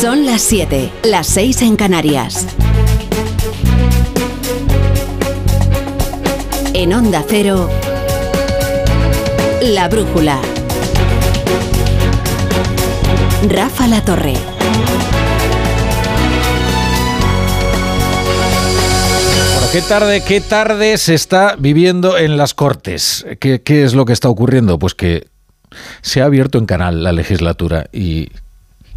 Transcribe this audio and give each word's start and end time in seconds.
Son 0.00 0.24
las 0.24 0.40
7, 0.40 0.90
las 1.04 1.26
6 1.26 1.60
en 1.60 1.76
Canarias. 1.76 2.46
En 6.72 6.94
Onda 6.94 7.22
Cero, 7.28 7.68
La 9.60 9.90
Brújula. 9.90 10.40
Rafa 13.46 13.88
La 13.88 14.02
Torre. 14.02 14.32
qué 19.70 19.82
tarde, 19.82 20.22
qué 20.26 20.40
tarde 20.40 20.96
se 20.96 21.12
está 21.12 21.56
viviendo 21.58 22.16
en 22.16 22.38
las 22.38 22.54
Cortes. 22.54 23.26
¿Qué, 23.38 23.60
¿Qué, 23.60 23.84
es 23.84 23.92
lo 23.92 24.06
que 24.06 24.14
está 24.14 24.30
ocurriendo? 24.30 24.78
Pues 24.78 24.94
que 24.94 25.28
se 26.00 26.22
ha 26.22 26.24
abierto 26.24 26.56
en 26.56 26.64
canal 26.64 27.04
la 27.04 27.12
legislatura 27.12 27.86
y, 27.92 28.30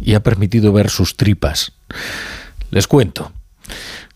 y 0.00 0.14
ha 0.14 0.22
permitido 0.22 0.72
ver 0.72 0.90
sus 0.90 1.16
tripas. 1.16 1.72
Les 2.70 2.86
cuento. 2.86 3.32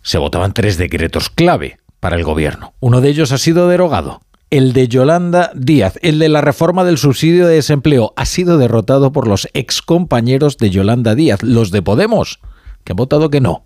Se 0.03 0.19
votaban 0.19 0.55
tres 0.55 0.79
decretos 0.79 1.31
clave 1.31 1.79
para 2.01 2.17
el 2.17 2.25
gobierno. 2.25 2.73
Uno 2.81 3.01
de 3.01 3.09
ellos 3.09 3.33
ha 3.33 3.39
sido 3.39 3.69
derogado. 3.69 4.21
El 4.51 4.73
de 4.73 4.89
Yolanda 4.89 5.51
Díaz, 5.55 5.99
el 6.01 6.19
de 6.19 6.31
la 6.31 6.41
reforma 6.41 6.85
del 6.85 6.97
subsidio 6.97 7.47
de 7.47 7.57
desempleo, 7.57 8.15
ha 8.17 8.25
sido 8.25 8.57
derrotado 8.57 9.13
por 9.13 9.29
los 9.29 9.47
excompañeros 9.53 10.57
de 10.57 10.71
Yolanda 10.71 11.15
Díaz, 11.15 11.43
los 11.43 11.71
de 11.71 11.83
Podemos, 11.83 12.41
que 12.85 12.93
han 12.93 12.97
votado 12.97 13.29
que 13.29 13.43
no. 13.43 13.65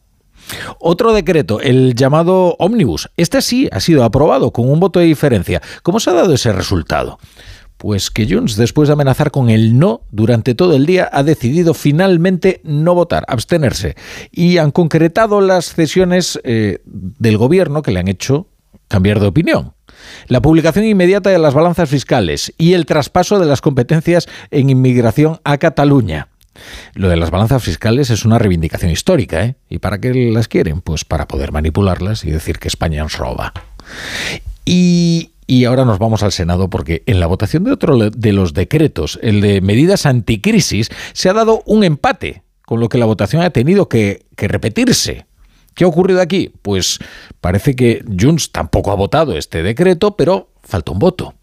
Otro 0.81 1.13
decreto, 1.13 1.61
el 1.61 1.95
llamado 1.95 2.57
Omnibus. 2.59 3.09
Este 3.17 3.43
sí 3.43 3.69
ha 3.71 3.79
sido 3.79 4.03
aprobado 4.03 4.51
con 4.51 4.69
un 4.69 4.81
voto 4.81 4.99
de 4.99 5.07
diferencia. 5.07 5.63
¿Cómo 5.83 6.01
se 6.01 6.11
ha 6.11 6.15
dado 6.15 6.35
ese 6.35 6.53
resultado? 6.53 7.19
Pues 7.83 8.13
que 8.13 8.33
Junts, 8.33 8.55
después 8.55 8.89
de 8.89 8.93
amenazar 8.93 9.33
con 9.33 9.51
el 9.51 9.77
no 9.77 10.03
durante 10.13 10.55
todo 10.55 10.77
el 10.77 10.87
día, 10.87 11.11
ha 11.13 11.25
decidido 11.25 11.75
finalmente 11.75 12.61
no 12.63 12.95
votar, 12.95 13.25
abstenerse. 13.27 13.97
Y 14.31 14.59
han 14.59 14.71
concretado 14.71 15.41
las 15.41 15.75
cesiones 15.75 16.39
eh, 16.45 16.79
del 16.85 17.39
gobierno 17.39 17.83
que 17.83 17.91
le 17.91 17.99
han 17.99 18.07
hecho 18.07 18.47
cambiar 18.87 19.19
de 19.19 19.27
opinión. 19.27 19.75
La 20.29 20.41
publicación 20.41 20.85
inmediata 20.85 21.31
de 21.31 21.41
las 21.41 21.55
balanzas 21.55 21.89
fiscales 21.89 22.55
y 22.57 22.75
el 22.75 22.87
traspaso 22.87 23.41
de 23.41 23.47
las 23.47 23.61
competencias 23.61 24.29
en 24.53 24.71
inmigración 24.71 25.41
a 25.43 25.59
Cataluña. 25.59 26.29
Lo 26.95 27.09
de 27.09 27.17
las 27.17 27.33
balanzas 27.33 27.65
fiscales 27.65 28.11
es 28.11 28.25
una 28.25 28.39
reivindicación 28.39 28.93
histórica, 28.93 29.45
¿eh? 29.45 29.57
¿Y 29.69 29.81
para 29.81 29.99
qué 29.99 30.15
las 30.33 30.47
quieren? 30.47 30.83
Pues 30.83 31.05
para 31.05 31.27
poder 31.27 31.51
manipularlas 31.51 32.25
y 32.25 32.31
decir 32.31 32.61
que 32.61 32.69
España 32.69 33.03
nos 33.03 33.19
roba. 33.19 33.53
Y, 34.65 35.33
y 35.53 35.67
ahora 35.67 35.85
nos 35.85 35.99
vamos 35.99 36.23
al 36.23 36.33
Senado 36.33 36.71
porque 36.71 37.03
en 37.05 37.21
la 37.21 37.27
votación 37.27 37.65
de 37.65 37.73
otro 37.73 37.99
de 37.99 38.33
los 38.33 38.55
decretos, 38.55 39.19
el 39.21 39.43
de 39.43 39.61
medidas 39.61 40.07
anticrisis, 40.07 40.89
se 41.13 41.29
ha 41.29 41.35
dado 41.35 41.63
un 41.67 41.85
empate, 41.85 42.43
con 42.65 42.81
lo 42.81 42.89
que 42.89 42.97
la 42.97 43.05
votación 43.05 43.43
ha 43.43 43.51
tenido 43.51 43.87
que, 43.87 44.25
repetirse. 44.35 45.27
¿Qué 45.75 45.85
ha 45.85 45.89
ocurrido 45.89 46.23
aquí? 46.23 46.51
Pues 46.63 47.01
parece 47.43 47.77
que 47.77 48.03
Junts 48.19 48.51
tampoco 48.51 48.93
ha 48.93 48.95
votado 48.95 49.37
este 49.37 49.63
decreto, 49.63 50.17
pero 50.17 50.49
falta 50.63 50.93
un 50.93 50.99
voto. 50.99 51.35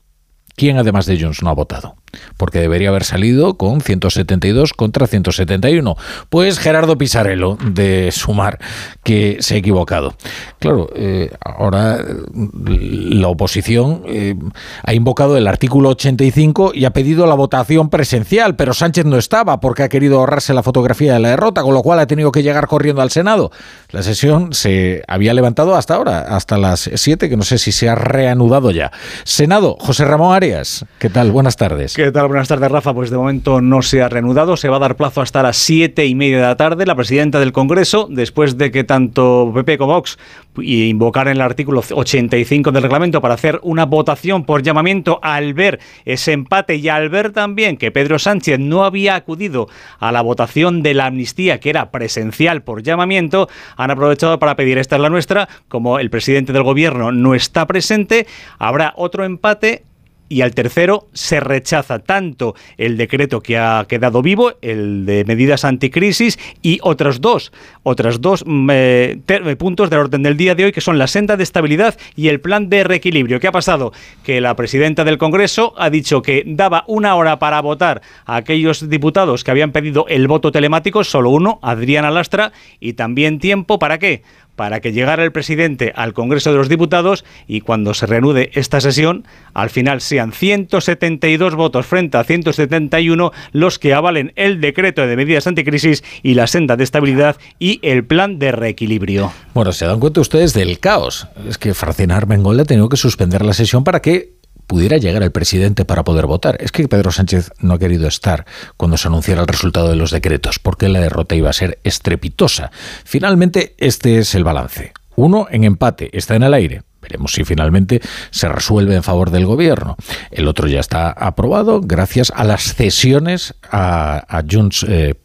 ¿Quién 0.55 0.79
además 0.79 1.05
de 1.05 1.21
Junts 1.21 1.43
no 1.43 1.51
ha 1.51 1.53
votado? 1.53 1.95
Porque 2.37 2.59
debería 2.59 2.89
haber 2.89 3.03
salido 3.03 3.55
con 3.55 3.81
172 3.81 4.73
contra 4.73 5.07
171. 5.07 5.95
Pues 6.29 6.59
Gerardo 6.59 6.97
Pisarello 6.97 7.57
de 7.63 8.11
Sumar, 8.11 8.59
que 9.03 9.37
se 9.39 9.55
ha 9.55 9.57
equivocado. 9.57 10.15
Claro, 10.59 10.89
eh, 10.95 11.31
ahora 11.43 12.03
la 12.33 13.27
oposición 13.27 14.03
eh, 14.07 14.35
ha 14.83 14.93
invocado 14.93 15.37
el 15.37 15.47
artículo 15.47 15.89
85 15.89 16.71
y 16.73 16.85
ha 16.85 16.91
pedido 16.91 17.25
la 17.25 17.35
votación 17.35 17.89
presencial, 17.89 18.55
pero 18.55 18.73
Sánchez 18.73 19.05
no 19.05 19.17
estaba 19.17 19.59
porque 19.59 19.83
ha 19.83 19.89
querido 19.89 20.19
ahorrarse 20.19 20.53
la 20.53 20.63
fotografía 20.63 21.13
de 21.13 21.19
la 21.19 21.29
derrota, 21.29 21.61
con 21.61 21.73
lo 21.73 21.81
cual 21.81 21.99
ha 21.99 22.07
tenido 22.07 22.31
que 22.31 22.43
llegar 22.43 22.67
corriendo 22.67 23.01
al 23.01 23.11
Senado. 23.11 23.51
La 23.91 24.03
sesión 24.03 24.53
se 24.53 25.03
había 25.07 25.33
levantado 25.33 25.75
hasta 25.75 25.95
ahora, 25.95 26.21
hasta 26.21 26.57
las 26.57 26.89
7, 26.93 27.29
que 27.29 27.37
no 27.37 27.43
sé 27.43 27.57
si 27.57 27.71
se 27.71 27.89
ha 27.89 27.95
reanudado 27.95 28.71
ya. 28.71 28.91
Senado, 29.23 29.77
José 29.79 30.05
Ramón 30.05 30.35
Arias, 30.35 30.85
¿qué 30.99 31.09
tal? 31.09 31.31
Buenas 31.31 31.55
tardes. 31.55 31.93
¿Qué 31.99 32.13
tal? 32.13 32.29
Buenas 32.29 32.47
tardes, 32.47 32.71
Rafa. 32.71 32.93
Pues 32.93 33.09
de 33.09 33.17
momento 33.17 33.59
no 33.59 33.81
se 33.81 34.01
ha 34.01 34.07
reanudado. 34.07 34.55
Se 34.55 34.69
va 34.69 34.77
a 34.77 34.79
dar 34.79 34.95
plazo 34.95 35.19
hasta 35.19 35.43
las 35.43 35.57
siete 35.57 36.05
y 36.05 36.15
media 36.15 36.37
de 36.37 36.43
la 36.43 36.55
tarde. 36.55 36.85
La 36.85 36.95
presidenta 36.95 37.41
del 37.41 37.51
Congreso, 37.51 38.07
después 38.09 38.57
de 38.57 38.71
que 38.71 38.85
tanto 38.85 39.51
PP 39.53 39.77
como 39.77 39.95
Vox 39.95 40.17
invocaran 40.61 41.35
el 41.35 41.41
artículo 41.41 41.83
85 41.91 42.71
del 42.71 42.83
reglamento 42.83 43.19
para 43.19 43.33
hacer 43.33 43.59
una 43.63 43.85
votación 43.85 44.45
por 44.45 44.63
llamamiento 44.63 45.19
al 45.21 45.53
ver 45.53 45.81
ese 46.05 46.31
empate 46.31 46.75
y 46.75 46.87
al 46.87 47.09
ver 47.09 47.31
también 47.31 47.75
que 47.75 47.91
Pedro 47.91 48.17
Sánchez 48.17 48.59
no 48.59 48.85
había 48.85 49.15
acudido 49.15 49.67
a 49.99 50.13
la 50.13 50.21
votación 50.21 50.81
de 50.81 50.93
la 50.93 51.07
amnistía, 51.07 51.59
que 51.59 51.69
era 51.69 51.91
presencial 51.91 52.61
por 52.63 52.81
llamamiento, 52.81 53.49
han 53.75 53.91
aprovechado 53.91 54.39
para 54.39 54.55
pedir 54.55 54.77
esta 54.77 54.95
es 54.95 55.01
la 55.01 55.09
nuestra. 55.09 55.49
Como 55.67 55.99
el 55.99 56.09
presidente 56.09 56.53
del 56.53 56.63
gobierno 56.63 57.11
no 57.11 57.35
está 57.35 57.67
presente, 57.67 58.25
habrá 58.57 58.93
otro 58.95 59.25
empate 59.25 59.83
y 60.29 60.41
al 60.41 60.53
tercero 60.53 61.07
se 61.11 61.39
rechaza 61.39 61.99
tanto 61.99 62.55
el 62.77 62.95
decreto 62.95 63.41
que 63.41 63.57
ha 63.57 63.85
quedado 63.89 64.21
vivo, 64.21 64.53
el 64.61 65.05
de 65.05 65.25
medidas 65.25 65.65
anticrisis, 65.65 66.39
y 66.61 66.79
otros 66.83 67.19
dos, 67.19 67.51
otros 67.83 68.21
dos 68.21 68.43
mm, 68.45 68.69
eh, 68.71 69.55
puntos 69.57 69.89
del 69.89 69.99
orden 69.99 70.23
del 70.23 70.37
día 70.37 70.55
de 70.55 70.65
hoy, 70.65 70.71
que 70.71 70.81
son 70.81 70.97
la 70.97 71.07
senda 71.07 71.35
de 71.35 71.43
estabilidad 71.43 71.97
y 72.15 72.27
el 72.27 72.39
plan 72.39 72.69
de 72.69 72.83
reequilibrio. 72.83 73.39
¿Qué 73.39 73.47
ha 73.47 73.51
pasado? 73.51 73.91
Que 74.23 74.39
la 74.39 74.55
presidenta 74.55 75.03
del 75.03 75.17
Congreso 75.17 75.73
ha 75.77 75.89
dicho 75.89 76.21
que 76.21 76.43
daba 76.45 76.83
una 76.87 77.15
hora 77.15 77.39
para 77.39 77.61
votar 77.61 78.01
a 78.25 78.35
aquellos 78.35 78.89
diputados 78.89 79.43
que 79.43 79.51
habían 79.51 79.71
pedido 79.71 80.05
el 80.07 80.27
voto 80.27 80.51
telemático, 80.51 81.03
solo 81.03 81.31
uno, 81.31 81.59
Adriana 81.61 82.11
Lastra, 82.11 82.51
y 82.79 82.93
también 82.93 83.39
tiempo 83.39 83.79
para 83.79 83.97
qué? 83.97 84.21
Para 84.59 84.81
que 84.81 84.91
llegara 84.91 85.23
el 85.23 85.31
presidente 85.31 85.93
al 85.95 86.11
Congreso 86.11 86.51
de 86.51 86.57
los 86.57 86.67
Diputados 86.67 87.23
y 87.47 87.61
cuando 87.61 87.93
se 87.93 88.05
reanude 88.07 88.51
esta 88.55 88.81
sesión, 88.81 89.25
al 89.53 89.69
final 89.69 90.01
sean 90.01 90.33
172 90.33 91.55
votos 91.55 91.85
frente 91.85 92.17
a 92.17 92.25
171 92.25 93.31
los 93.53 93.79
que 93.79 93.93
avalen 93.93 94.33
el 94.35 94.59
decreto 94.59 95.07
de 95.07 95.15
medidas 95.15 95.47
anticrisis 95.47 96.03
y 96.23 96.33
la 96.33 96.45
senda 96.45 96.75
de 96.75 96.83
estabilidad 96.83 97.37
y 97.57 97.79
el 97.83 98.03
plan 98.03 98.37
de 98.37 98.51
reequilibrio. 98.51 99.31
Bueno, 99.53 99.71
se 99.71 99.85
dan 99.85 100.01
cuenta 100.01 100.19
ustedes 100.19 100.53
del 100.53 100.79
caos. 100.79 101.29
Es 101.47 101.57
que 101.57 101.73
Francina 101.73 102.17
Armengol 102.17 102.59
ha 102.59 102.65
tenido 102.65 102.89
que 102.89 102.97
suspender 102.97 103.45
la 103.45 103.53
sesión 103.53 103.85
para 103.85 104.01
que 104.01 104.38
pudiera 104.69 104.97
llegar 104.97 105.23
el 105.23 105.31
presidente 105.31 105.83
para 105.83 106.03
poder 106.03 106.27
votar. 106.27 106.55
Es 106.61 106.71
que 106.71 106.87
Pedro 106.87 107.11
Sánchez 107.11 107.51
no 107.59 107.73
ha 107.73 107.79
querido 107.79 108.07
estar 108.07 108.45
cuando 108.77 108.97
se 108.97 109.07
anunciara 109.07 109.41
el 109.41 109.47
resultado 109.47 109.89
de 109.89 109.95
los 109.95 110.11
decretos, 110.11 110.59
porque 110.59 110.87
la 110.87 110.99
derrota 110.99 111.33
iba 111.33 111.49
a 111.49 111.53
ser 111.53 111.79
estrepitosa. 111.83 112.71
Finalmente, 113.03 113.73
este 113.79 114.19
es 114.19 114.35
el 114.35 114.43
balance. 114.43 114.93
Uno 115.15 115.47
en 115.49 115.63
empate, 115.63 116.15
está 116.15 116.35
en 116.35 116.43
el 116.43 116.53
aire. 116.53 116.83
Veremos 117.01 117.33
si 117.33 117.45
finalmente 117.45 118.01
se 118.31 118.49
resuelve 118.49 118.95
en 118.95 119.03
favor 119.03 119.31
del 119.31 119.45
gobierno. 119.45 119.95
El 120.31 120.47
otro 120.47 120.67
ya 120.67 120.79
está 120.79 121.11
aprobado 121.11 121.81
gracias 121.81 122.31
a 122.35 122.43
las 122.43 122.73
cesiones 122.73 123.55
a, 123.71 124.25
a 124.27 124.43
Junts 124.49 124.85
eh. 124.87 125.15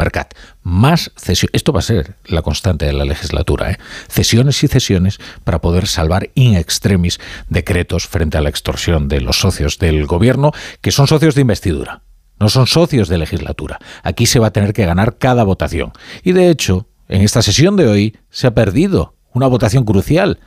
Más 0.63 1.13
cesiones. 1.17 1.51
Esto 1.53 1.73
va 1.73 1.81
a 1.81 1.83
ser 1.83 2.17
la 2.25 2.43
constante 2.43 2.87
de 2.87 2.93
la 2.93 3.05
legislatura. 3.05 3.73
¿eh? 3.73 3.79
Cesiones 4.09 4.63
y 4.63 4.69
cesiones 4.69 5.19
para 5.43 5.61
poder 5.61 5.87
salvar 5.87 6.31
in 6.35 6.57
extremis 6.57 7.21
decretos 7.49 8.07
frente 8.07 8.39
a 8.39 8.41
la 8.41 8.49
extorsión 8.49 9.09
de 9.09 9.21
los 9.21 9.41
socios 9.41 9.79
del 9.79 10.07
gobierno, 10.07 10.53
que 10.81 10.91
son 10.91 11.07
socios 11.07 11.35
de 11.35 11.43
investidura. 11.43 12.03
No 12.41 12.49
son 12.49 12.67
socios 12.67 13.09
de 13.09 13.19
legislatura. 13.19 13.79
Aquí 14.03 14.27
se 14.27 14.39
va 14.39 14.49
a 14.49 14.53
tener 14.53 14.73
que 14.73 14.87
ganar 14.87 15.19
cada 15.19 15.45
votación. 15.45 15.93
Y 16.23 16.33
de 16.33 16.49
hecho, 16.49 16.89
en 17.09 17.23
esta 17.23 17.43
sesión 17.43 17.77
de 17.77 17.87
hoy 17.87 18.17
se 18.31 18.47
ha 18.47 18.55
perdido 18.55 19.15
una 19.33 19.47
votación 19.47 19.85
crucial 19.85 20.39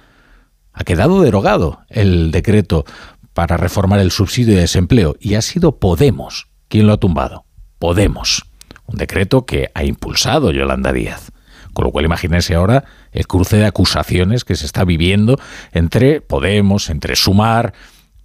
ha 0.78 0.84
quedado 0.84 1.22
derogado 1.22 1.80
el 1.90 2.30
decreto 2.32 2.86
para 3.34 3.58
reformar 3.58 4.00
el 4.00 4.12
subsidio 4.12 4.54
de 4.54 4.62
desempleo 4.62 5.16
y 5.20 5.34
ha 5.34 5.42
sido 5.42 5.80
Podemos 5.80 6.50
quien 6.68 6.86
lo 6.86 6.94
ha 6.94 6.98
tumbado. 6.98 7.46
Podemos. 7.80 8.44
Un 8.86 8.98
decreto 8.98 9.46
que 9.46 9.70
ha 9.74 9.84
impulsado 9.84 10.52
Yolanda 10.52 10.94
Díaz. 10.94 11.32
Con 11.74 11.86
lo 11.86 11.92
cual 11.92 12.06
imagínense 12.06 12.54
ahora 12.54 12.86
el 13.12 13.26
cruce 13.26 13.58
de 13.58 13.66
acusaciones 13.66 14.46
que 14.46 14.56
se 14.56 14.68
está 14.68 14.86
viviendo 14.86 15.40
entre 15.72 16.22
Podemos, 16.22 16.90
entre 16.92 17.16
Sumar. 17.16 17.74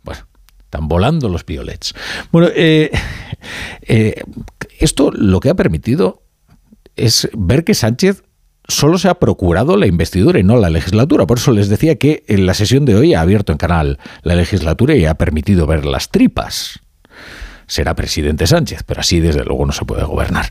Bueno, 0.03 0.27
están 0.59 0.89
volando 0.89 1.31
los 1.31 1.47
violets. 1.47 1.95
Bueno, 2.31 2.49
eh, 2.55 2.91
eh, 3.83 4.23
esto 4.79 5.11
lo 5.11 5.41
que 5.41 5.49
ha 5.49 5.55
permitido 5.55 6.23
es 6.97 7.31
ver 7.33 7.65
que 7.65 7.75
Sánchez 7.75 8.23
solo 8.69 8.99
se 8.99 9.09
ha 9.09 9.15
procurado 9.15 9.77
la 9.77 9.87
investidura 9.87 10.39
y 10.39 10.43
no 10.43 10.57
la 10.57 10.71
legislatura. 10.71 11.27
Por 11.27 11.39
eso 11.39 11.53
les 11.53 11.69
decía 11.69 11.97
que 11.97 12.25
en 12.29 12.47
la 12.47 12.55
sesión 12.55 12.85
de 12.85 12.95
hoy 12.95 13.15
ha 13.15 13.21
abierto 13.21 13.53
en 13.53 13.59
canal 13.59 13.99
la 14.23 14.35
legislatura 14.35 14.95
y 14.95 15.05
ha 15.05 15.15
permitido 15.15 15.67
ver 15.67 15.85
las 15.85 16.11
tripas. 16.11 16.81
Será 17.67 17.95
presidente 17.95 18.47
Sánchez, 18.47 18.83
pero 18.85 19.01
así 19.01 19.21
desde 19.21 19.45
luego 19.45 19.65
no 19.67 19.73
se 19.73 19.85
puede 19.85 20.05
gobernar. 20.05 20.47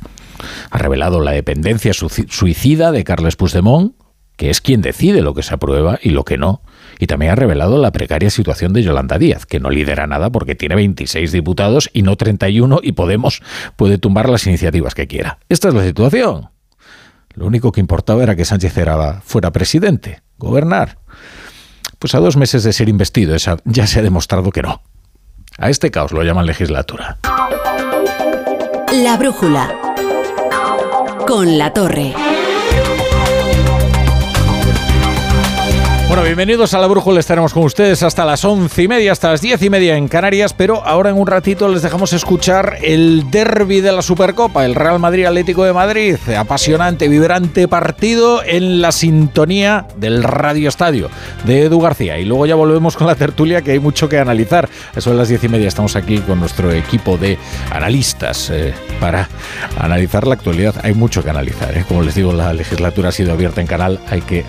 Ha 0.70 0.78
revelado 0.78 1.20
la 1.20 1.32
dependencia 1.32 1.94
suicida 1.94 2.92
de 2.92 3.04
Carles 3.04 3.36
Puigdemont, 3.36 3.94
que 4.38 4.50
es 4.50 4.60
quien 4.60 4.82
decide 4.82 5.22
lo 5.22 5.36
que 5.36 5.44
se 5.44 5.54
aprueba 5.54 6.00
y 6.02 6.10
lo 6.10 6.26
que 6.26 6.38
no. 6.38 6.64
Y 6.98 7.08
también 7.08 7.32
ha 7.32 7.36
revelado 7.36 7.78
la 7.78 7.92
precaria 7.92 8.32
situación 8.32 8.74
de 8.74 8.82
Yolanda 8.82 9.20
Díaz, 9.20 9.46
que 9.46 9.60
no 9.60 9.70
lidera 9.70 10.08
nada 10.08 10.32
porque 10.32 10.56
tiene 10.56 10.76
26 10.76 11.32
diputados 11.32 11.90
y 11.94 12.02
no 12.02 12.16
31 12.16 12.80
y 12.82 12.94
Podemos 12.94 13.44
puede 13.76 13.98
tumbar 14.00 14.30
las 14.30 14.48
iniciativas 14.48 14.96
que 14.96 15.08
quiera. 15.08 15.38
Esta 15.48 15.68
es 15.68 15.76
la 15.76 15.84
situación. 15.84 16.50
Lo 17.34 17.46
único 17.46 17.72
que 17.72 17.80
importaba 17.80 18.24
era 18.24 18.36
que 18.36 18.46
Sánchez 18.46 18.78
era, 18.78 19.22
fuera 19.22 19.52
presidente, 19.52 20.22
gobernar. 20.38 21.00
Pues 22.00 22.16
a 22.16 22.20
dos 22.20 22.38
meses 22.38 22.64
de 22.64 22.74
ser 22.74 22.90
investido 22.90 23.36
ya 23.66 23.88
se 23.88 24.00
ha 24.00 24.04
demostrado 24.04 24.52
que 24.52 24.64
no. 24.64 24.82
A 25.58 25.70
este 25.70 25.92
caos 25.92 26.12
lo 26.12 26.24
llaman 26.24 26.46
legislatura. 26.46 27.20
La 28.92 29.18
brújula. 29.18 29.74
Con 31.28 31.58
la 31.58 31.72
torre. 31.72 32.14
Bueno, 36.12 36.26
bienvenidos 36.26 36.74
a 36.74 36.80
la 36.80 36.88
Brújula. 36.88 37.22
Estaremos 37.22 37.54
con 37.54 37.64
ustedes 37.64 38.04
hasta 38.04 38.26
las 38.26 38.44
once 38.44 38.84
y 38.84 38.90
media, 38.90 39.14
hasta 39.14 39.30
las 39.30 39.40
diez 39.40 39.62
y 39.62 39.70
media 39.70 39.96
en 39.96 40.10
Canarias. 40.10 40.52
Pero 40.52 40.86
ahora 40.86 41.10
en 41.10 41.18
un 41.18 41.26
ratito 41.26 41.70
les 41.70 41.84
dejamos 41.84 42.12
escuchar 42.12 42.80
el 42.82 43.32
derby 43.32 43.80
de 43.80 43.94
la 43.94 44.02
Supercopa, 44.02 44.66
el 44.66 44.76
Real 44.76 45.00
Madrid 45.00 45.24
Atlético 45.24 45.64
de 45.64 45.72
Madrid. 45.72 46.18
Apasionante, 46.38 47.08
vibrante 47.08 47.70
partido 47.70 48.44
en 48.44 48.82
la 48.82 48.92
sintonía 48.92 49.88
del 49.96 50.24
Radio 50.24 50.68
Estadio 50.68 51.10
de 51.46 51.68
Edu 51.68 51.80
García. 51.80 52.20
Y 52.20 52.26
luego 52.26 52.46
ya 52.46 52.56
volvemos 52.56 52.98
con 52.98 53.08
la 53.08 53.16
tertulia, 53.16 53.62
que 53.62 53.72
hay 53.72 53.80
mucho 53.80 54.10
que 54.10 54.20
analizar. 54.20 54.68
Eso 54.94 55.12
es 55.12 55.16
las 55.16 55.30
diez 55.30 55.42
y 55.46 55.48
media. 55.48 55.70
Estamos 55.70 55.96
aquí 55.96 56.18
con 56.18 56.42
nuestro 56.42 56.74
equipo 56.74 57.16
de 57.16 57.38
analistas 57.72 58.50
eh, 58.50 58.74
para 59.00 59.30
analizar 59.80 60.28
la 60.28 60.34
actualidad. 60.34 60.76
Hay 60.84 60.94
mucho 60.94 61.24
que 61.24 61.30
analizar. 61.30 61.78
Eh. 61.78 61.86
Como 61.88 62.02
les 62.02 62.16
digo, 62.16 62.34
la 62.34 62.52
legislatura 62.52 63.08
ha 63.08 63.14
sido 63.14 63.32
abierta 63.32 63.62
en 63.62 63.68
canal. 63.68 64.02
Hay 64.10 64.20
que, 64.20 64.44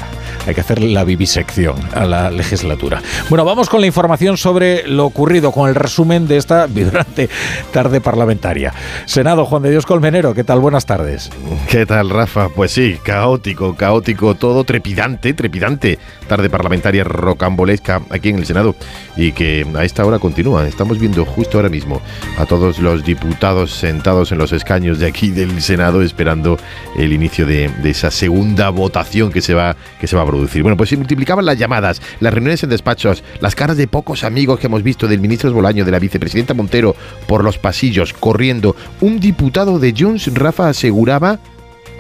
hay 0.45 0.57
que 0.57 0.61
hacer 0.61 0.83
la 0.83 1.05
vivisección 1.05 1.52
a 1.95 2.07
la 2.07 2.31
legislatura. 2.31 3.03
Bueno, 3.29 3.45
vamos 3.45 3.69
con 3.69 3.83
la 3.83 3.87
información 3.87 4.39
sobre 4.39 4.89
lo 4.89 5.05
ocurrido, 5.05 5.53
con 5.53 5.69
el 5.69 5.75
resumen 5.75 6.27
de 6.27 6.39
esta 6.39 6.67
vibrante 6.67 7.29
tarde 7.73 8.01
parlamentaria. 8.01 8.73
Senado, 9.05 9.45
Juan 9.45 9.63
de 9.63 9.71
Dios 9.71 9.85
Colmenero, 9.85 10.33
¿qué 10.33 10.45
tal? 10.45 10.61
Buenas 10.61 10.87
tardes. 10.87 11.31
¿Qué 11.69 11.85
tal, 11.85 12.09
Rafa? 12.09 12.49
Pues 12.49 12.71
sí, 12.71 12.99
caótico, 13.03 13.77
caótico, 13.77 14.35
todo 14.35 14.65
trepidante, 14.65 15.35
trepidante. 15.35 15.99
Tarde 16.27 16.49
parlamentaria 16.49 17.05
rocambolesca 17.05 18.01
aquí 18.09 18.31
en 18.31 18.37
el 18.37 18.47
Senado 18.47 18.75
y 19.17 19.33
que 19.33 19.67
a 19.75 19.85
esta 19.85 20.07
hora 20.07 20.19
continúa. 20.19 20.67
Estamos 20.67 20.99
viendo 20.99 21.27
justo 21.27 21.59
ahora 21.59 21.69
mismo 21.69 22.01
a 22.39 22.47
todos 22.47 22.79
los 22.79 23.05
diputados 23.05 23.73
sentados 23.73 24.33
en 24.33 24.39
los 24.39 24.53
escaños 24.53 24.99
de 24.99 25.07
aquí 25.07 25.31
del 25.31 25.61
Senado 25.61 26.01
esperando 26.01 26.57
el 26.97 27.13
inicio 27.13 27.45
de, 27.45 27.71
esa 27.85 28.11
segunda 28.11 28.71
votación 28.71 29.31
que 29.31 29.43
se 29.43 29.53
va 29.53 29.77
que 30.01 30.07
se 30.07 30.17
va 30.17 30.23
a 30.23 30.27
producir. 30.27 30.63
Bueno, 30.63 30.79
pues 30.79 30.89
se 30.89 30.97
multiplicaba 30.97 31.42
las 31.45 31.59
llamadas, 31.59 32.01
las 32.21 32.33
reuniones 32.33 32.63
en 32.63 32.71
despachos, 32.71 33.23
las 33.41 33.55
caras 33.55 33.77
de 33.77 33.89
pocos 33.89 34.25
amigos 34.25 34.59
que 34.59 34.67
hemos 34.67 34.83
visto 34.83 35.09
del 35.09 35.21
ministro 35.21 35.53
Bolaño, 35.53 35.85
de 35.85 35.91
la 35.91 35.99
vicepresidenta 35.99 36.55
Montero, 36.55 36.97
por 37.27 37.45
los 37.45 37.59
pasillos, 37.59 38.13
corriendo. 38.13 38.77
Un 39.01 39.21
diputado 39.21 39.79
de 39.79 39.95
Junts, 39.97 40.33
Rafa, 40.35 40.69
aseguraba 40.69 41.39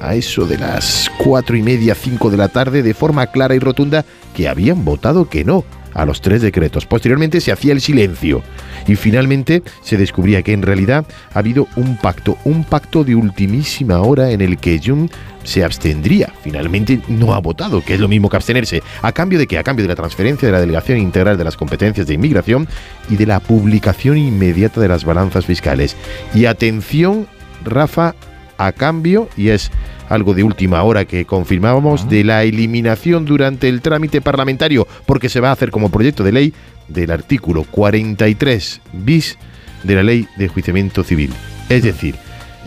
a 0.01 0.15
eso 0.15 0.47
de 0.47 0.59
las 0.59 1.11
cuatro 1.19 1.57
y 1.57 1.63
media, 1.63 1.95
cinco 1.95 2.31
de 2.31 2.37
la 2.37 2.49
tarde, 2.49 2.83
de 2.83 2.95
forma 2.95 3.27
clara 3.29 3.55
y 3.55 3.59
rotunda, 3.59 4.05
que 4.35 4.49
habían 4.49 4.85
votado 4.85 5.29
que 5.29 5.45
no 5.45 5.65
a 5.95 6.05
los 6.05 6.21
tres 6.21 6.43
decretos. 6.43 6.87
Posteriormente 6.87 7.41
se 7.41 7.53
hacía 7.53 7.73
el 7.73 7.81
silencio 7.81 8.43
y 8.87 8.97
finalmente 8.97 9.63
se 9.83 9.97
descubría 9.97 10.43
que 10.43 10.53
en 10.53 10.63
realidad 10.63 11.07
ha 11.33 11.39
habido 11.39 11.69
un 11.77 11.97
pacto, 11.97 12.37
un 12.45 12.65
pacto 12.65 13.05
de 13.05 13.15
ultimísima 13.15 14.01
hora 14.01 14.31
en 14.31 14.41
el 14.41 14.59
que 14.59 14.81
Jung 14.85 15.11
se 15.45 15.65
abstendría. 15.65 16.33
Finalmente 16.43 17.01
no 17.09 17.35
ha 17.35 17.41
votado, 17.41 17.85
que 17.85 17.95
es 17.95 18.01
lo 18.01 18.09
mismo 18.09 18.29
que 18.29 18.37
abstenerse. 18.37 18.83
¿A 19.03 19.13
cambio 19.13 19.39
de 19.39 19.47
qué? 19.47 19.59
A 19.59 19.65
cambio 19.65 19.85
de 19.85 19.89
la 19.89 19.97
transferencia 19.97 20.47
de 20.47 20.53
la 20.53 20.61
delegación 20.61 20.99
integral 20.99 21.37
de 21.37 21.45
las 21.45 21.57
competencias 21.57 22.07
de 22.07 22.15
inmigración 22.15 22.69
y 23.09 23.17
de 23.17 23.27
la 23.27 23.41
publicación 23.41 24.19
inmediata 24.19 24.81
de 24.81 24.89
las 24.89 25.05
balanzas 25.05 25.47
fiscales. 25.47 25.97
Y 26.35 26.47
atención, 26.47 27.27
Rafa, 27.65 28.15
a 28.59 28.73
cambio, 28.73 29.29
y 29.37 29.49
es 29.49 29.71
algo 30.09 30.35
de 30.35 30.43
última 30.43 30.83
hora 30.83 31.05
que 31.05 31.25
confirmábamos, 31.25 32.09
de 32.09 32.25
la 32.25 32.45
eliminación 32.45 33.25
durante 33.25 33.69
el 33.69 33.81
trámite 33.81 34.21
parlamentario, 34.21 34.87
porque 35.07 35.29
se 35.29 35.41
va 35.41 35.51
a 35.51 35.53
hacer 35.53 35.71
como 35.71 35.91
proyecto 35.91 36.23
de 36.23 36.33
ley 36.33 36.55
del 36.89 37.11
artículo 37.11 37.65
43 37.65 38.81
bis 38.93 39.39
de 39.83 39.95
la 39.95 40.03
ley 40.03 40.27
de 40.37 40.49
juiciamiento 40.49 41.03
civil. 41.03 41.33
Es 41.69 41.83
decir, 41.83 42.17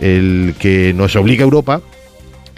el 0.00 0.54
que 0.58 0.92
nos 0.94 1.16
obliga 1.16 1.42
a 1.42 1.44
Europa, 1.44 1.80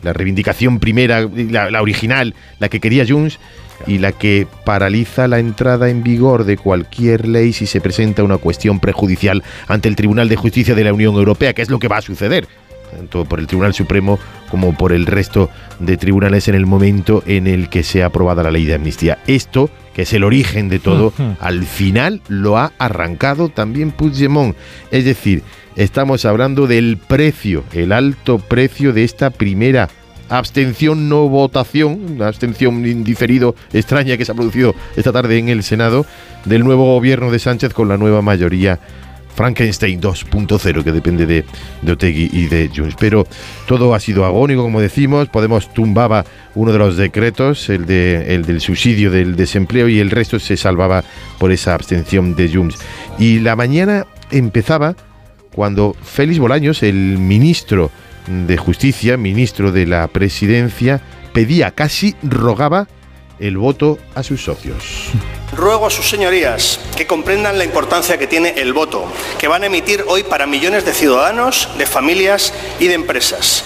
la 0.03 0.13
reivindicación 0.13 0.79
primera, 0.79 1.29
la, 1.35 1.71
la 1.71 1.83
original, 1.83 2.35
la 2.59 2.69
que 2.69 2.81
quería 2.81 3.05
Junts, 3.07 3.39
y 3.87 3.99
la 3.99 4.13
que 4.13 4.47
paraliza 4.65 5.29
la 5.29 5.39
entrada 5.39 5.89
en 5.89 6.03
vigor 6.03 6.45
de 6.45 6.57
cualquier 6.57 7.29
ley 7.29 7.53
si 7.53 7.67
se 7.67 7.81
presenta 7.81 8.25
una 8.25 8.39
cuestión 8.39 8.81
prejudicial 8.81 9.45
ante 9.69 9.89
el 9.89 9.97
Tribunal 9.97 10.29
de 10.29 10.37
Justicia 10.37 10.75
de 10.75 10.85
la 10.85 10.93
Unión 10.93 11.15
Europea, 11.15 11.53
que 11.53 11.63
es 11.63 11.71
lo 11.71 11.79
que 11.79 11.89
va 11.89 11.99
a 11.99 12.03
suceder 12.03 12.49
tanto 12.91 13.25
por 13.25 13.41
el 13.41 13.47
Tribunal 13.47 13.75
Supremo 13.75 14.19
como 14.51 14.77
por 14.77 14.93
el 14.93 15.07
resto 15.07 15.51
de 15.79 15.97
tribunales 15.97 16.49
en 16.49 16.55
el 16.55 16.67
momento 16.67 17.23
en 17.27 17.47
el 17.47 17.69
que 17.69 17.83
sea 17.83 18.07
aprobada 18.07 18.43
la 18.43 18.51
ley 18.51 18.65
de 18.65 18.75
amnistía. 18.75 19.19
Esto, 19.27 19.71
que 19.95 20.03
es 20.03 20.13
el 20.13 20.25
origen 20.25 20.69
de 20.69 20.79
todo, 20.79 21.13
al 21.41 21.65
final 21.65 22.21
lo 22.29 22.57
ha 22.57 22.73
arrancado 22.79 23.49
también 23.49 23.91
Puigdemont. 23.91 24.57
Es 24.91 25.05
decir, 25.05 25.43
estamos 25.77 26.25
hablando 26.25 26.67
del 26.67 26.97
precio, 26.97 27.65
el 27.73 27.93
alto 27.93 28.39
precio 28.39 28.93
de 28.93 29.05
esta 29.05 29.31
primera 29.31 29.89
abstención 30.29 31.09
no 31.09 31.29
votación, 31.29 32.17
una 32.17 32.29
abstención 32.29 32.87
indiferido 32.87 33.55
extraña 33.73 34.17
que 34.17 34.25
se 34.25 34.33
ha 34.33 34.35
producido 34.35 34.75
esta 34.97 35.13
tarde 35.13 35.39
en 35.39 35.49
el 35.49 35.63
Senado 35.63 36.07
del 36.45 36.65
nuevo 36.65 36.95
gobierno 36.95 37.31
de 37.31 37.39
Sánchez 37.39 37.73
con 37.73 37.89
la 37.89 37.97
nueva 37.97 38.23
mayoría 38.23 38.79
Frankenstein 39.39 40.01
2.0, 40.01 40.83
que 40.83 40.91
depende 40.91 41.25
de, 41.25 41.45
de 41.83 41.93
Otegui 41.93 42.29
y 42.33 42.47
de 42.47 42.69
Junts. 42.75 42.97
Pero 42.99 43.25
todo 43.69 43.95
ha 43.95 44.01
sido 44.01 44.25
agónico, 44.25 44.65
como 44.65 44.81
decimos. 44.81 45.29
Podemos 45.29 45.73
tumbaba 45.73 46.25
uno 46.57 46.73
de 46.73 46.79
los 46.79 46.97
decretos, 46.97 47.69
el, 47.69 47.87
de, 47.87 48.35
el 48.35 48.45
del 48.45 48.61
subsidio 48.61 49.13
del 49.13 49.37
desempleo, 49.37 49.89
y 49.89 50.01
el 50.01 50.11
resto 50.11 50.41
se 50.41 50.57
salvaba 50.57 51.05
por 51.39 51.53
esa 51.53 51.75
abstención 51.75 52.35
de 52.35 52.53
Junts. 52.53 52.79
Y 53.17 53.39
la 53.39 53.55
mañana 53.55 54.09
empezaba 54.33 54.97
cuando 55.55 55.95
Félix 56.03 56.41
Bolaños, 56.41 56.83
el 56.83 57.17
ministro 57.19 57.93
de 58.27 58.57
Justicia, 58.57 59.17
ministro 59.17 59.71
de 59.71 59.87
la 59.87 60.09
Presidencia, 60.09 61.01
pedía, 61.33 61.71
casi 61.71 62.17
rogaba 62.25 62.89
el 63.39 63.57
voto 63.59 63.99
a 64.15 64.23
sus 64.23 64.43
socios. 64.45 65.11
Ruego 65.57 65.87
a 65.87 65.91
sus 65.91 66.09
señorías 66.09 66.81
que 66.97 67.07
comprendan 67.07 67.59
la 67.59 67.65
importancia 67.65 68.19
que 68.19 68.27
tiene 68.27 68.51
el 68.57 68.73
voto 68.73 69.07
que 69.39 69.49
van 69.49 69.63
a 69.63 69.67
emitir 69.67 70.05
hoy 70.09 70.23
para 70.23 70.47
millones 70.47 70.85
de 70.85 70.93
ciudadanos, 70.93 71.69
de 71.79 71.87
familias 71.87 72.53
y 72.79 72.89
de 72.89 72.95
empresas. 72.95 73.65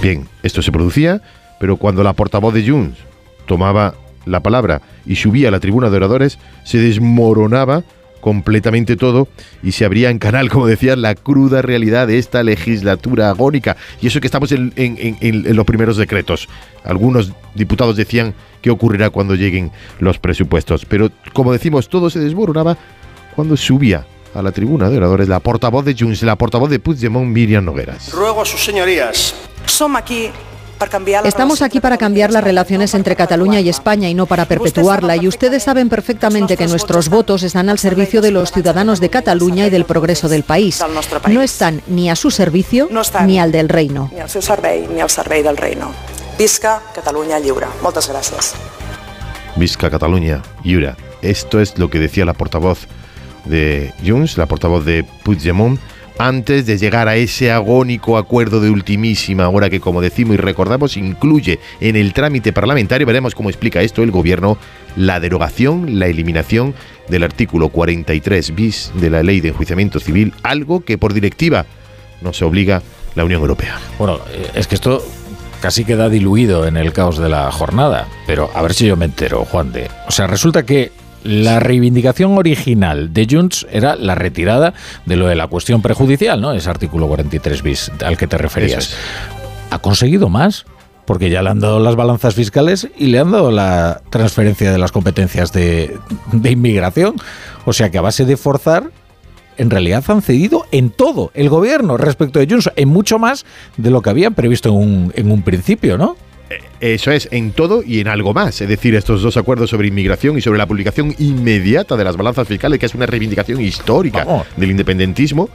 Bien, 0.00 0.28
esto 0.42 0.62
se 0.62 0.72
producía, 0.72 1.20
pero 1.60 1.76
cuando 1.76 2.02
la 2.02 2.12
portavoz 2.12 2.54
de 2.54 2.68
Junts 2.68 2.98
tomaba 3.46 3.94
la 4.24 4.40
palabra 4.40 4.82
y 5.06 5.16
subía 5.16 5.48
a 5.48 5.50
la 5.50 5.60
tribuna 5.60 5.90
de 5.90 5.96
oradores, 5.96 6.38
se 6.64 6.78
desmoronaba 6.78 7.84
completamente 8.22 8.96
todo 8.96 9.28
y 9.62 9.72
se 9.72 9.84
abría 9.84 10.08
en 10.08 10.20
canal, 10.20 10.48
como 10.48 10.66
decía, 10.66 10.96
la 10.96 11.14
cruda 11.16 11.60
realidad 11.60 12.06
de 12.06 12.18
esta 12.18 12.42
legislatura 12.42 13.28
agónica. 13.28 13.76
Y 14.00 14.06
eso 14.06 14.20
que 14.20 14.28
estamos 14.28 14.52
en, 14.52 15.56
los 15.56 15.66
primeros 15.66 15.98
decretos. 15.98 16.48
Algunos 16.84 17.32
diputados 17.54 17.96
decían 17.96 18.32
qué 18.62 18.70
ocurrirá 18.70 19.10
cuando 19.10 19.34
lleguen 19.34 19.72
los 19.98 20.18
presupuestos. 20.18 20.86
Pero 20.86 21.10
como 21.34 21.52
decimos, 21.52 21.88
todo 21.88 22.08
se 22.08 22.20
desmoronaba 22.20 22.78
cuando 23.34 23.56
subía 23.56 24.06
a 24.34 24.40
la 24.40 24.52
tribuna 24.52 24.88
de 24.88 24.96
oradores 24.96 25.28
la 25.28 25.40
portavoz 25.40 25.84
de 25.84 25.96
Junts, 25.98 26.22
la 26.22 26.36
portavoz 26.36 26.70
de 26.70 26.78
Puigdemont, 26.78 27.26
Miriam 27.26 27.64
Nogueras. 27.64 28.12
Ruego 28.12 28.42
a 28.42 28.46
sus 28.46 28.64
señorías. 28.64 29.34
Somos 29.66 30.00
aquí 30.00 30.30
Estamos 31.24 31.62
aquí 31.62 31.80
para 31.80 31.98
cambiar 31.98 32.30
las 32.32 32.42
relaciones 32.42 32.94
entre 32.94 33.16
Cataluña 33.16 33.60
y 33.60 33.68
España 33.68 34.08
y 34.08 34.14
no 34.14 34.26
para 34.26 34.46
perpetuarla. 34.46 35.16
Y 35.16 35.28
ustedes 35.28 35.62
saben 35.62 35.88
perfectamente 35.88 36.56
que 36.56 36.66
nuestros 36.66 37.08
votos 37.08 37.42
están 37.42 37.68
al 37.68 37.78
servicio 37.78 38.20
de 38.20 38.30
los 38.30 38.52
ciudadanos 38.52 39.00
de 39.00 39.10
Cataluña 39.10 39.66
y 39.66 39.70
del 39.70 39.84
progreso 39.84 40.28
del 40.28 40.42
país. 40.42 40.82
No 41.28 41.42
están 41.42 41.82
ni 41.86 42.10
a 42.10 42.16
su 42.16 42.30
servicio 42.30 42.88
ni 43.24 43.38
al 43.38 43.52
del 43.52 43.68
reino. 43.68 44.10
Ni 44.12 44.20
al 44.20 44.30
seu 44.30 44.42
servei 44.42 44.86
ni 44.88 45.00
al 45.00 45.10
servei 45.10 45.42
del 45.42 45.56
reino. 45.56 45.92
Visca 46.38 46.80
Catalunya 46.94 47.38
lliure. 47.38 47.68
Moltes 47.82 48.08
gràcies. 48.10 48.54
Visca 49.56 49.90
Catalunya 49.90 50.42
lliure. 50.64 50.96
Esto 51.22 51.60
es 51.60 51.78
lo 51.78 51.88
que 51.90 52.00
decía 52.00 52.24
la 52.24 52.32
portavoz 52.34 52.88
de 53.44 53.92
Junts, 54.04 54.38
la 54.38 54.46
portavoz 54.46 54.84
de 54.84 55.04
Puigdemont, 55.22 55.78
antes 56.18 56.66
de 56.66 56.78
llegar 56.78 57.08
a 57.08 57.16
ese 57.16 57.50
agónico 57.50 58.18
acuerdo 58.18 58.60
de 58.60 58.70
ultimísima 58.70 59.48
hora 59.48 59.70
que, 59.70 59.80
como 59.80 60.00
decimos 60.00 60.34
y 60.34 60.38
recordamos, 60.38 60.96
incluye 60.96 61.58
en 61.80 61.96
el 61.96 62.12
trámite 62.12 62.52
parlamentario, 62.52 63.06
veremos 63.06 63.34
cómo 63.34 63.50
explica 63.50 63.82
esto 63.82 64.02
el 64.02 64.10
gobierno, 64.10 64.58
la 64.96 65.20
derogación, 65.20 65.98
la 65.98 66.06
eliminación 66.06 66.74
del 67.08 67.24
artículo 67.24 67.68
43 67.70 68.54
bis 68.54 68.92
de 68.94 69.10
la 69.10 69.22
ley 69.22 69.40
de 69.40 69.48
enjuiciamiento 69.48 70.00
civil, 70.00 70.32
algo 70.42 70.84
que 70.84 70.98
por 70.98 71.12
directiva 71.14 71.66
nos 72.20 72.40
obliga 72.42 72.82
la 73.14 73.24
Unión 73.24 73.40
Europea. 73.40 73.78
Bueno, 73.98 74.20
eh, 74.32 74.50
es 74.54 74.66
que 74.66 74.76
esto 74.76 75.04
casi 75.60 75.84
queda 75.84 76.08
diluido 76.08 76.66
en 76.66 76.76
el 76.76 76.92
caos 76.92 77.18
de 77.18 77.28
la 77.28 77.50
jornada, 77.52 78.08
pero 78.26 78.50
a 78.54 78.62
ver 78.62 78.74
si 78.74 78.86
yo 78.86 78.96
me 78.96 79.04
entero, 79.04 79.44
Juan 79.44 79.72
de. 79.72 79.88
O 80.08 80.10
sea, 80.10 80.26
resulta 80.26 80.64
que 80.64 80.90
la 81.24 81.60
reivindicación 81.60 82.36
original 82.36 83.12
de 83.12 83.26
Junts 83.30 83.66
era 83.70 83.96
la 83.96 84.14
retirada 84.14 84.74
de 85.06 85.16
lo 85.16 85.26
de 85.26 85.34
la 85.34 85.46
cuestión 85.46 85.82
prejudicial, 85.82 86.40
¿no? 86.40 86.52
Ese 86.52 86.70
artículo 86.70 87.06
43 87.08 87.62
bis 87.62 87.92
al 88.04 88.16
que 88.16 88.26
te 88.26 88.38
referías. 88.38 88.94
¿Ha 89.70 89.78
conseguido 89.78 90.28
más? 90.28 90.64
porque 91.04 91.30
ya 91.30 91.42
le 91.42 91.50
han 91.50 91.60
dado 91.60 91.80
las 91.80 91.96
balanzas 91.96 92.34
fiscales 92.34 92.88
y 92.96 93.06
le 93.06 93.18
han 93.18 93.32
dado 93.32 93.50
la 93.50 94.02
transferencia 94.10 94.70
de 94.70 94.78
las 94.78 94.92
competencias 94.92 95.52
de, 95.52 95.98
inmigración. 96.44 97.16
O 97.64 97.72
sea 97.72 97.90
que 97.90 97.98
a 97.98 98.02
base 98.02 98.24
de 98.24 98.36
forzar, 98.36 98.90
en 99.58 99.70
realidad 99.70 100.04
han 100.08 100.22
cedido 100.22 100.64
en 100.70 100.90
todo 100.90 101.30
el 101.34 101.48
gobierno 101.48 101.96
respecto 101.96 102.38
de 102.38 102.46
Junts, 102.48 102.70
en 102.76 102.88
mucho 102.88 103.18
más 103.18 103.44
de 103.76 103.90
lo 103.90 104.00
que 104.00 104.10
habían 104.10 104.34
previsto 104.34 104.68
en 104.68 104.74
un, 104.76 105.12
en 105.16 105.30
un 105.30 105.42
principio, 105.42 105.98
¿no? 105.98 106.16
Eh, 106.80 106.94
eso 106.94 107.10
es, 107.10 107.28
en 107.30 107.52
todo 107.52 107.82
y 107.82 108.00
en 108.00 108.08
algo 108.08 108.34
más. 108.34 108.60
Es 108.60 108.68
decir, 108.68 108.94
estos 108.94 109.22
dos 109.22 109.36
acuerdos 109.36 109.70
sobre 109.70 109.88
inmigración 109.88 110.36
y 110.38 110.40
sobre 110.40 110.58
la 110.58 110.66
publicación 110.66 111.14
inmediata 111.18 111.96
de 111.96 112.04
las 112.04 112.16
balanzas 112.16 112.46
fiscales, 112.46 112.78
que 112.78 112.86
es 112.86 112.94
una 112.94 113.06
reivindicación 113.06 113.60
histórica 113.60 114.44
del 114.56 114.70
independentismo, 114.70 115.48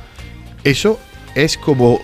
eso 0.63 0.99
es 1.35 1.57
como 1.57 1.99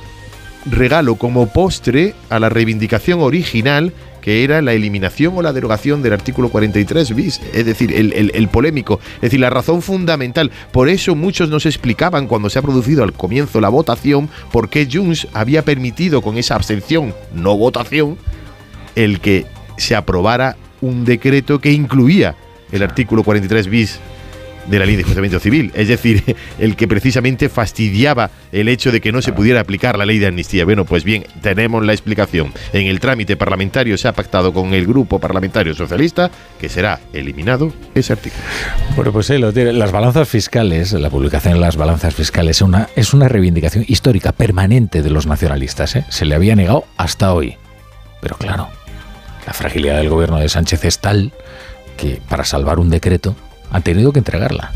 regalo 0.65 1.15
como 1.15 1.51
postre 1.51 2.13
a 2.29 2.39
la 2.39 2.49
reivindicación 2.49 3.19
original 3.19 3.93
que 4.23 4.45
era 4.45 4.61
la 4.61 4.71
eliminación 4.71 5.33
o 5.35 5.41
la 5.41 5.51
derogación 5.51 6.01
del 6.01 6.13
artículo 6.13 6.47
43 6.47 7.13
bis, 7.13 7.41
es 7.53 7.65
decir, 7.65 7.91
el, 7.93 8.47
polémico, 8.47 9.01
es 9.15 9.21
decir, 9.21 9.41
la 9.41 9.49
razón 9.49 9.81
fundamental. 9.81 10.49
Por 10.71 10.87
eso 10.87 11.13
muchos 11.13 11.49
nos 11.49 11.65
explicaban 11.65 12.27
cuando 12.27 12.49
se 12.49 12.57
ha 12.57 12.61
producido 12.61 13.03
al 13.03 13.11
comienzo 13.11 13.59
la 13.59 13.67
votación 13.67 14.29
por 14.53 14.69
qué 14.69 14.87
Junts 14.89 15.27
había 15.33 15.65
permitido 15.65 16.21
con 16.21 16.37
esa 16.37 16.55
abstención, 16.55 17.13
no 17.35 17.57
votación, 17.57 18.17
el 18.95 19.19
que 19.19 19.45
se 19.77 19.95
aprobara 19.95 20.55
un 20.81 21.05
decreto 21.05 21.59
que 21.59 21.71
incluía 21.71 22.35
el 22.71 22.83
artículo 22.83 23.23
43 23.23 23.67
bis 23.67 23.99
de 24.67 24.79
la 24.79 24.85
ley 24.85 24.95
de 24.95 25.01
enjuiciamiento 25.01 25.39
civil, 25.39 25.71
es 25.73 25.87
decir, 25.87 26.35
el 26.59 26.75
que 26.75 26.87
precisamente 26.87 27.49
fastidiaba 27.49 28.29
el 28.51 28.69
hecho 28.69 28.91
de 28.91 29.01
que 29.01 29.11
no 29.11 29.21
se 29.21 29.33
pudiera 29.33 29.59
aplicar 29.59 29.97
la 29.97 30.05
ley 30.05 30.19
de 30.19 30.27
amnistía. 30.27 30.65
Bueno, 30.65 30.85
pues 30.85 31.03
bien, 31.03 31.25
tenemos 31.41 31.85
la 31.85 31.93
explicación. 31.93 32.53
En 32.71 32.87
el 32.87 32.99
trámite 32.99 33.35
parlamentario 33.35 33.97
se 33.97 34.07
ha 34.07 34.13
pactado 34.13 34.53
con 34.53 34.73
el 34.73 34.85
grupo 34.85 35.19
parlamentario 35.19 35.73
socialista 35.73 36.31
que 36.59 36.69
será 36.69 36.99
eliminado 37.13 37.73
ese 37.95 38.13
artículo. 38.13 38.43
Bueno, 38.95 39.11
pues 39.11 39.27
sí, 39.27 39.37
las 39.37 39.91
balanzas 39.91 40.29
fiscales, 40.29 40.93
la 40.93 41.09
publicación 41.09 41.55
de 41.55 41.59
las 41.59 41.75
balanzas 41.75 42.13
fiscales 42.13 42.57
es 42.57 42.61
una, 42.61 42.89
es 42.95 43.13
una 43.13 43.27
reivindicación 43.27 43.85
histórica 43.87 44.31
permanente 44.31 45.01
de 45.01 45.09
los 45.09 45.27
nacionalistas. 45.27 45.95
¿eh? 45.95 46.05
Se 46.09 46.25
le 46.25 46.35
había 46.35 46.55
negado 46.55 46.85
hasta 46.97 47.33
hoy. 47.33 47.57
Pero 48.21 48.37
claro, 48.37 48.69
la 49.45 49.53
fragilidad 49.53 49.97
del 49.97 50.09
gobierno 50.09 50.39
de 50.39 50.49
Sánchez 50.49 50.85
es 50.85 50.99
tal 50.99 51.31
que 51.97 52.21
para 52.29 52.45
salvar 52.45 52.79
un 52.79 52.89
decreto 52.89 53.35
han 53.71 53.83
tenido 53.83 54.11
que 54.13 54.19
entregarla. 54.19 54.71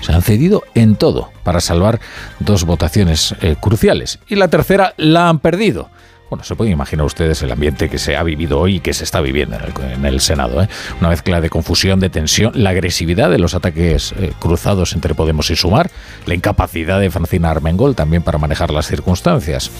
Se 0.00 0.12
han 0.12 0.22
cedido 0.22 0.62
en 0.74 0.96
todo 0.96 1.30
para 1.42 1.60
salvar 1.60 2.00
dos 2.38 2.64
votaciones 2.64 3.34
eh, 3.42 3.56
cruciales. 3.60 4.18
Y 4.28 4.36
la 4.36 4.48
tercera 4.48 4.94
la 4.96 5.28
han 5.28 5.40
perdido. 5.40 5.90
Bueno, 6.30 6.44
se 6.44 6.54
pueden 6.54 6.72
imaginar 6.72 7.04
ustedes 7.04 7.42
el 7.42 7.50
ambiente 7.50 7.88
que 7.88 7.98
se 7.98 8.16
ha 8.16 8.22
vivido 8.22 8.60
hoy 8.60 8.76
y 8.76 8.80
que 8.80 8.94
se 8.94 9.02
está 9.02 9.20
viviendo 9.20 9.56
en 9.56 10.04
el, 10.04 10.20
Senado. 10.20 10.62
¿eh? 10.62 10.68
Una 11.00 11.08
mezcla 11.08 11.40
de 11.40 11.50
confusión, 11.50 11.98
de 11.98 12.08
tensión, 12.08 12.52
la 12.54 12.70
agresividad 12.70 13.30
de 13.30 13.38
los 13.38 13.54
ataques 13.54 14.14
eh, 14.16 14.32
cruzados 14.38 14.92
entre 14.92 15.14
Podemos 15.14 15.50
y 15.50 15.56
Sumar, 15.56 15.90
la 16.26 16.34
incapacidad 16.34 17.00
de 17.00 17.10
Francina 17.10 17.50
Armengol 17.50 17.96
también 17.96 18.22
para 18.22 18.38
manejar 18.38 18.70
las 18.70 18.86
circunstancias. 18.86 19.72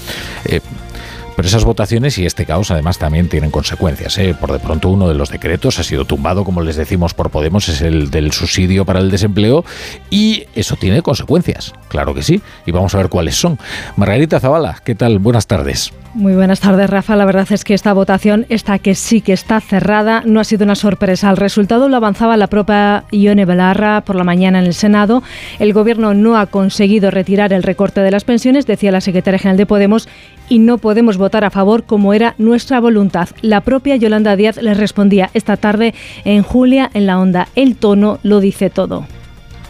Pero 1.41 1.49
esas 1.49 1.65
votaciones 1.65 2.19
y 2.19 2.27
este 2.27 2.45
caos 2.45 2.71
además 2.71 2.99
también 2.99 3.31
tienen 3.31 3.51
consecuencias. 3.51 4.19
¿eh? 4.19 4.37
Por 4.39 4.53
de 4.53 4.59
pronto 4.59 4.91
uno 4.91 5.09
de 5.09 5.15
los 5.15 5.31
decretos 5.31 5.79
ha 5.79 5.83
sido 5.83 6.05
tumbado, 6.05 6.45
como 6.45 6.61
les 6.61 6.77
decimos 6.77 7.15
por 7.15 7.31
Podemos, 7.31 7.67
es 7.71 7.81
el 7.81 8.11
del 8.11 8.33
subsidio 8.33 8.85
para 8.85 9.01
el 9.01 9.11
desempleo 9.11 9.65
y 10.11 10.45
eso 10.55 10.77
tiene 10.77 11.01
consecuencias, 11.01 11.73
claro 11.89 12.13
que 12.13 12.23
sí. 12.23 12.43
Y 12.67 12.73
vamos 12.73 12.95
a 12.95 12.99
ver 12.99 13.09
cuáles 13.09 13.37
son. 13.37 13.59
Margarita 13.97 14.39
Zavala, 14.39 14.83
¿qué 14.85 14.95
tal? 14.95 15.19
Buenas 15.19 15.47
tardes. 15.47 15.95
Muy 16.13 16.35
buenas 16.35 16.59
tardes, 16.59 16.91
Rafa. 16.91 17.15
La 17.15 17.25
verdad 17.25 17.47
es 17.51 17.63
que 17.63 17.73
esta 17.73 17.93
votación, 17.93 18.45
esta 18.49 18.81
que 18.81 18.97
sí 18.97 19.21
que 19.21 19.33
está 19.33 19.61
cerrada, 19.61 20.23
no 20.27 20.41
ha 20.41 20.45
sido 20.45 20.65
una 20.65 20.75
sorpresa. 20.75 21.31
El 21.31 21.37
resultado 21.37 21.89
lo 21.89 21.97
avanzaba 21.97 22.37
la 22.37 22.49
propia 22.49 23.05
Ione 23.13 23.45
Belarra 23.45 24.01
por 24.01 24.17
la 24.17 24.25
mañana 24.25 24.59
en 24.59 24.67
el 24.67 24.75
Senado. 24.75 25.23
El 25.61 25.73
Gobierno 25.73 26.13
no 26.13 26.37
ha 26.37 26.47
conseguido 26.47 27.13
retirar 27.13 27.53
el 27.53 27.63
recorte 27.63 28.01
de 28.01 28.11
las 28.11 28.25
pensiones, 28.25 28.67
decía 28.67 28.91
la 28.91 29.01
secretaria 29.01 29.39
general 29.39 29.57
de 29.57 29.67
Podemos, 29.67 30.09
y 30.49 30.59
no 30.59 30.79
podemos 30.79 31.17
votar 31.17 31.30
a 31.39 31.51
favor 31.51 31.85
como 31.85 32.13
era 32.13 32.35
nuestra 32.39 32.81
voluntad. 32.81 33.29
La 33.41 33.63
propia 33.63 33.97
Yolanda 33.97 34.37
Díaz 34.37 34.57
les 34.57 34.77
respondía 34.77 35.31
esta 35.35 35.57
tarde 35.57 35.95
en 36.25 36.43
Julia 36.43 36.91
en 36.95 37.07
la 37.07 37.19
Onda. 37.19 37.49
El 37.55 37.77
tono 37.77 38.19
lo 38.23 38.41
dice 38.41 38.71
todo. 38.71 39.07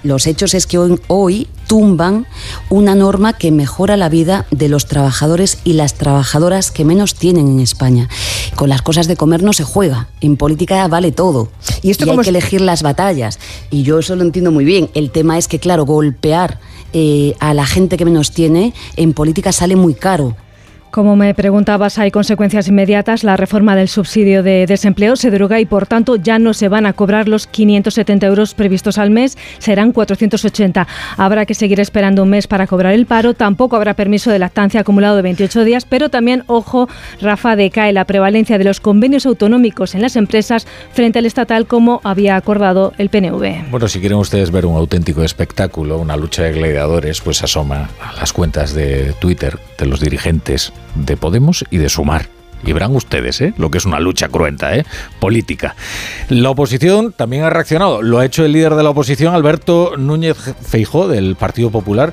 Los 0.02 0.26
hechos 0.26 0.54
es 0.54 0.66
que 0.66 0.78
hoy, 1.08 1.46
tumban 1.66 2.26
una 2.68 2.96
norma 2.96 3.34
que 3.34 3.52
mejora 3.52 3.96
la 3.96 4.08
vida 4.08 4.44
de 4.50 4.68
los 4.68 4.86
trabajadores 4.86 5.58
y 5.62 5.74
las 5.74 5.94
trabajadoras 5.94 6.72
que 6.72 6.84
menos 6.84 7.14
tienen 7.14 7.46
en 7.46 7.60
España. 7.60 8.08
Con 8.56 8.68
las 8.70 8.82
cosas 8.82 9.06
de 9.06 9.16
comer 9.16 9.44
no 9.44 9.52
se 9.52 9.62
juega. 9.62 10.08
En 10.20 10.36
política 10.36 10.88
vale 10.88 11.12
todo. 11.12 11.48
Y, 11.82 11.90
esto 11.92 12.10
hay 12.10 12.18
que 12.18 12.30
elegir 12.30 12.60
las 12.60 12.82
batallas. 12.82 13.38
Y 13.70 13.84
yo 13.84 14.00
eso 14.00 14.16
lo 14.16 14.22
entiendo 14.22 14.50
muy 14.50 14.64
bien. 14.64 14.90
El 14.94 15.12
tema 15.12 15.38
es 15.38 15.46
que, 15.46 15.60
claro, 15.60 15.84
golpear 15.84 16.58
eh, 16.92 17.36
a 17.38 17.54
la 17.54 17.66
gente 17.66 17.96
que 17.96 18.04
menos 18.04 18.32
tiene 18.32 18.74
en 18.96 19.12
política 19.12 19.52
sale 19.52 19.76
muy 19.76 19.94
caro. 19.94 20.34
Como 20.90 21.14
me 21.14 21.34
preguntabas, 21.34 21.98
hay 21.98 22.10
consecuencias 22.10 22.66
inmediatas. 22.66 23.22
La 23.22 23.36
reforma 23.36 23.76
del 23.76 23.86
subsidio 23.86 24.42
de 24.42 24.66
desempleo 24.66 25.14
se 25.14 25.30
deroga 25.30 25.60
y, 25.60 25.64
por 25.64 25.86
tanto, 25.86 26.16
ya 26.16 26.40
no 26.40 26.52
se 26.52 26.68
van 26.68 26.84
a 26.84 26.94
cobrar 26.94 27.28
los 27.28 27.46
570 27.46 28.26
euros 28.26 28.54
previstos 28.54 28.98
al 28.98 29.10
mes, 29.10 29.38
serán 29.58 29.92
480. 29.92 30.88
Habrá 31.16 31.46
que 31.46 31.54
seguir 31.54 31.78
esperando 31.78 32.24
un 32.24 32.30
mes 32.30 32.48
para 32.48 32.66
cobrar 32.66 32.92
el 32.92 33.06
paro. 33.06 33.34
Tampoco 33.34 33.76
habrá 33.76 33.94
permiso 33.94 34.32
de 34.32 34.40
lactancia 34.40 34.80
acumulado 34.80 35.14
de 35.14 35.22
28 35.22 35.62
días, 35.62 35.84
pero 35.84 36.08
también, 36.08 36.42
ojo, 36.48 36.88
Rafa, 37.20 37.54
decae 37.54 37.92
la 37.92 38.04
prevalencia 38.04 38.58
de 38.58 38.64
los 38.64 38.80
convenios 38.80 39.26
autonómicos 39.26 39.94
en 39.94 40.02
las 40.02 40.16
empresas 40.16 40.66
frente 40.92 41.20
al 41.20 41.26
estatal, 41.26 41.68
como 41.68 42.00
había 42.02 42.34
acordado 42.34 42.94
el 42.98 43.10
PNV. 43.10 43.70
Bueno, 43.70 43.86
si 43.86 44.00
quieren 44.00 44.18
ustedes 44.18 44.50
ver 44.50 44.66
un 44.66 44.76
auténtico 44.76 45.22
espectáculo, 45.22 45.98
una 45.98 46.16
lucha 46.16 46.42
de 46.42 46.52
gladiadores, 46.52 47.20
pues 47.20 47.44
asoma 47.44 47.90
a 48.00 48.12
las 48.14 48.32
cuentas 48.32 48.74
de 48.74 49.14
Twitter 49.20 49.56
de 49.78 49.86
los 49.86 50.00
dirigentes 50.00 50.72
de 50.94 51.16
Podemos 51.16 51.64
y 51.70 51.78
de 51.78 51.88
Sumar. 51.88 52.28
Y 52.64 52.72
verán 52.72 52.94
ustedes, 52.94 53.40
¿eh? 53.40 53.54
lo 53.56 53.70
que 53.70 53.78
es 53.78 53.86
una 53.86 54.00
lucha 54.00 54.28
cruenta, 54.28 54.76
¿eh? 54.76 54.84
política. 55.18 55.74
La 56.28 56.50
oposición 56.50 57.12
también 57.12 57.44
ha 57.44 57.50
reaccionado. 57.50 58.02
Lo 58.02 58.18
ha 58.18 58.26
hecho 58.26 58.44
el 58.44 58.52
líder 58.52 58.74
de 58.74 58.82
la 58.82 58.90
oposición, 58.90 59.34
Alberto 59.34 59.94
Núñez 59.96 60.36
Feijó, 60.60 61.08
del 61.08 61.36
Partido 61.36 61.70
Popular. 61.70 62.12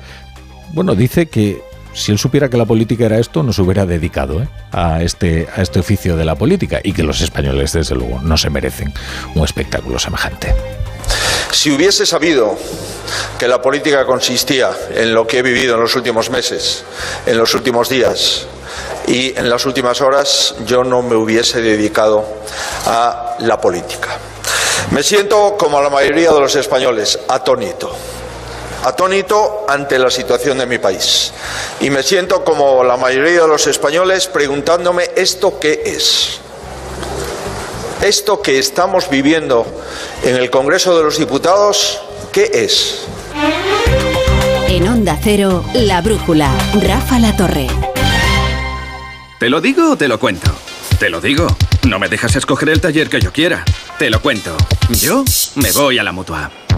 Bueno, 0.72 0.94
dice 0.94 1.26
que 1.26 1.60
si 1.92 2.12
él 2.12 2.18
supiera 2.18 2.48
que 2.48 2.56
la 2.56 2.64
política 2.64 3.06
era 3.06 3.18
esto, 3.18 3.42
no 3.42 3.52
se 3.52 3.60
hubiera 3.60 3.84
dedicado 3.84 4.42
¿eh? 4.42 4.48
a, 4.72 5.02
este, 5.02 5.48
a 5.54 5.62
este 5.62 5.80
oficio 5.80 6.16
de 6.16 6.24
la 6.24 6.36
política 6.36 6.80
y 6.82 6.92
que 6.92 7.02
los 7.02 7.20
españoles, 7.20 7.72
desde 7.72 7.94
luego, 7.94 8.20
no 8.22 8.36
se 8.36 8.50
merecen 8.50 8.92
un 9.34 9.44
espectáculo 9.44 9.98
semejante. 9.98 10.54
Si 11.50 11.70
hubiese 11.70 12.06
sabido 12.06 12.56
que 13.38 13.48
la 13.48 13.60
política 13.60 14.04
consistía 14.04 14.70
en 14.94 15.14
lo 15.14 15.26
que 15.26 15.38
he 15.38 15.42
vivido 15.42 15.74
en 15.74 15.80
los 15.80 15.94
últimos 15.96 16.30
meses, 16.30 16.84
en 17.26 17.38
los 17.38 17.54
últimos 17.54 17.88
días, 17.88 18.46
y 19.06 19.36
en 19.38 19.48
las 19.48 19.64
últimas 19.64 20.00
horas 20.00 20.54
yo 20.66 20.84
no 20.84 21.02
me 21.02 21.16
hubiese 21.16 21.62
dedicado 21.62 22.24
a 22.86 23.36
la 23.40 23.60
política. 23.60 24.18
Me 24.90 25.02
siento, 25.02 25.56
como 25.58 25.80
la 25.80 25.90
mayoría 25.90 26.32
de 26.32 26.40
los 26.40 26.54
españoles, 26.54 27.18
atónito. 27.28 27.90
Atónito 28.84 29.66
ante 29.68 29.98
la 29.98 30.10
situación 30.10 30.58
de 30.58 30.66
mi 30.66 30.78
país. 30.78 31.32
Y 31.80 31.90
me 31.90 32.02
siento, 32.02 32.44
como 32.44 32.84
la 32.84 32.96
mayoría 32.96 33.42
de 33.42 33.48
los 33.48 33.66
españoles, 33.66 34.28
preguntándome 34.28 35.10
esto 35.16 35.58
qué 35.58 35.82
es. 35.84 36.40
Esto 38.02 38.40
que 38.40 38.58
estamos 38.58 39.10
viviendo 39.10 39.66
en 40.22 40.36
el 40.36 40.50
Congreso 40.50 40.96
de 40.96 41.02
los 41.02 41.18
Diputados, 41.18 42.00
¿qué 42.32 42.48
es? 42.54 43.06
En 44.68 44.86
Onda 44.86 45.18
Cero, 45.20 45.64
La 45.74 46.00
Brújula, 46.00 46.50
Rafa 46.80 47.18
La 47.18 47.36
Torre. 47.36 47.66
¿Te 49.40 49.50
lo 49.50 49.60
digo 49.60 49.92
o 49.92 49.96
te 49.96 50.06
lo 50.06 50.20
cuento? 50.20 50.50
Te 50.98 51.10
lo 51.10 51.20
digo. 51.20 51.46
No 51.88 51.98
me 51.98 52.08
dejas 52.08 52.36
escoger 52.36 52.68
el 52.68 52.80
taller 52.80 53.08
que 53.08 53.20
yo 53.20 53.32
quiera. 53.32 53.64
Te 53.98 54.10
lo 54.10 54.22
cuento. 54.22 54.56
Yo 54.90 55.24
me 55.56 55.72
voy 55.72 55.98
a 55.98 56.04
la 56.04 56.12
mutua. 56.12 56.50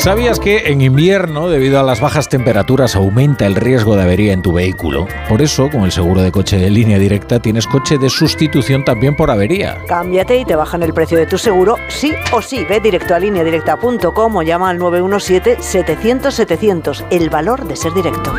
¿Sabías 0.00 0.40
que 0.40 0.72
en 0.72 0.80
invierno, 0.80 1.50
debido 1.50 1.78
a 1.78 1.82
las 1.82 2.00
bajas 2.00 2.30
temperaturas, 2.30 2.96
aumenta 2.96 3.44
el 3.44 3.54
riesgo 3.54 3.96
de 3.96 4.04
avería 4.04 4.32
en 4.32 4.40
tu 4.40 4.50
vehículo? 4.50 5.06
Por 5.28 5.42
eso, 5.42 5.68
con 5.68 5.82
el 5.82 5.92
seguro 5.92 6.22
de 6.22 6.32
coche 6.32 6.56
de 6.56 6.70
línea 6.70 6.98
directa, 6.98 7.38
tienes 7.38 7.66
coche 7.66 7.98
de 7.98 8.08
sustitución 8.08 8.82
también 8.82 9.14
por 9.14 9.30
avería. 9.30 9.76
Cámbiate 9.86 10.38
y 10.38 10.46
te 10.46 10.56
bajan 10.56 10.82
el 10.82 10.94
precio 10.94 11.18
de 11.18 11.26
tu 11.26 11.36
seguro, 11.36 11.76
sí 11.88 12.14
o 12.32 12.40
sí. 12.40 12.64
Ve 12.64 12.80
directo 12.80 13.14
a 13.14 13.18
lineadirecta.com 13.18 14.36
o 14.36 14.42
llama 14.42 14.70
al 14.70 14.78
917-700-700. 14.78 17.04
El 17.10 17.28
valor 17.28 17.68
de 17.68 17.76
ser 17.76 17.92
directo. 17.92 18.32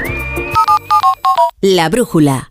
La 1.61 1.89
brújula. 1.89 2.49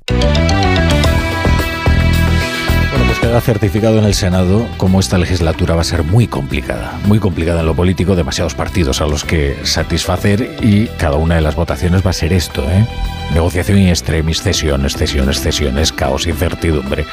Queda 3.31 3.41
certificado 3.41 4.01
en 4.01 4.07
el 4.07 4.15
Senado 4.15 4.67
como 4.77 4.99
esta 4.99 5.17
legislatura 5.17 5.77
va 5.77 5.83
a 5.83 5.85
ser 5.85 6.03
muy 6.03 6.27
complicada, 6.27 6.99
muy 7.07 7.21
complicada 7.21 7.61
en 7.61 7.67
lo 7.67 7.77
político, 7.77 8.17
demasiados 8.17 8.57
partidos 8.57 9.01
a 9.01 9.07
los 9.07 9.23
que 9.23 9.57
satisfacer 9.63 10.57
y 10.63 10.89
cada 10.99 11.15
una 11.15 11.37
de 11.37 11.41
las 11.41 11.55
votaciones 11.55 12.05
va 12.05 12.11
a 12.11 12.13
ser 12.13 12.33
esto, 12.33 12.69
¿eh? 12.69 12.85
Negociación 13.33 13.79
y 13.79 13.89
extremis, 13.89 14.43
cesiones, 14.43 14.95
cesiones, 14.95 15.39
cesiones, 15.39 15.93
caos, 15.93 16.27
incertidumbre. 16.27 17.07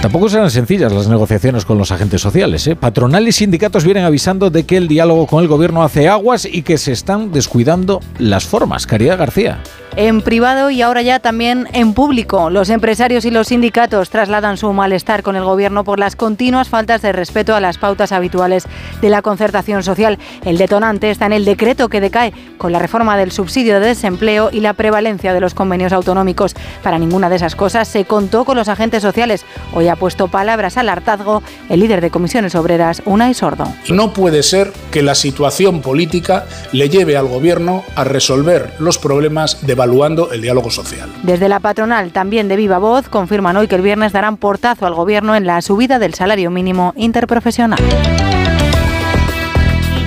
Tampoco 0.00 0.28
serán 0.28 0.52
sencillas 0.52 0.92
las 0.92 1.08
negociaciones 1.08 1.64
con 1.64 1.78
los 1.78 1.90
agentes 1.90 2.20
sociales. 2.20 2.64
¿eh? 2.68 2.76
Patronal 2.76 3.26
y 3.26 3.32
sindicatos 3.32 3.82
vienen 3.82 4.04
avisando 4.04 4.50
de 4.50 4.66
que 4.66 4.76
el 4.76 4.86
diálogo 4.86 5.26
con 5.26 5.42
el 5.42 5.48
gobierno 5.48 5.82
hace 5.82 6.08
aguas 6.08 6.44
y 6.44 6.62
que 6.62 6.78
se 6.78 6.92
están 6.92 7.32
descuidando 7.32 7.98
las 8.20 8.44
formas. 8.44 8.86
Caridad 8.86 9.18
García 9.18 9.58
en 9.98 10.22
privado 10.22 10.70
y 10.70 10.80
ahora 10.80 11.02
ya 11.02 11.18
también 11.18 11.66
en 11.72 11.92
público. 11.92 12.50
Los 12.50 12.70
empresarios 12.70 13.24
y 13.24 13.32
los 13.32 13.48
sindicatos 13.48 14.10
trasladan 14.10 14.56
su 14.56 14.72
malestar 14.72 15.24
con 15.24 15.34
el 15.34 15.42
gobierno 15.42 15.82
por 15.82 15.98
las 15.98 16.14
continuas 16.14 16.68
faltas 16.68 17.02
de 17.02 17.10
respeto 17.10 17.56
a 17.56 17.60
las 17.60 17.78
pautas 17.78 18.12
habituales 18.12 18.68
de 19.02 19.10
la 19.10 19.22
concertación 19.22 19.82
social. 19.82 20.16
El 20.44 20.56
detonante 20.56 21.10
está 21.10 21.26
en 21.26 21.32
el 21.32 21.44
decreto 21.44 21.88
que 21.88 22.00
decae 22.00 22.32
con 22.58 22.70
la 22.70 22.78
reforma 22.78 23.16
del 23.16 23.32
subsidio 23.32 23.80
de 23.80 23.88
desempleo 23.88 24.50
y 24.52 24.60
la 24.60 24.74
prevalencia 24.74 25.34
de 25.34 25.40
los 25.40 25.52
convenios 25.52 25.92
autonómicos. 25.92 26.54
Para 26.84 27.00
ninguna 27.00 27.28
de 27.28 27.34
esas 27.34 27.56
cosas 27.56 27.88
se 27.88 28.04
contó 28.04 28.44
con 28.44 28.56
los 28.56 28.68
agentes 28.68 29.02
sociales. 29.02 29.44
Hoy 29.74 29.88
ha 29.88 29.96
puesto 29.96 30.28
palabras 30.28 30.76
al 30.76 30.90
hartazgo 30.90 31.42
el 31.68 31.80
líder 31.80 32.00
de 32.02 32.10
comisiones 32.10 32.54
obreras, 32.54 33.02
Unai 33.04 33.34
Sordo. 33.34 33.66
No 33.88 34.12
puede 34.12 34.44
ser 34.44 34.72
que 34.92 35.02
la 35.02 35.16
situación 35.16 35.82
política 35.82 36.46
le 36.70 36.88
lleve 36.88 37.16
al 37.16 37.26
gobierno 37.26 37.82
a 37.96 38.04
resolver 38.04 38.74
los 38.78 38.98
problemas 38.98 39.66
de 39.66 39.87
evaluando 39.88 40.32
el 40.32 40.42
diálogo 40.42 40.70
social. 40.70 41.08
Desde 41.22 41.48
la 41.48 41.60
patronal, 41.60 42.12
también 42.12 42.48
de 42.48 42.56
viva 42.56 42.78
voz, 42.78 43.08
confirman 43.08 43.56
hoy 43.56 43.68
que 43.68 43.76
el 43.76 43.82
viernes 43.82 44.12
darán 44.12 44.36
portazo 44.36 44.86
al 44.86 44.94
gobierno 44.94 45.34
en 45.34 45.46
la 45.46 45.62
subida 45.62 45.98
del 45.98 46.14
salario 46.14 46.50
mínimo 46.50 46.92
interprofesional. 46.96 47.78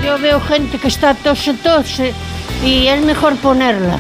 Yo 0.06 0.20
veo 0.20 0.40
gente 0.40 0.78
que 0.78 0.88
está 0.88 1.16
tose, 1.16 1.54
tose 1.56 2.14
y 2.64 2.88
es 2.88 3.04
mejor 3.04 3.36
ponerla, 3.38 3.98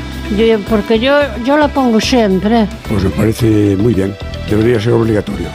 porque 0.70 1.00
yo, 1.00 1.20
yo 1.46 1.58
la 1.58 1.68
pongo 1.68 2.00
siempre. 2.00 2.68
Pues 2.88 3.04
me 3.04 3.10
parece 3.10 3.76
muy 3.78 3.94
bien, 3.94 4.16
debería 4.50 4.80
ser 4.80 4.94
obligatorio. 4.94 5.48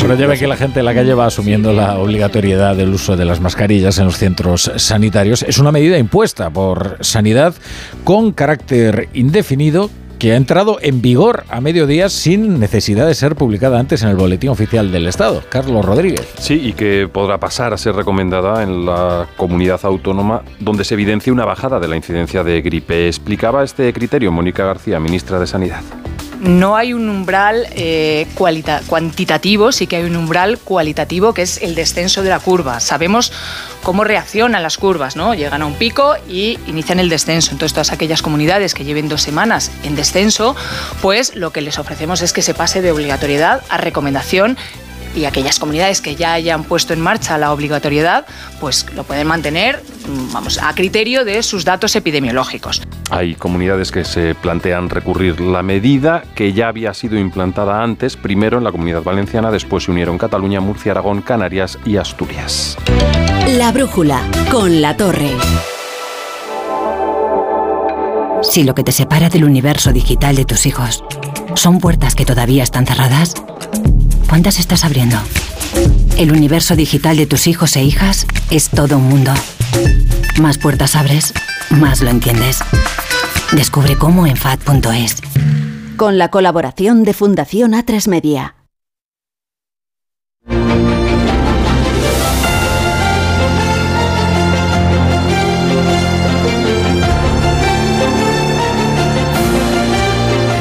Bueno, 0.00 0.14
ya 0.14 0.26
ve 0.26 0.38
que 0.38 0.46
la 0.46 0.56
gente 0.56 0.80
en 0.80 0.86
la 0.86 0.94
calle 0.94 1.12
va 1.14 1.26
asumiendo 1.26 1.72
la 1.72 1.98
obligatoriedad 1.98 2.74
del 2.74 2.90
uso 2.90 3.16
de 3.16 3.24
las 3.24 3.40
mascarillas 3.40 3.98
en 3.98 4.06
los 4.06 4.16
centros 4.16 4.70
sanitarios. 4.76 5.42
Es 5.42 5.58
una 5.58 5.72
medida 5.72 5.98
impuesta 5.98 6.48
por 6.50 6.96
Sanidad 7.00 7.54
con 8.04 8.32
carácter 8.32 9.08
indefinido 9.12 9.90
que 10.20 10.32
ha 10.32 10.36
entrado 10.36 10.78
en 10.82 11.00
vigor 11.00 11.44
a 11.48 11.62
mediodía 11.62 12.10
sin 12.10 12.60
necesidad 12.60 13.06
de 13.06 13.14
ser 13.14 13.36
publicada 13.36 13.80
antes 13.80 14.02
en 14.02 14.10
el 14.10 14.16
Boletín 14.16 14.50
Oficial 14.50 14.92
del 14.92 15.06
Estado. 15.06 15.42
Carlos 15.48 15.82
Rodríguez. 15.82 16.28
Sí, 16.38 16.60
y 16.62 16.74
que 16.74 17.08
podrá 17.10 17.40
pasar 17.40 17.72
a 17.72 17.78
ser 17.78 17.94
recomendada 17.94 18.62
en 18.62 18.84
la 18.84 19.26
comunidad 19.38 19.80
autónoma 19.82 20.42
donde 20.58 20.84
se 20.84 20.92
evidencia 20.92 21.32
una 21.32 21.46
bajada 21.46 21.80
de 21.80 21.88
la 21.88 21.96
incidencia 21.96 22.44
de 22.44 22.60
gripe. 22.60 23.08
Explicaba 23.08 23.64
este 23.64 23.90
criterio 23.94 24.30
Mónica 24.30 24.64
García, 24.66 25.00
ministra 25.00 25.40
de 25.40 25.46
Sanidad 25.46 25.82
no 26.40 26.74
hay 26.74 26.94
un 26.94 27.08
umbral 27.08 27.66
eh, 27.72 28.26
cuantitativo, 28.34 29.72
sí 29.72 29.86
que 29.86 29.96
hay 29.96 30.04
un 30.04 30.16
umbral 30.16 30.58
cualitativo 30.58 31.34
que 31.34 31.42
es 31.42 31.60
el 31.62 31.74
descenso 31.74 32.22
de 32.22 32.30
la 32.30 32.38
curva. 32.38 32.80
Sabemos 32.80 33.30
cómo 33.90 34.04
reaccionan 34.04 34.62
las 34.62 34.78
curvas, 34.78 35.16
¿no? 35.16 35.34
Llegan 35.34 35.62
a 35.62 35.66
un 35.66 35.74
pico 35.74 36.14
y 36.28 36.60
inician 36.68 37.00
el 37.00 37.08
descenso. 37.08 37.50
Entonces, 37.50 37.72
todas 37.72 37.90
aquellas 37.90 38.22
comunidades 38.22 38.72
que 38.72 38.84
lleven 38.84 39.08
dos 39.08 39.20
semanas 39.20 39.72
en 39.82 39.96
descenso, 39.96 40.54
pues 41.02 41.34
lo 41.34 41.50
que 41.50 41.60
les 41.60 41.76
ofrecemos 41.76 42.22
es 42.22 42.32
que 42.32 42.40
se 42.40 42.54
pase 42.54 42.82
de 42.82 42.92
obligatoriedad 42.92 43.64
a 43.68 43.78
recomendación 43.78 44.56
y 45.14 45.24
aquellas 45.24 45.58
comunidades 45.58 46.00
que 46.00 46.16
ya 46.16 46.32
hayan 46.32 46.64
puesto 46.64 46.92
en 46.92 47.00
marcha 47.00 47.38
la 47.38 47.52
obligatoriedad, 47.52 48.26
pues 48.60 48.86
lo 48.94 49.04
pueden 49.04 49.26
mantener, 49.26 49.82
mm, 50.06 50.32
vamos, 50.32 50.58
a 50.62 50.74
criterio 50.74 51.24
de 51.24 51.42
sus 51.42 51.64
datos 51.64 51.96
epidemiológicos. 51.96 52.82
Hay 53.10 53.34
comunidades 53.34 53.90
que 53.90 54.04
se 54.04 54.34
plantean 54.34 54.88
recurrir 54.88 55.40
la 55.40 55.62
medida 55.62 56.22
que 56.34 56.52
ya 56.52 56.68
había 56.68 56.94
sido 56.94 57.18
implantada 57.18 57.82
antes, 57.82 58.16
primero 58.16 58.58
en 58.58 58.64
la 58.64 58.72
Comunidad 58.72 59.02
Valenciana, 59.02 59.50
después 59.50 59.84
se 59.84 59.90
unieron 59.90 60.18
Cataluña, 60.18 60.60
Murcia, 60.60 60.92
Aragón, 60.92 61.22
Canarias 61.22 61.78
y 61.84 61.96
Asturias. 61.96 62.76
La 63.56 63.72
brújula 63.72 64.22
con 64.50 64.80
la 64.80 64.96
torre. 64.96 65.30
Si 68.42 68.64
lo 68.64 68.74
que 68.74 68.84
te 68.84 68.92
separa 68.92 69.28
del 69.28 69.44
universo 69.44 69.92
digital 69.92 70.36
de 70.36 70.44
tus 70.44 70.66
hijos 70.66 71.04
son 71.54 71.78
puertas 71.78 72.14
que 72.14 72.24
todavía 72.24 72.62
están 72.62 72.86
cerradas, 72.86 73.34
¿Cuántas 74.30 74.60
estás 74.60 74.84
abriendo? 74.84 75.16
El 76.16 76.30
universo 76.30 76.76
digital 76.76 77.16
de 77.16 77.26
tus 77.26 77.48
hijos 77.48 77.74
e 77.74 77.82
hijas 77.82 78.28
es 78.48 78.70
todo 78.70 78.98
un 78.98 79.08
mundo. 79.08 79.34
Más 80.40 80.56
puertas 80.56 80.94
abres, 80.94 81.34
más 81.70 82.00
lo 82.00 82.10
entiendes. 82.10 82.60
Descubre 83.50 83.96
cómo 83.96 84.28
en 84.28 84.36
FAD.es. 84.36 85.16
Con 85.96 86.16
la 86.16 86.30
colaboración 86.30 87.02
de 87.02 87.12
Fundación 87.12 87.72
A3 87.72 88.08
Media. 88.08 88.54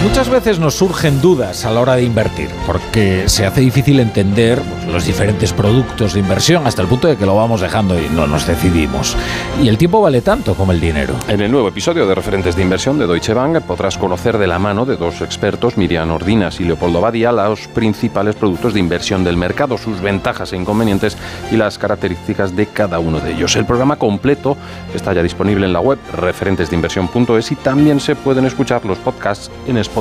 Muchas 0.10 0.30
veces 0.30 0.60
nos 0.60 0.74
surgen 0.74 1.22
dudas 1.22 1.65
a 1.65 1.72
la 1.72 1.82
hora 1.82 1.95
de 1.95 2.04
invertir, 2.04 2.50
porque 2.65 3.30
se 3.30 3.45
hace 3.45 3.62
difícil 3.62 4.00
entender 4.00 4.60
pues, 4.60 4.86
los 4.91 5.06
diferentes 5.06 5.54
productos 5.54 6.13
de 6.13 6.19
inversión 6.19 6.65
hasta 6.65 6.82
el 6.82 6.88
punto 6.88 7.08
de 7.08 7.15
que 7.15 7.28
lo 7.28 7.36
vamos 7.36 7.62
dejando 7.62 7.98
y 7.98 8.10
no 8.10 8.26
nos 8.26 8.48
decidimos. 8.48 9.15
Y 9.62 9.69
el 9.69 9.78
tiempo 9.78 10.02
vale 10.02 10.22
tanto 10.22 10.56
como 10.56 10.72
el 10.72 10.82
dinero. 10.82 11.13
En 11.28 11.39
el 11.41 11.52
nuevo 11.52 11.67
episodio 11.67 12.08
de 12.08 12.15
Referentes 12.15 12.56
de 12.56 12.63
Inversión 12.63 12.98
de 12.98 13.06
Deutsche 13.06 13.36
Bank 13.36 13.62
podrás 13.62 14.00
conocer 14.00 14.39
de 14.39 14.48
la 14.48 14.58
mano 14.58 14.84
de 14.84 14.98
dos 14.98 15.22
expertos, 15.22 15.78
Miriam 15.78 16.10
Ordinas 16.12 16.60
y 16.60 16.63
Leopoldo 16.63 17.00
Badia, 17.00 17.32
los 17.32 17.67
principales 17.67 18.36
productos 18.36 18.74
de 18.74 18.80
inversión 18.80 19.24
del 19.24 19.38
mercado, 19.38 19.78
sus 19.78 20.02
ventajas 20.02 20.52
e 20.52 20.58
inconvenientes 20.58 21.15
y 21.52 21.56
las 21.56 21.78
características 21.78 22.56
de 22.56 22.65
cada 22.65 22.98
uno 23.00 23.19
de 23.19 23.34
ellos. 23.34 23.56
El 23.56 23.65
programa 23.65 23.95
completo 23.95 24.58
está 24.93 25.13
ya 25.13 25.22
disponible 25.22 25.67
en 25.67 25.72
la 25.72 25.80
web 25.80 26.00
referentesdeinversión.es 26.13 27.52
y 27.52 27.56
también 27.56 28.00
se 28.00 28.15
pueden 28.15 28.45
escuchar 28.45 28.84
los 28.86 28.98
podcasts 28.98 29.52
en 29.67 29.78
Spotify. 29.78 29.99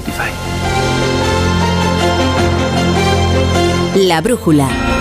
La 3.94 4.20
brújula. 4.20 4.97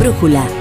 Brújula. 0.00 0.59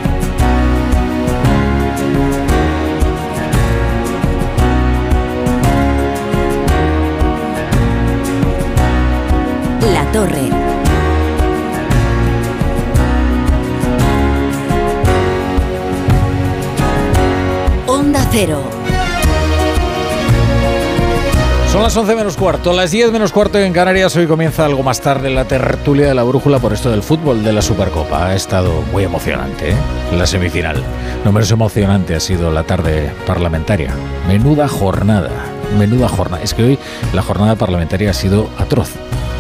Son 21.72 21.84
las 21.84 21.96
11 21.96 22.16
menos 22.16 22.36
cuarto, 22.36 22.74
las 22.74 22.90
10 22.90 23.12
menos 23.12 23.32
cuarto 23.32 23.60
en 23.60 23.72
Canarias. 23.74 24.16
Hoy 24.16 24.26
comienza 24.26 24.66
algo 24.66 24.82
más 24.82 25.02
tarde 25.02 25.30
la 25.30 25.46
tertulia 25.46 26.08
de 26.08 26.16
la 26.16 26.24
brújula 26.24 26.58
por 26.58 26.74
esto 26.74 26.90
del 26.90 27.04
fútbol 27.04 27.44
de 27.44 27.54
la 27.54 27.62
Supercopa. 27.62 28.26
Ha 28.26 28.36
estado 28.36 28.82
muy 28.92 29.04
emocionante, 29.04 29.70
¿eh? 29.70 29.76
La 30.18 30.26
semifinal. 30.26 30.84
No 31.24 31.32
menos 31.32 31.52
emocionante 31.52 32.16
ha 32.16 32.20
sido 32.20 32.52
la 32.52 32.64
tarde 32.64 33.12
parlamentaria. 33.28 33.94
Menuda 34.28 34.68
jornada, 34.68 35.30
menuda 35.78 36.10
jornada. 36.10 36.42
Es 36.42 36.56
que 36.56 36.64
hoy 36.64 36.80
la 37.14 37.22
jornada 37.22 37.56
parlamentaria 37.56 38.10
ha 38.10 38.16
sido 38.16 38.50
atroz. 38.58 38.96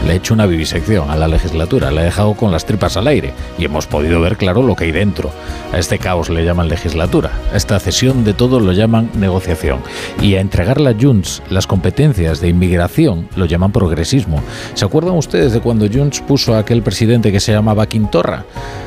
Le 0.05 0.13
he 0.13 0.15
hecho 0.15 0.33
una 0.33 0.45
vivisección 0.45 1.09
a 1.09 1.15
la 1.15 1.27
legislatura, 1.27 1.91
la 1.91 2.01
he 2.01 2.05
dejado 2.05 2.33
con 2.33 2.51
las 2.51 2.65
tripas 2.65 2.97
al 2.97 3.07
aire 3.07 3.33
y 3.57 3.65
hemos 3.65 3.85
podido 3.85 4.21
ver 4.21 4.37
claro 4.37 4.63
lo 4.63 4.75
que 4.75 4.85
hay 4.85 4.91
dentro. 4.91 5.31
A 5.73 5.77
este 5.77 5.99
caos 5.99 6.29
le 6.29 6.45
llaman 6.45 6.67
legislatura, 6.67 7.31
a 7.53 7.57
esta 7.57 7.79
cesión 7.79 8.23
de 8.23 8.33
todo 8.33 8.59
lo 8.59 8.71
llaman 8.71 9.09
negociación 9.15 9.79
y 10.21 10.35
a 10.35 10.41
entregarle 10.41 10.89
a 10.89 10.95
Junts 10.99 11.43
las 11.49 11.67
competencias 11.67 12.41
de 12.41 12.49
inmigración 12.49 13.29
lo 13.35 13.45
llaman 13.45 13.71
progresismo. 13.71 14.41
¿Se 14.73 14.85
acuerdan 14.85 15.15
ustedes 15.15 15.53
de 15.53 15.59
cuando 15.59 15.87
Junts 15.87 16.21
puso 16.21 16.55
a 16.55 16.59
aquel 16.59 16.81
presidente 16.81 17.31
que 17.31 17.39
se 17.39 17.51
llamaba 17.51 17.87
Quintorra? 17.87 18.45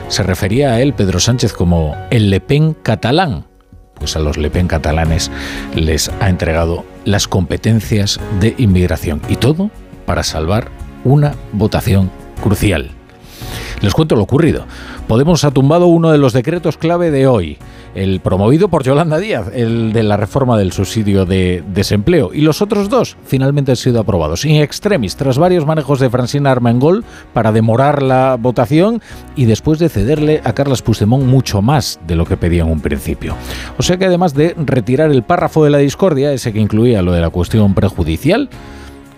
Se 0.08 0.22
refería 0.22 0.72
a 0.72 0.80
él, 0.80 0.94
Pedro 0.94 1.20
Sánchez, 1.20 1.52
como 1.52 1.96
el 2.10 2.30
Le 2.30 2.40
Pen 2.40 2.74
catalán 2.82 3.44
pues 4.02 4.16
a 4.16 4.18
los 4.18 4.36
Le 4.36 4.50
Pen 4.50 4.66
catalanes 4.66 5.30
les 5.76 6.10
ha 6.18 6.28
entregado 6.28 6.84
las 7.04 7.28
competencias 7.28 8.18
de 8.40 8.52
inmigración 8.58 9.22
y 9.28 9.36
todo 9.36 9.70
para 10.06 10.24
salvar 10.24 10.72
una 11.04 11.34
votación 11.52 12.10
crucial. 12.42 12.90
Les 13.80 13.94
cuento 13.94 14.14
lo 14.14 14.22
ocurrido. 14.22 14.64
Podemos 15.08 15.44
ha 15.44 15.50
tumbado 15.50 15.88
uno 15.88 16.12
de 16.12 16.18
los 16.18 16.32
decretos 16.32 16.76
clave 16.76 17.10
de 17.10 17.26
hoy, 17.26 17.58
el 17.96 18.20
promovido 18.20 18.68
por 18.68 18.84
Yolanda 18.84 19.18
Díaz, 19.18 19.50
el 19.52 19.92
de 19.92 20.04
la 20.04 20.16
reforma 20.16 20.56
del 20.56 20.72
subsidio 20.72 21.26
de 21.26 21.64
desempleo, 21.74 22.30
y 22.32 22.42
los 22.42 22.62
otros 22.62 22.88
dos 22.88 23.16
finalmente 23.24 23.72
han 23.72 23.76
sido 23.76 24.00
aprobados, 24.00 24.44
in 24.44 24.62
extremis, 24.62 25.16
tras 25.16 25.36
varios 25.36 25.66
manejos 25.66 25.98
de 25.98 26.08
Francina 26.08 26.52
Armengol 26.52 27.04
para 27.32 27.50
demorar 27.50 28.02
la 28.02 28.36
votación 28.40 29.02
y 29.34 29.46
después 29.46 29.80
de 29.80 29.88
cederle 29.88 30.40
a 30.44 30.52
Carles 30.52 30.80
Puigdemont 30.80 31.24
mucho 31.24 31.60
más 31.60 31.98
de 32.06 32.14
lo 32.14 32.24
que 32.24 32.36
pedía 32.36 32.62
en 32.62 32.70
un 32.70 32.80
principio. 32.80 33.34
O 33.78 33.82
sea 33.82 33.96
que 33.96 34.06
además 34.06 34.32
de 34.32 34.54
retirar 34.64 35.10
el 35.10 35.24
párrafo 35.24 35.64
de 35.64 35.70
la 35.70 35.78
discordia, 35.78 36.32
ese 36.32 36.52
que 36.52 36.60
incluía 36.60 37.02
lo 37.02 37.12
de 37.12 37.20
la 37.20 37.30
cuestión 37.30 37.74
prejudicial 37.74 38.48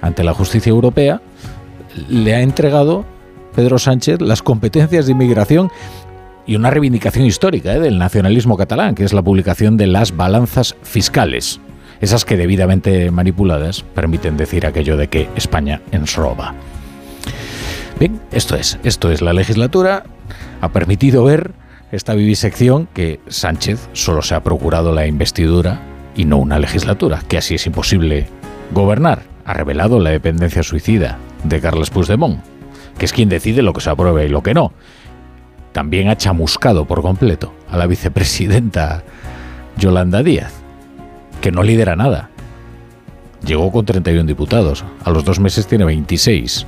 ante 0.01 0.25
la 0.25 0.35
justicia 0.35 0.71
europea, 0.71 1.21
le 2.09 2.35
ha 2.35 2.41
entregado 2.41 3.05
Pedro 3.55 3.79
Sánchez 3.79 4.21
las 4.21 4.43
competencias 4.43 5.07
de 5.07 5.13
inmigración 5.13 5.71
y 6.47 6.57
una 6.57 6.71
reivindicación 6.71 7.27
histórica 7.27 7.75
¿eh? 7.75 7.81
del 7.81 7.99
nacionalismo 7.99 8.57
catalán, 8.57 8.95
que 8.95 9.05
es 9.05 9.13
la 9.13 9.23
publicación 9.23 9.77
de 9.77 9.87
las 9.87 10.17
balanzas 10.17 10.77
fiscales. 10.83 11.61
Esas 12.01 12.25
que 12.25 12.37
debidamente 12.37 13.11
manipuladas 13.11 13.83
permiten 13.83 14.37
decir 14.37 14.67
aquello 14.67 14.97
de 14.97 15.09
que 15.09 15.29
España 15.37 15.81
ens 15.93 16.17
roba. 16.17 16.55
Bien, 17.99 18.21
esto 18.33 18.57
es, 18.57 18.79
esto 18.83 19.11
es 19.11 19.23
la 19.23 19.33
legislatura. 19.33 20.05
Ha 20.61 20.71
permitido 20.71 21.25
ver 21.25 21.53
esta 21.93 22.15
vivisección 22.15 22.89
que 22.93 23.21
Sánchez 23.29 23.89
solo 23.93 24.21
se 24.23 24.35
ha 24.35 24.43
procurado 24.43 24.93
la 24.93 25.07
investidura 25.07 25.81
y 26.17 26.25
no 26.25 26.39
una 26.39 26.59
legislatura, 26.59 27.23
que 27.29 27.39
así 27.39 27.55
es 27.55 27.67
imposible 27.67 28.27
gobernar. 28.73 29.23
Ha 29.45 29.55
revelado 29.55 30.01
la 30.01 30.11
dependencia 30.11 30.63
suicida 30.63 31.19
de 31.45 31.61
Carles 31.61 31.91
Puigdemont, 31.91 32.41
que 32.99 33.05
es 33.05 33.13
quien 33.13 33.29
decide 33.29 33.63
lo 33.63 33.73
que 33.73 33.81
se 33.81 33.91
apruebe 33.91 34.27
y 34.27 34.29
lo 34.29 34.43
que 34.43 34.55
no. 34.55 34.73
También 35.73 36.09
ha 36.09 36.17
chamuscado 36.17 36.85
por 36.87 37.03
completo 37.03 37.53
a 37.71 37.77
la 37.77 37.87
vicepresidenta 37.87 39.03
Yolanda 39.77 40.23
Díaz, 40.23 40.53
que 41.41 41.53
no 41.53 41.63
lidera 41.63 41.97
nada. 41.97 42.31
Llegó 43.45 43.71
con 43.71 43.85
31 43.85 44.25
diputados, 44.25 44.85
a 45.05 45.11
los 45.11 45.25
dos 45.25 45.39
meses 45.39 45.67
tiene 45.67 45.85
26 45.85 46.67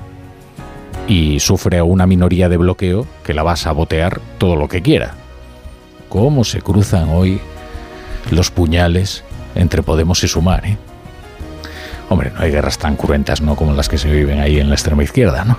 y 1.08 1.40
sufre 1.40 1.80
una 1.82 2.06
minoría 2.06 2.48
de 2.48 2.56
bloqueo 2.56 3.06
que 3.24 3.32
la 3.32 3.42
va 3.42 3.52
a 3.52 3.56
sabotear 3.56 4.20
todo 4.38 4.56
lo 4.56 4.68
que 4.68 4.82
quiera. 4.82 5.14
¿Cómo 6.08 6.44
se 6.44 6.60
cruzan 6.60 7.08
hoy 7.10 7.40
los 8.30 8.50
puñales 8.50 9.24
entre 9.54 9.82
Podemos 9.82 10.22
y 10.24 10.28
Sumar? 10.28 10.66
Eh? 10.66 10.78
Hombre, 12.08 12.30
no 12.34 12.40
hay 12.40 12.50
guerras 12.50 12.78
tan 12.78 12.96
cruentas, 12.96 13.40
¿no? 13.40 13.56
Como 13.56 13.72
las 13.72 13.88
que 13.88 13.98
se 13.98 14.10
viven 14.10 14.40
ahí 14.40 14.60
en 14.60 14.68
la 14.68 14.74
extrema 14.74 15.02
izquierda, 15.02 15.44
¿no? 15.44 15.56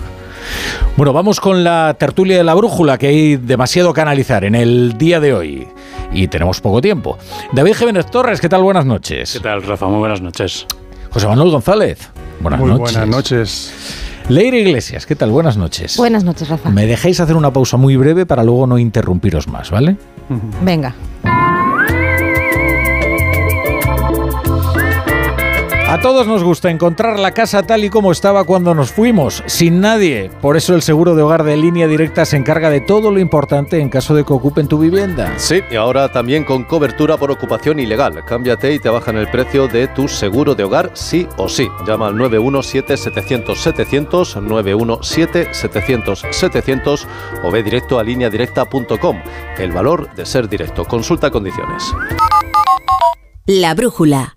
Bueno, 0.96 1.12
vamos 1.14 1.40
con 1.42 1.64
la 1.64 1.96
tertulia 2.00 2.38
de 2.38 2.44
la 2.44 2.54
brújula, 2.54 2.98
que 2.98 3.08
hay 3.08 3.36
demasiado 3.36 3.94
que 3.94 4.02
analizar 4.02 4.46
en 4.46 4.56
el 4.56 4.98
día 4.98 5.20
de 5.20 5.34
hoy. 5.34 5.68
Y 6.14 6.28
tenemos 6.30 6.62
poco 6.62 6.80
tiempo. 6.82 7.18
David 7.52 7.74
Jiménez 7.76 8.06
Torres, 8.10 8.40
¿qué 8.40 8.48
tal? 8.48 8.64
Buenas 8.64 8.86
noches. 8.86 9.34
¿Qué 9.34 9.40
tal, 9.42 9.62
Rafa? 9.64 9.88
Muy 9.88 10.00
buenas 10.00 10.22
noches. 10.22 10.66
José 11.12 11.28
Manuel 11.28 11.52
González. 11.52 12.10
Buenas 12.40 12.60
Muy 12.62 12.70
noches. 12.70 12.94
buenas 12.94 13.10
noches. 13.10 13.74
Leire 14.30 14.60
Iglesias, 14.60 15.06
¿qué 15.06 15.16
tal? 15.16 15.32
Buenas 15.32 15.58
noches. 15.58 15.98
Buenas 15.98 16.24
noches, 16.24 16.48
Rafa. 16.50 16.70
Me 16.70 16.86
dejáis 16.86 17.20
hacer 17.20 17.36
una 17.36 17.52
pausa 17.52 17.78
muy 17.78 17.96
breve 17.98 18.26
para 18.26 18.44
luego 18.44 18.68
no 18.68 18.78
interrumpiros 18.78 19.48
más, 19.48 19.70
¿vale? 19.72 19.98
Venga. 20.62 20.94
A 25.90 26.02
todos 26.02 26.28
nos 26.28 26.44
gusta 26.44 26.70
encontrar 26.70 27.18
la 27.18 27.32
casa 27.32 27.64
tal 27.64 27.86
y 27.86 27.90
como 27.90 28.12
estaba 28.12 28.44
cuando 28.44 28.76
nos 28.76 28.92
fuimos, 28.92 29.42
sin 29.46 29.80
nadie. 29.80 30.30
Por 30.42 30.58
eso 30.58 30.76
el 30.76 30.82
seguro 30.82 31.16
de 31.16 31.22
hogar 31.22 31.46
de 31.46 31.56
línea 31.56 31.88
directa 31.88 32.26
se 32.26 32.36
encarga 32.36 32.70
de 32.70 32.82
todo 32.82 33.10
lo 33.10 33.22
importante 33.22 33.80
en 33.80 33.88
caso 33.88 34.14
de 34.14 34.26
que 34.26 34.34
ocupen 34.34 34.68
tu 34.68 34.80
vivienda. 34.80 35.32
Sí, 35.38 35.62
y 35.72 35.78
ahora 35.78 36.12
también 36.12 36.44
con 36.44 36.66
cobertura 36.66 37.16
por 37.16 37.32
ocupación 37.32 37.80
ilegal. 37.80 38.26
Cámbiate 38.26 38.74
y 38.74 38.80
te 38.80 38.90
bajan 38.90 39.16
el 39.16 39.32
precio 39.32 39.70
de 39.70 39.88
tu 39.88 40.10
seguro 40.10 40.56
de 40.56 40.66
hogar 40.66 40.92
sí 40.94 41.26
o 41.38 41.48
sí. 41.48 41.70
Llama 41.88 42.08
al 42.08 42.16
917-700-700, 42.16 44.46
917-700-700 44.46 47.08
o 47.44 47.52
ve 47.52 47.64
directo 47.64 47.98
a 47.98 48.04
lineadirecta.com. 48.04 49.22
El 49.58 49.72
valor 49.72 50.14
de 50.16 50.26
ser 50.26 50.50
directo. 50.50 50.84
Consulta 50.84 51.32
condiciones. 51.32 51.94
La 53.46 53.74
brújula. 53.74 54.37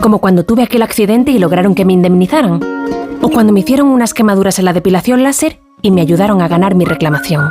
Como 0.00 0.20
cuando 0.20 0.44
tuve 0.44 0.62
aquel 0.62 0.82
accidente 0.82 1.32
y 1.32 1.38
lograron 1.38 1.74
que 1.74 1.84
me 1.84 1.92
indemnizaran. 1.92 2.60
O 3.20 3.28
cuando 3.30 3.52
me 3.52 3.60
hicieron 3.60 3.88
unas 3.88 4.14
quemaduras 4.14 4.58
en 4.58 4.64
la 4.64 4.72
depilación 4.72 5.22
láser 5.22 5.60
y 5.82 5.90
me 5.90 6.00
ayudaron 6.00 6.40
a 6.40 6.48
ganar 6.48 6.74
mi 6.74 6.84
reclamación. 6.84 7.50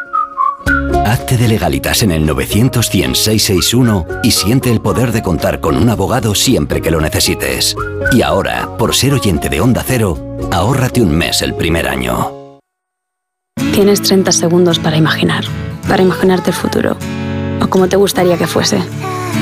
Hazte 1.06 1.38
de 1.38 1.48
legalitas 1.48 2.04
en 2.04 2.12
el 2.12 2.26
900 2.26 2.90
y 4.24 4.32
siente 4.32 4.72
el 4.72 4.82
poder 4.82 5.12
de 5.12 5.22
contar 5.22 5.62
con 5.62 5.78
un 5.78 5.90
abogado 5.90 6.36
siempre 6.36 6.82
que 6.82 6.92
lo 6.92 7.00
necesites. 7.00 7.76
Y 8.12 8.22
ahora, 8.22 8.70
por 8.78 8.94
ser 8.94 9.14
oyente 9.14 9.50
de 9.50 9.62
Onda 9.62 9.84
Cero, 9.86 10.18
ahórrate 10.52 11.02
un 11.02 11.12
mes 11.12 11.42
el 11.42 11.54
primer 11.54 11.88
año. 11.88 12.60
Tienes 13.74 14.02
30 14.02 14.32
segundos 14.32 14.80
para 14.80 14.98
imaginar, 14.98 15.44
para 15.88 16.04
imaginarte 16.04 16.50
el 16.50 16.56
futuro, 16.56 16.98
o 17.62 17.68
como 17.68 17.88
te 17.88 17.96
gustaría 17.96 18.38
que 18.38 18.48
fuese, 18.48 18.80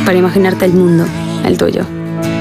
para 0.05 0.17
imaginarte 0.17 0.65
el 0.65 0.73
mundo, 0.73 1.05
el 1.45 1.57
tuyo, 1.57 1.85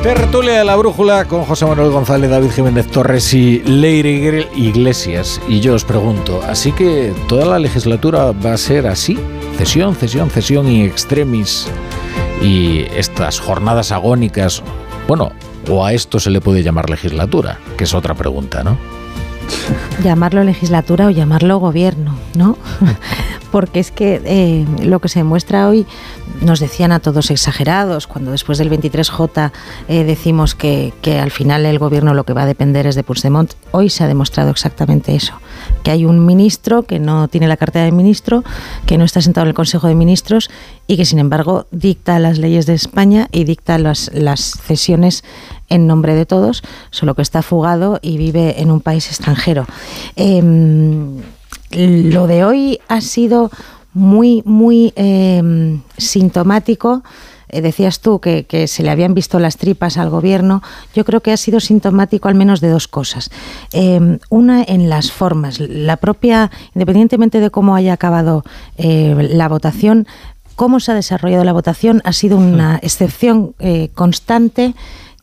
Tertulia 0.00 0.62
la 0.62 0.76
Brújula 0.76 1.24
con 1.24 1.42
José 1.42 1.66
Manuel 1.66 1.90
González, 1.90 2.30
David 2.30 2.50
Jiménez 2.52 2.86
Torres 2.86 3.34
y 3.34 3.58
Leire 3.64 4.48
Iglesias. 4.54 5.40
Y 5.48 5.58
yo 5.58 5.74
os 5.74 5.84
pregunto, 5.84 6.40
¿así 6.46 6.70
que 6.70 7.12
toda 7.26 7.46
la 7.46 7.58
legislatura 7.58 8.30
va 8.30 8.52
a 8.52 8.56
ser 8.56 8.86
así? 8.86 9.18
Cesión, 9.56 9.96
cesión, 9.96 10.30
cesión 10.30 10.68
y 10.68 10.84
extremis. 10.84 11.66
Y 12.40 12.82
estas 12.94 13.40
jornadas 13.40 13.90
agónicas, 13.90 14.62
bueno, 15.08 15.32
o 15.68 15.84
a 15.84 15.92
esto 15.92 16.20
se 16.20 16.30
le 16.30 16.40
puede 16.40 16.62
llamar 16.62 16.88
legislatura, 16.88 17.58
que 17.76 17.82
es 17.82 17.92
otra 17.92 18.14
pregunta, 18.14 18.62
¿no? 18.62 18.97
Llamarlo 20.02 20.44
legislatura 20.44 21.06
o 21.06 21.10
llamarlo 21.10 21.58
gobierno, 21.58 22.14
¿no? 22.34 22.56
Porque 23.50 23.80
es 23.80 23.90
que 23.90 24.20
eh, 24.24 24.66
lo 24.84 25.00
que 25.00 25.08
se 25.08 25.20
demuestra 25.20 25.68
hoy, 25.68 25.86
nos 26.40 26.60
decían 26.60 26.92
a 26.92 27.00
todos 27.00 27.30
exagerados, 27.30 28.06
cuando 28.06 28.30
después 28.30 28.58
del 28.58 28.70
23J 28.70 29.50
eh, 29.88 30.04
decimos 30.04 30.54
que, 30.54 30.92
que, 31.02 31.18
al 31.18 31.30
final 31.30 31.66
el 31.66 31.78
gobierno 31.78 32.14
lo 32.14 32.24
que 32.24 32.32
va 32.32 32.42
a 32.42 32.46
depender 32.46 32.86
es 32.86 32.94
de 32.94 33.02
Puigdemont, 33.02 33.52
hoy 33.72 33.90
se 33.90 34.04
ha 34.04 34.06
demostrado 34.06 34.50
exactamente 34.50 35.14
eso, 35.14 35.34
que 35.82 35.90
hay 35.90 36.04
un 36.04 36.24
ministro 36.24 36.84
que 36.84 36.98
no 36.98 37.28
tiene 37.28 37.48
la 37.48 37.56
cartera 37.56 37.84
de 37.84 37.92
ministro, 37.92 38.44
que 38.86 38.98
no 38.98 39.04
está 39.04 39.20
sentado 39.20 39.44
en 39.46 39.48
el 39.48 39.54
Consejo 39.54 39.88
de 39.88 39.94
Ministros 39.94 40.50
y 40.86 40.96
que 40.96 41.04
sin 41.04 41.18
embargo 41.18 41.66
dicta 41.70 42.18
las 42.18 42.38
leyes 42.38 42.66
de 42.66 42.74
España 42.74 43.28
y 43.32 43.44
dicta 43.44 43.78
las, 43.78 44.10
las 44.14 44.40
cesiones 44.40 45.24
en 45.68 45.86
nombre 45.86 46.14
de 46.14 46.26
todos, 46.26 46.62
solo 46.90 47.14
que 47.14 47.22
está 47.22 47.42
fugado 47.42 47.98
y 48.00 48.16
vive 48.16 48.60
en 48.60 48.70
un 48.70 48.80
país 48.80 49.08
extranjero. 49.08 49.66
Em, 50.16 51.20
lo 51.70 52.26
de 52.26 52.44
hoy 52.44 52.80
ha 52.88 53.00
sido 53.00 53.50
muy, 53.98 54.42
muy 54.46 54.92
em, 54.96 55.82
sintomático. 55.98 57.02
Eh, 57.48 57.60
decías 57.60 58.00
tú 58.00 58.20
que, 58.20 58.66
se 58.68 58.82
le 58.82 58.90
habían 58.90 59.14
visto 59.14 59.38
las 59.38 59.56
tripas 59.56 59.98
al 59.98 60.10
gobierno. 60.10 60.62
Yo 60.94 61.04
creo 61.04 61.20
que 61.20 61.32
ha 61.32 61.36
sido 61.36 61.60
sintomático 61.60 62.28
al 62.28 62.34
menos 62.34 62.60
de 62.60 62.68
dos 62.68 62.88
cosas. 62.88 63.30
Em, 63.72 64.18
una 64.30 64.62
en 64.62 64.88
las 64.88 65.10
formas. 65.10 65.58
La 65.60 65.96
propia, 65.96 66.50
independientemente 66.74 67.40
de 67.40 67.50
cómo 67.50 67.74
haya 67.74 67.94
acabado 67.94 68.44
eh, 68.76 69.28
la 69.32 69.48
votación, 69.48 70.06
cómo 70.54 70.80
se 70.80 70.92
ha 70.92 70.94
desarrollado 70.94 71.44
la 71.44 71.52
votación 71.52 72.02
ha 72.04 72.12
sido 72.12 72.36
una 72.36 72.80
excepción 72.82 73.54
eh, 73.58 73.90
constante 73.94 74.74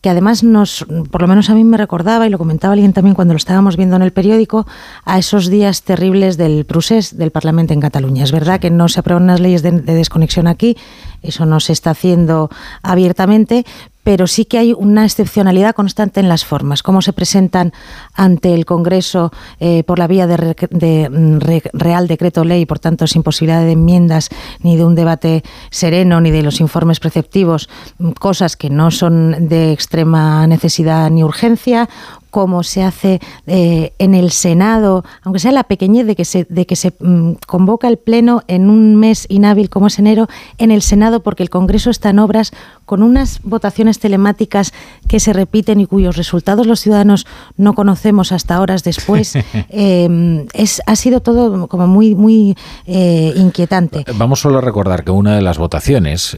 que 0.05 0.11
además 0.11 0.43
nos, 0.43 0.85
por 1.09 1.21
lo 1.23 1.27
menos 1.27 1.49
a 1.49 1.55
mí 1.55 1.63
me 1.63 1.77
recordaba, 1.77 2.27
y 2.27 2.29
lo 2.29 2.37
comentaba 2.37 2.73
alguien 2.73 2.93
también 2.93 3.15
cuando 3.15 3.33
lo 3.33 3.37
estábamos 3.37 3.75
viendo 3.75 3.95
en 3.95 4.03
el 4.03 4.13
periódico, 4.13 4.67
a 5.03 5.17
esos 5.17 5.49
días 5.49 5.81
terribles 5.81 6.37
del 6.37 6.63
procés 6.65 7.17
del 7.17 7.31
Parlamento 7.31 7.73
en 7.73 7.81
Cataluña. 7.81 8.23
Es 8.23 8.31
verdad 8.31 8.59
que 8.59 8.69
no 8.69 8.87
se 8.87 8.99
aprueban 8.99 9.23
unas 9.23 9.39
leyes 9.39 9.63
de 9.63 9.71
desconexión 9.71 10.45
aquí, 10.45 10.77
eso 11.23 11.47
no 11.47 11.59
se 11.59 11.73
está 11.73 11.89
haciendo 11.89 12.51
abiertamente, 12.83 13.65
pero 14.05 14.27
sí 14.27 14.45
que 14.45 14.59
hay 14.59 14.71
una 14.71 15.03
excepcionalidad 15.03 15.73
constante 15.73 16.19
en 16.19 16.29
las 16.29 16.45
formas, 16.45 16.83
cómo 16.83 17.01
se 17.01 17.11
presentan 17.11 17.73
ante 18.13 18.53
el 18.53 18.63
Congreso 18.63 19.31
eh, 19.59 19.83
por 19.83 19.97
la 19.97 20.05
vía 20.05 20.27
de, 20.27 21.09
mm, 21.09 21.39
Real 21.73 22.07
Decreto 22.07 22.45
Ley, 22.45 22.67
por 22.67 22.77
tanto 22.77 23.07
sin 23.07 23.23
posibilidad 23.23 23.61
de 23.61 23.71
enmiendas 23.71 24.29
ni 24.61 24.77
de 24.77 24.85
un 24.85 24.93
debate 24.93 25.43
sereno 25.71 26.21
ni 26.21 26.29
de 26.29 26.43
los 26.43 26.61
informes 26.61 26.99
preceptivos, 26.99 27.67
mm, 27.97 28.11
cosas 28.11 28.55
que 28.55 28.69
no 28.69 28.91
son 28.91 29.49
de 29.49 29.71
extrema 29.71 30.45
necesidad 30.45 31.09
ni 31.09 31.23
urgencia, 31.23 31.89
cómo 32.35 32.63
se 32.63 32.83
hace 32.83 33.21
eh, 33.47 33.93
en 33.97 34.13
el 34.13 34.29
Senado, 34.29 35.05
aunque 35.23 35.39
sea 35.39 35.53
la 35.53 35.63
pequeñez 35.63 36.05
de 36.05 36.17
que 36.17 36.25
se, 36.25 36.43
de 36.49 36.65
que 36.65 36.75
se 36.75 36.93
mm, 36.99 37.35
convoca 37.47 37.87
el 37.87 37.95
Pleno 37.95 38.43
en 38.49 38.69
un 38.69 38.97
mes 38.97 39.25
inhábil 39.29 39.69
como 39.69 39.87
es 39.87 39.99
enero, 39.99 40.27
en 40.57 40.69
el 40.69 40.81
Senado, 40.81 41.23
porque 41.23 41.43
el 41.43 41.49
Congreso 41.49 41.89
está 41.89 42.09
en 42.09 42.19
obras 42.19 42.51
con 42.85 43.03
unas 43.03 43.39
votaciones 43.43 43.94
telemáticas 43.99 44.73
que 45.07 45.19
se 45.19 45.33
repiten 45.33 45.79
y 45.79 45.85
cuyos 45.85 46.17
resultados 46.17 46.67
los 46.67 46.79
ciudadanos 46.79 47.25
no 47.57 47.73
conocemos 47.73 48.31
hasta 48.31 48.59
horas 48.61 48.83
después. 48.83 49.37
Eh, 49.77 50.45
es, 50.53 50.81
ha 50.85 50.95
sido 50.95 51.21
todo 51.21 51.67
como 51.67 51.87
muy, 51.87 52.15
muy 52.15 52.55
eh, 52.85 53.33
inquietante. 53.35 54.05
Vamos 54.15 54.39
solo 54.39 54.59
a 54.59 54.61
recordar 54.61 55.03
que 55.03 55.11
una 55.11 55.35
de 55.35 55.41
las 55.41 55.57
votaciones, 55.57 56.37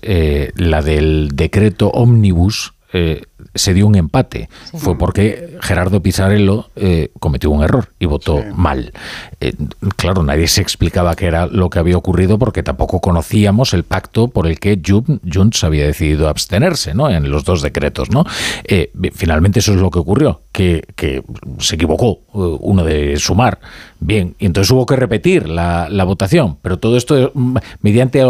la 0.56 0.82
del 0.82 1.30
decreto 1.34 1.90
ómnibus, 1.90 2.74
se 2.92 3.74
dio 3.74 3.88
un 3.88 3.96
empate. 3.96 4.50
Fue 4.76 4.98
porque 4.98 5.58
Gerardo 5.62 6.02
Pizarello 6.02 6.70
eh, 6.76 7.12
cometió 7.20 7.52
un 7.52 7.64
error 7.64 7.90
y 8.00 8.06
votó 8.06 8.44
mal. 8.56 8.94
Eh, 9.40 9.54
claro, 9.96 10.24
nadie 10.24 10.48
se 10.48 10.62
explicaba 10.62 11.16
qué 11.16 11.28
era 11.28 11.48
lo 11.48 11.70
que 11.70 11.80
había 11.80 11.98
ocurrido 11.98 12.40
porque 12.40 12.64
tampoco 12.64 13.02
conocíamos 13.02 13.74
el 13.74 13.84
pacto 13.84 14.30
por 14.30 14.48
el 14.48 14.60
que 14.60 14.80
Junts 14.84 15.64
había 15.64 15.86
decidido 15.86 16.30
abstenerse 16.30 16.94
¿no? 16.94 17.10
en 17.10 17.30
los 17.30 17.44
dos 17.44 17.62
decretos. 17.62 18.10
¿no? 18.10 18.26
Eh, 18.64 18.92
finalmente 19.14 19.60
eso 19.60 19.74
es 19.74 19.80
lo 19.80 19.92
que 19.92 20.00
ocurrió, 20.00 20.42
que, 20.58 21.24
se 21.60 21.76
equivocó 21.76 22.20
uno 22.34 22.84
de 22.84 23.18
sumar. 23.18 23.60
Bien, 24.00 24.36
y 24.40 24.48
entonces 24.48 24.72
hubo 24.72 24.86
que 24.86 24.96
repetir 24.96 25.48
la, 25.48 26.04
votación, 26.04 26.58
pero 26.62 26.78
todo 26.78 26.98
esto 26.98 27.32
mm, 27.34 27.58
mediante 27.82 28.24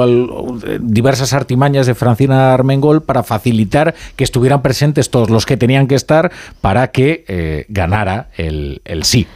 diversas 0.82 1.34
artimañas 1.34 1.88
de 1.88 1.96
Francina 1.96 2.54
Armengol 2.54 3.02
para 3.02 3.24
facilitar 3.24 3.96
que 4.16 4.24
estuvieran 4.24 4.62
presentes 4.62 5.10
todos 5.10 5.30
los 5.30 5.46
que 5.46 5.58
tenían 5.58 5.88
que 5.88 5.96
estar 5.96 6.32
para 6.60 6.92
que 6.92 7.66
ganara 7.70 8.30
el, 8.38 8.82
el 8.86 9.04
sí 9.04 9.28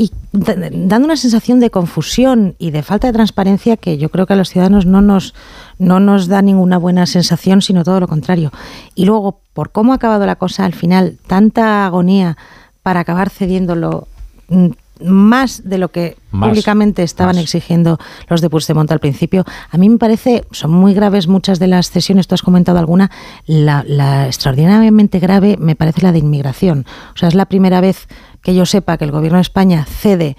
y 0.00 0.10
dando 0.32 1.04
una 1.04 1.16
sensación 1.18 1.60
de 1.60 1.68
confusión 1.68 2.54
y 2.58 2.70
de 2.70 2.82
falta 2.82 3.06
de 3.08 3.12
transparencia 3.12 3.76
que 3.76 3.98
yo 3.98 4.08
creo 4.08 4.24
que 4.24 4.32
a 4.32 4.36
los 4.36 4.48
ciudadanos 4.48 4.86
no 4.86 5.02
nos, 5.02 5.34
no 5.78 6.00
nos 6.00 6.26
da 6.26 6.40
ninguna 6.40 6.78
buena 6.78 7.04
sensación, 7.04 7.60
sino 7.60 7.84
todo 7.84 8.00
lo 8.00 8.08
contrario. 8.08 8.50
Y 8.94 9.04
luego, 9.04 9.42
por 9.52 9.72
cómo 9.72 9.92
ha 9.92 9.96
acabado 9.96 10.24
la 10.24 10.36
cosa 10.36 10.64
al 10.64 10.72
final, 10.72 11.18
tanta 11.26 11.84
agonía 11.84 12.38
para 12.82 13.00
acabar 13.00 13.28
cediéndolo 13.28 14.08
mm, 14.48 14.68
más 15.02 15.68
de 15.68 15.78
lo 15.78 15.90
que 15.90 16.16
públicamente 16.30 17.02
estaban 17.02 17.38
exigiendo 17.38 17.98
los 18.28 18.40
de 18.40 18.50
Puigdemont 18.50 18.90
al 18.92 19.00
principio. 19.00 19.44
A 19.70 19.78
mí 19.78 19.88
me 19.88 19.98
parece, 19.98 20.44
son 20.50 20.72
muy 20.72 20.94
graves 20.94 21.26
muchas 21.26 21.58
de 21.58 21.66
las 21.66 21.90
cesiones, 21.90 22.28
tú 22.28 22.34
has 22.34 22.42
comentado 22.42 22.78
alguna, 22.78 23.10
la, 23.46 23.84
la 23.86 24.26
extraordinariamente 24.26 25.18
grave 25.18 25.56
me 25.58 25.76
parece 25.76 26.02
la 26.02 26.12
de 26.12 26.18
inmigración. 26.18 26.86
O 27.14 27.16
sea, 27.16 27.28
es 27.28 27.34
la 27.34 27.46
primera 27.46 27.80
vez 27.80 28.08
que 28.42 28.54
yo 28.54 28.66
sepa 28.66 28.96
que 28.98 29.04
el 29.04 29.12
Gobierno 29.12 29.38
de 29.38 29.42
España 29.42 29.84
cede 29.84 30.36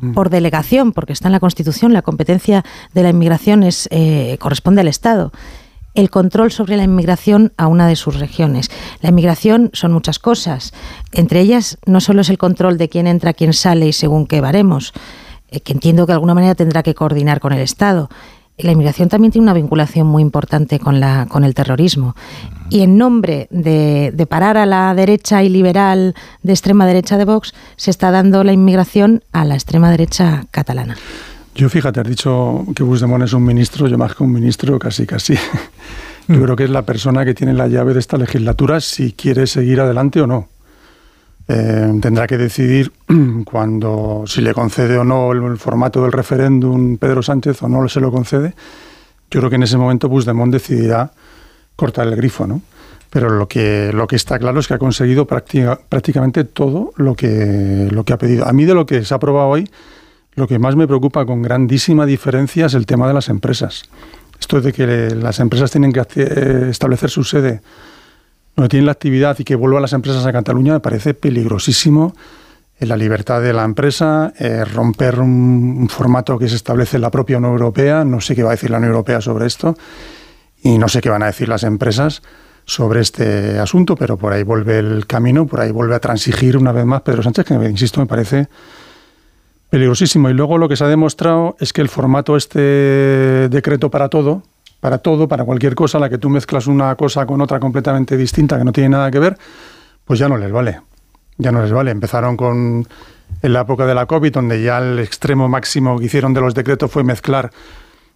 mm. 0.00 0.12
por 0.12 0.30
delegación, 0.30 0.92
porque 0.92 1.12
está 1.12 1.28
en 1.28 1.32
la 1.32 1.40
Constitución, 1.40 1.92
la 1.92 2.02
competencia 2.02 2.64
de 2.94 3.02
la 3.02 3.10
inmigración 3.10 3.62
es, 3.62 3.88
eh, 3.90 4.36
corresponde 4.40 4.80
al 4.80 4.88
Estado. 4.88 5.32
El 5.94 6.10
control 6.10 6.52
sobre 6.52 6.76
la 6.76 6.84
inmigración 6.84 7.52
a 7.56 7.66
una 7.66 7.86
de 7.86 7.96
sus 7.96 8.18
regiones. 8.18 8.70
La 9.00 9.10
inmigración 9.10 9.70
son 9.72 9.92
muchas 9.92 10.18
cosas. 10.18 10.72
Entre 11.12 11.40
ellas, 11.40 11.78
no 11.86 12.00
solo 12.00 12.20
es 12.20 12.30
el 12.30 12.38
control 12.38 12.78
de 12.78 12.88
quién 12.88 13.06
entra, 13.06 13.34
quién 13.34 13.52
sale 13.52 13.86
y 13.88 13.92
según 13.92 14.26
qué 14.26 14.40
baremos, 14.40 14.92
eh, 15.48 15.60
que 15.60 15.72
entiendo 15.72 16.06
que 16.06 16.12
de 16.12 16.14
alguna 16.14 16.34
manera 16.34 16.54
tendrá 16.54 16.82
que 16.82 16.94
coordinar 16.94 17.40
con 17.40 17.52
el 17.52 17.60
Estado. 17.60 18.08
La 18.56 18.72
inmigración 18.72 19.08
también 19.08 19.32
tiene 19.32 19.44
una 19.44 19.54
vinculación 19.54 20.06
muy 20.06 20.22
importante 20.22 20.78
con, 20.78 21.00
la, 21.00 21.26
con 21.30 21.44
el 21.44 21.54
terrorismo. 21.54 22.14
Y 22.68 22.82
en 22.82 22.98
nombre 22.98 23.48
de, 23.50 24.12
de 24.14 24.26
parar 24.26 24.58
a 24.58 24.66
la 24.66 24.94
derecha 24.94 25.42
y 25.42 25.48
liberal 25.48 26.14
de 26.42 26.52
extrema 26.52 26.86
derecha 26.86 27.16
de 27.16 27.24
Vox, 27.24 27.54
se 27.76 27.90
está 27.90 28.10
dando 28.10 28.44
la 28.44 28.52
inmigración 28.52 29.24
a 29.32 29.46
la 29.46 29.54
extrema 29.54 29.90
derecha 29.90 30.44
catalana. 30.50 30.96
Yo 31.60 31.68
fíjate, 31.68 32.00
has 32.00 32.08
dicho 32.08 32.64
que 32.74 32.82
Puigdemont 32.82 33.22
es 33.22 33.34
un 33.34 33.44
ministro, 33.44 33.86
yo 33.86 33.98
más 33.98 34.14
que 34.14 34.22
un 34.22 34.32
ministro, 34.32 34.78
casi 34.78 35.06
casi. 35.06 35.34
Yo 36.28 36.36
Mm. 36.36 36.42
creo 36.44 36.56
que 36.56 36.64
es 36.64 36.70
la 36.70 36.82
persona 36.82 37.24
que 37.24 37.34
tiene 37.34 37.52
la 37.52 37.66
llave 37.68 37.92
de 37.92 37.98
esta 38.00 38.16
legislatura 38.16 38.80
si 38.80 39.12
quiere 39.12 39.46
seguir 39.46 39.80
adelante 39.80 40.20
o 40.22 40.26
no. 40.26 40.48
Eh, 41.48 41.92
tendrá 42.00 42.26
que 42.26 42.38
decidir 42.38 42.92
cuando 43.44 44.22
si 44.26 44.40
le 44.40 44.54
concede 44.54 44.96
o 44.96 45.04
no 45.04 45.32
el, 45.32 45.42
el 45.42 45.58
formato 45.58 46.02
del 46.02 46.12
referéndum 46.12 46.96
Pedro 46.96 47.22
Sánchez 47.22 47.62
o 47.62 47.68
no 47.68 47.86
se 47.88 48.00
lo 48.00 48.10
concede. 48.10 48.54
Yo 49.30 49.40
creo 49.40 49.50
que 49.50 49.56
en 49.56 49.64
ese 49.64 49.76
momento 49.76 50.08
Puigdemont 50.08 50.50
decidirá 50.52 51.10
cortar 51.76 52.06
el 52.06 52.16
grifo, 52.16 52.46
¿no? 52.46 52.62
Pero 53.10 53.28
lo 53.30 53.48
que, 53.48 53.90
lo 53.92 54.06
que 54.06 54.16
está 54.16 54.38
claro 54.38 54.60
es 54.60 54.68
que 54.68 54.74
ha 54.74 54.78
conseguido 54.78 55.26
práctica- 55.26 55.78
prácticamente 55.88 56.44
todo 56.44 56.92
lo 56.96 57.14
que, 57.16 57.88
lo 57.90 58.04
que 58.04 58.12
ha 58.14 58.18
pedido. 58.18 58.46
A 58.46 58.52
mí 58.52 58.64
de 58.64 58.74
lo 58.74 58.86
que 58.86 59.04
se 59.04 59.12
ha 59.12 59.16
aprobado 59.16 59.48
hoy, 59.48 59.68
lo 60.40 60.48
que 60.48 60.58
más 60.58 60.74
me 60.74 60.88
preocupa 60.88 61.26
con 61.26 61.42
grandísima 61.42 62.06
diferencia 62.06 62.66
es 62.66 62.74
el 62.74 62.86
tema 62.86 63.06
de 63.06 63.12
las 63.12 63.28
empresas. 63.28 63.84
Esto 64.40 64.60
de 64.60 64.72
que 64.72 64.86
las 65.14 65.38
empresas 65.38 65.70
tienen 65.70 65.92
que 65.92 66.00
eh, 66.16 66.68
establecer 66.70 67.10
su 67.10 67.24
sede 67.24 67.60
donde 68.56 68.70
tienen 68.70 68.86
la 68.86 68.92
actividad 68.92 69.38
y 69.38 69.44
que 69.44 69.54
vuelvan 69.54 69.82
las 69.82 69.92
empresas 69.92 70.24
a 70.24 70.32
Cataluña 70.32 70.72
me 70.72 70.80
parece 70.80 71.12
peligrosísimo. 71.12 72.14
Eh, 72.78 72.86
La 72.86 72.96
libertad 72.96 73.42
de 73.42 73.52
la 73.52 73.64
empresa, 73.64 74.32
eh, 74.38 74.64
romper 74.64 75.20
un, 75.20 75.76
un 75.78 75.88
formato 75.90 76.38
que 76.38 76.48
se 76.48 76.56
establece 76.56 76.96
en 76.96 77.02
la 77.02 77.10
propia 77.10 77.36
Unión 77.36 77.52
Europea. 77.52 78.02
No 78.04 78.22
sé 78.22 78.34
qué 78.34 78.42
va 78.42 78.50
a 78.50 78.56
decir 78.56 78.70
la 78.70 78.78
Unión 78.78 78.92
Europea 78.92 79.20
sobre 79.20 79.46
esto 79.46 79.76
y 80.62 80.78
no 80.78 80.88
sé 80.88 81.02
qué 81.02 81.10
van 81.10 81.22
a 81.22 81.26
decir 81.26 81.50
las 81.50 81.64
empresas 81.64 82.22
sobre 82.64 83.00
este 83.00 83.58
asunto, 83.58 83.94
pero 83.94 84.16
por 84.16 84.32
ahí 84.32 84.42
vuelve 84.42 84.78
el 84.78 85.06
camino, 85.06 85.46
por 85.46 85.60
ahí 85.60 85.70
vuelve 85.70 85.96
a 85.96 86.00
transigir 86.00 86.56
una 86.56 86.72
vez 86.72 86.86
más 86.86 87.02
Pedro 87.02 87.22
Sánchez, 87.22 87.44
que 87.44 87.54
insisto, 87.54 88.00
me 88.00 88.06
parece 88.06 88.48
peligrosísimo. 89.70 90.28
Y 90.28 90.34
luego 90.34 90.58
lo 90.58 90.68
que 90.68 90.76
se 90.76 90.84
ha 90.84 90.88
demostrado 90.88 91.56
es 91.60 91.72
que 91.72 91.80
el 91.80 91.88
formato 91.88 92.36
este 92.36 92.58
decreto 93.48 93.90
para 93.90 94.08
todo, 94.08 94.42
para 94.80 94.98
todo, 94.98 95.28
para 95.28 95.44
cualquier 95.44 95.74
cosa, 95.74 95.98
la 95.98 96.10
que 96.10 96.18
tú 96.18 96.28
mezclas 96.28 96.66
una 96.66 96.94
cosa 96.96 97.24
con 97.24 97.40
otra 97.40 97.60
completamente 97.60 98.16
distinta 98.16 98.58
que 98.58 98.64
no 98.64 98.72
tiene 98.72 98.90
nada 98.90 99.10
que 99.10 99.18
ver, 99.18 99.38
pues 100.04 100.18
ya 100.18 100.28
no 100.28 100.36
les 100.36 100.50
vale. 100.52 100.80
Ya 101.38 101.52
no 101.52 101.62
les 101.62 101.72
vale. 101.72 101.90
Empezaron 101.90 102.36
con 102.36 102.86
en 103.42 103.52
la 103.52 103.60
época 103.60 103.86
de 103.86 103.94
la 103.94 104.06
COVID, 104.06 104.32
donde 104.32 104.62
ya 104.62 104.78
el 104.78 104.98
extremo 104.98 105.48
máximo 105.48 105.98
que 105.98 106.06
hicieron 106.06 106.34
de 106.34 106.40
los 106.40 106.54
decretos 106.54 106.90
fue 106.90 107.04
mezclar 107.04 107.50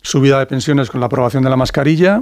subida 0.02 0.38
de 0.38 0.46
pensiones 0.46 0.90
con 0.90 1.00
la 1.00 1.06
aprobación 1.06 1.44
de 1.44 1.50
la 1.50 1.56
mascarilla. 1.56 2.20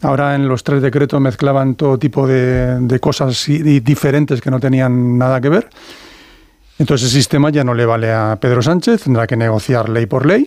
Ahora 0.00 0.34
en 0.34 0.48
los 0.48 0.64
tres 0.64 0.80
decretos 0.80 1.20
mezclaban 1.20 1.74
todo 1.74 1.98
tipo 1.98 2.26
de, 2.26 2.80
de 2.80 3.00
cosas 3.00 3.44
diferentes 3.46 4.40
que 4.40 4.50
no 4.50 4.60
tenían 4.60 5.18
nada 5.18 5.40
que 5.40 5.48
ver. 5.50 5.68
Entonces 6.78 7.08
el 7.08 7.12
sistema 7.12 7.50
ya 7.50 7.64
no 7.64 7.74
le 7.74 7.84
vale 7.84 8.12
a 8.12 8.38
Pedro 8.40 8.62
Sánchez, 8.62 9.02
tendrá 9.02 9.26
que 9.26 9.36
negociar 9.36 9.88
ley 9.88 10.06
por 10.06 10.26
ley. 10.26 10.46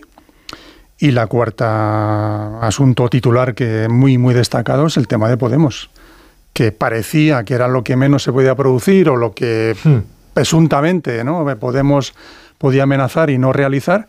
Y 0.98 1.10
la 1.10 1.26
cuarta 1.26 2.60
asunto 2.60 3.08
titular 3.08 3.54
que 3.54 3.88
muy 3.88 4.18
muy 4.18 4.34
destacado 4.34 4.86
es 4.86 4.96
el 4.96 5.08
tema 5.08 5.28
de 5.28 5.36
Podemos, 5.36 5.90
que 6.52 6.70
parecía 6.72 7.44
que 7.44 7.54
era 7.54 7.68
lo 7.68 7.82
que 7.82 7.96
menos 7.96 8.22
se 8.22 8.32
podía 8.32 8.54
producir 8.54 9.08
o 9.08 9.16
lo 9.16 9.32
que 9.32 9.74
presuntamente 10.32 11.24
¿no? 11.24 11.44
Podemos 11.58 12.14
podía 12.58 12.84
amenazar 12.84 13.28
y 13.30 13.38
no 13.38 13.52
realizar, 13.52 14.06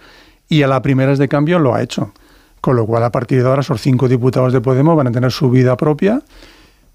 y 0.48 0.62
a 0.62 0.68
la 0.68 0.84
primeras 0.84 1.18
de 1.18 1.28
cambio 1.28 1.58
lo 1.58 1.74
ha 1.74 1.82
hecho. 1.82 2.14
Con 2.62 2.76
lo 2.76 2.86
cual, 2.86 3.04
a 3.04 3.12
partir 3.12 3.42
de 3.42 3.50
ahora, 3.50 3.62
esos 3.62 3.82
cinco 3.82 4.08
diputados 4.08 4.54
de 4.54 4.62
Podemos 4.62 4.96
van 4.96 5.08
a 5.08 5.12
tener 5.12 5.32
su 5.32 5.50
vida 5.50 5.76
propia, 5.76 6.22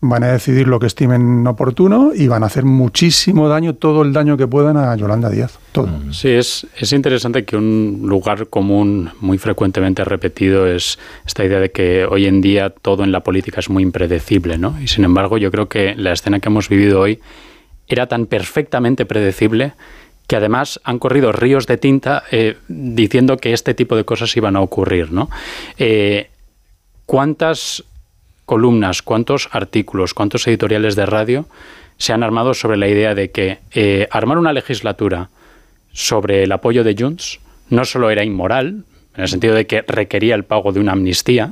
van 0.00 0.22
a 0.22 0.28
decidir 0.28 0.68
lo 0.68 0.78
que 0.78 0.86
estimen 0.86 1.44
oportuno 1.46 2.12
y 2.14 2.28
van 2.28 2.44
a 2.44 2.46
hacer 2.46 2.64
muchísimo 2.64 3.48
daño, 3.48 3.74
todo 3.74 4.02
el 4.02 4.12
daño 4.12 4.36
que 4.36 4.46
puedan 4.46 4.76
a 4.76 4.94
Yolanda 4.94 5.28
Díaz. 5.28 5.58
Todo. 5.72 5.88
Sí, 6.12 6.28
es, 6.28 6.66
es 6.76 6.92
interesante 6.92 7.44
que 7.44 7.56
un 7.56 8.02
lugar 8.04 8.46
común 8.46 9.10
muy 9.20 9.38
frecuentemente 9.38 10.04
repetido 10.04 10.68
es 10.68 10.98
esta 11.26 11.44
idea 11.44 11.58
de 11.58 11.72
que 11.72 12.06
hoy 12.06 12.26
en 12.26 12.40
día 12.40 12.70
todo 12.70 13.02
en 13.02 13.10
la 13.10 13.20
política 13.24 13.58
es 13.58 13.70
muy 13.70 13.82
impredecible, 13.82 14.56
¿no? 14.56 14.80
Y 14.80 14.86
sin 14.86 15.04
embargo, 15.04 15.36
yo 15.36 15.50
creo 15.50 15.68
que 15.68 15.96
la 15.96 16.12
escena 16.12 16.38
que 16.38 16.48
hemos 16.48 16.68
vivido 16.68 17.00
hoy 17.00 17.20
era 17.88 18.06
tan 18.06 18.26
perfectamente 18.26 19.04
predecible 19.04 19.72
que 20.28 20.36
además 20.36 20.78
han 20.84 20.98
corrido 20.98 21.32
ríos 21.32 21.66
de 21.66 21.78
tinta 21.78 22.22
eh, 22.30 22.56
diciendo 22.68 23.38
que 23.38 23.52
este 23.52 23.74
tipo 23.74 23.96
de 23.96 24.04
cosas 24.04 24.36
iban 24.36 24.56
a 24.56 24.60
ocurrir, 24.60 25.10
¿no? 25.10 25.30
Eh, 25.78 26.28
¿Cuántas 27.06 27.82
columnas, 28.48 29.02
cuántos 29.02 29.50
artículos, 29.52 30.14
cuántos 30.14 30.46
editoriales 30.48 30.96
de 30.96 31.04
radio 31.04 31.46
se 31.98 32.14
han 32.14 32.22
armado 32.22 32.54
sobre 32.54 32.78
la 32.78 32.88
idea 32.88 33.14
de 33.14 33.30
que 33.30 33.58
eh, 33.72 34.08
armar 34.10 34.38
una 34.38 34.54
legislatura 34.54 35.28
sobre 35.92 36.44
el 36.44 36.52
apoyo 36.52 36.82
de 36.82 36.96
Junts 36.98 37.40
no 37.68 37.84
solo 37.84 38.08
era 38.08 38.24
inmoral, 38.24 38.84
en 39.14 39.22
el 39.22 39.28
sentido 39.28 39.54
de 39.54 39.66
que 39.66 39.82
requería 39.82 40.34
el 40.34 40.44
pago 40.44 40.72
de 40.72 40.80
una 40.80 40.92
amnistía, 40.92 41.50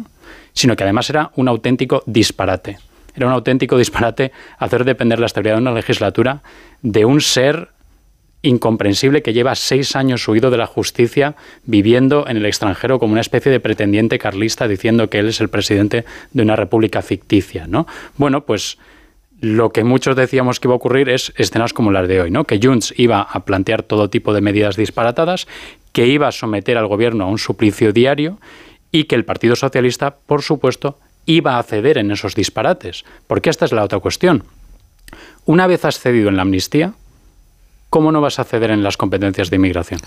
sino 0.55 0.75
que 0.75 0.85
además 0.85 1.11
era 1.11 1.33
un 1.37 1.49
auténtico 1.49 2.03
disparate. 2.07 2.79
Era 3.15 3.27
un 3.27 3.33
auténtico 3.33 3.77
disparate 3.77 4.33
hacer 4.59 4.85
depender 4.85 5.21
la 5.21 5.27
estabilidad 5.27 5.57
de 5.57 5.63
una 5.63 5.73
legislatura 5.73 6.43
de 6.81 7.05
un 7.05 7.21
ser 7.21 7.69
incomprensible 8.47 9.23
que 9.23 9.33
lleva 9.33 9.55
seis 9.55 9.97
años 9.97 10.27
huido 10.29 10.51
de 10.51 10.57
la 10.57 10.67
justicia, 10.67 11.35
viviendo 11.65 12.27
en 12.29 12.37
el 12.37 12.47
extranjero 12.47 12.99
como 12.99 13.13
una 13.13 13.21
especie 13.21 13.53
de 13.53 13.61
pretendiente 13.61 14.19
carlista, 14.19 14.69
diciendo 14.69 15.11
que 15.11 15.19
él 15.19 15.29
es 15.29 15.41
el 15.41 15.49
presidente 15.49 16.05
de 16.33 16.43
una 16.43 16.57
república 16.57 17.03
ficticia, 17.03 17.67
¿no? 17.67 17.87
Bueno, 18.17 18.43
pues 18.43 18.79
lo 19.41 19.71
que 19.71 19.85
muchos 19.85 20.17
decíamos 20.17 20.61
que 20.61 20.69
iba 20.69 20.75
a 20.75 20.77
ocurrir 20.77 21.11
es 21.11 21.33
escenas 21.37 21.73
como 21.73 21.91
las 21.91 22.09
de 22.09 22.23
hoy, 22.23 22.31
¿no? 22.31 22.45
Que 22.45 22.61
Junts 22.63 22.95
iba 22.97 23.21
a 23.21 23.45
plantear 23.45 23.83
todo 23.83 24.09
tipo 24.09 24.33
de 24.33 24.41
medidas 24.41 24.77
disparatadas, 24.77 25.47
que 25.93 26.07
iba 26.07 26.29
a 26.29 26.33
someter 26.33 26.79
al 26.79 26.87
gobierno 26.87 27.25
a 27.25 27.29
un 27.29 27.39
suplicio 27.39 27.93
diario 27.93 28.39
y 28.93 29.05
que 29.05 29.15
el 29.15 29.25
Partido 29.25 29.57
Socialista, 29.57 30.17
por 30.27 30.43
supuesto, 30.43 30.99
iba 31.27 31.59
a 31.59 31.63
ceder 31.63 31.99
en 31.99 32.11
esos 32.13 32.35
disparates. 32.35 33.05
Porque 33.27 33.51
esta 33.51 33.65
es 33.65 33.73
la 33.73 33.83
otra 33.83 33.99
cuestión. 33.99 34.45
Una 35.45 35.67
vez 35.67 35.85
has 35.85 35.99
cedido 35.99 36.29
en 36.29 36.37
la 36.37 36.43
amnistía, 36.43 36.95
¿cómo 37.97 38.13
no 38.13 38.21
vas 38.21 38.39
a 38.39 38.45
ceder 38.45 38.73
en 38.73 38.83
las 38.83 38.99
competencias 38.99 39.49
de 39.49 39.57
inmigración? 39.57 39.99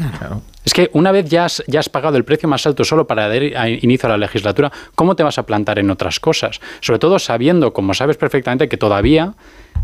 Es 0.63 0.75
que 0.75 0.91
una 0.93 1.11
vez 1.11 1.27
ya 1.27 1.45
has, 1.45 1.63
ya 1.65 1.79
has 1.79 1.89
pagado 1.89 2.17
el 2.17 2.23
precio 2.23 2.47
más 2.47 2.67
alto 2.67 2.85
solo 2.85 3.07
para 3.07 3.27
dar 3.27 3.41
inicio 3.41 4.05
a 4.05 4.11
la 4.11 4.17
legislatura, 4.19 4.71
¿cómo 4.93 5.15
te 5.15 5.23
vas 5.23 5.39
a 5.39 5.47
plantar 5.47 5.79
en 5.79 5.89
otras 5.89 6.19
cosas? 6.19 6.61
Sobre 6.81 6.99
todo 6.99 7.17
sabiendo, 7.17 7.73
como 7.73 7.95
sabes 7.95 8.15
perfectamente, 8.15 8.69
que 8.69 8.77
todavía 8.77 9.33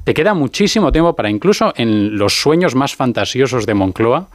te 0.03 0.13
queda 0.13 0.35
muchísimo 0.35 0.91
tiempo 0.91 1.15
para 1.15 1.31
incluso 1.31 1.73
en 1.77 2.15
los 2.15 2.39
sueños 2.39 2.75
más 2.75 2.95
fantasiosos 2.95 3.65
de 3.65 3.73
Moncloa, 3.73 4.27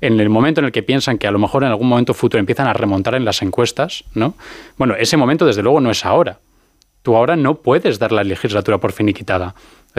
en 0.00 0.18
el 0.18 0.28
momento 0.28 0.60
en 0.60 0.64
el 0.64 0.72
que 0.72 0.82
piensan 0.82 1.16
que 1.16 1.28
a 1.28 1.30
lo 1.30 1.38
mejor 1.38 1.62
en 1.62 1.70
algún 1.70 1.86
momento 1.86 2.14
futuro 2.14 2.40
empiezan 2.40 2.66
a 2.66 2.72
remontar 2.72 3.14
en 3.14 3.24
las 3.24 3.40
encuestas, 3.40 4.02
¿no? 4.14 4.34
Bueno, 4.76 4.96
ese 4.98 5.16
momento 5.16 5.46
desde 5.46 5.62
luego 5.62 5.80
no 5.80 5.92
es 5.92 6.04
ahora. 6.04 6.40
Tú 7.02 7.16
ahora 7.16 7.36
no 7.36 7.54
puedes 7.54 8.00
dar 8.00 8.10
la 8.10 8.24
legislatura 8.24 8.78
por 8.78 8.90
finiquitada. 8.90 9.54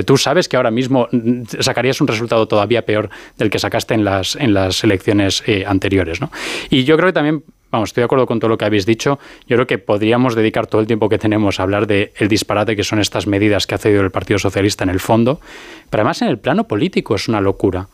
Tú 0.05 0.17
sabes 0.17 0.49
que 0.49 0.57
ahora 0.57 0.71
mismo 0.71 1.07
mm, 1.11 1.43
sacarías 1.59 2.01
un 2.01 2.07
resultado 2.07 2.47
todavía 2.47 2.85
peor 2.85 3.09
del 3.37 3.49
que 3.49 3.59
sacaste 3.59 3.93
en 3.93 4.03
las, 4.03 4.35
en 4.35 4.53
las 4.53 4.83
elecciones 4.83 5.43
eh, 5.45 5.65
anteriores. 5.67 6.19
¿no? 6.21 6.31
Y 6.69 6.83
yo 6.83 6.95
creo 6.97 7.09
que 7.09 7.13
también, 7.13 7.43
vamos, 7.71 7.89
estoy 7.89 8.01
de 8.01 8.05
acuerdo 8.05 8.25
con 8.25 8.39
todo 8.39 8.49
lo 8.49 8.57
que 8.57 8.65
habéis 8.65 8.85
dicho. 8.85 9.19
Yo 9.47 9.55
creo 9.55 9.67
que 9.67 9.77
podríamos 9.77 10.35
dedicar 10.35 10.67
todo 10.67 10.81
el 10.81 10.87
tiempo 10.87 11.09
que 11.09 11.17
tenemos 11.17 11.59
a 11.59 11.63
hablar 11.63 11.87
del 11.87 12.11
el 12.15 12.27
disparate 12.27 12.75
que 12.75 12.83
son 12.83 12.99
estas 12.99 13.27
medidas 13.27 13.67
que 13.67 13.75
ha 13.75 13.77
cedido 13.77 14.01
el 14.01 14.11
Partido 14.11 14.39
Socialista 14.39 14.83
en 14.83 14.89
el 14.89 14.99
fondo. 14.99 15.39
Pero 15.89 16.01
además 16.01 16.21
en 16.21 16.29
el 16.29 16.39
plano 16.39 16.67
político 16.67 17.15
es 17.15 17.27
una 17.27 17.41
locura. 17.41 17.87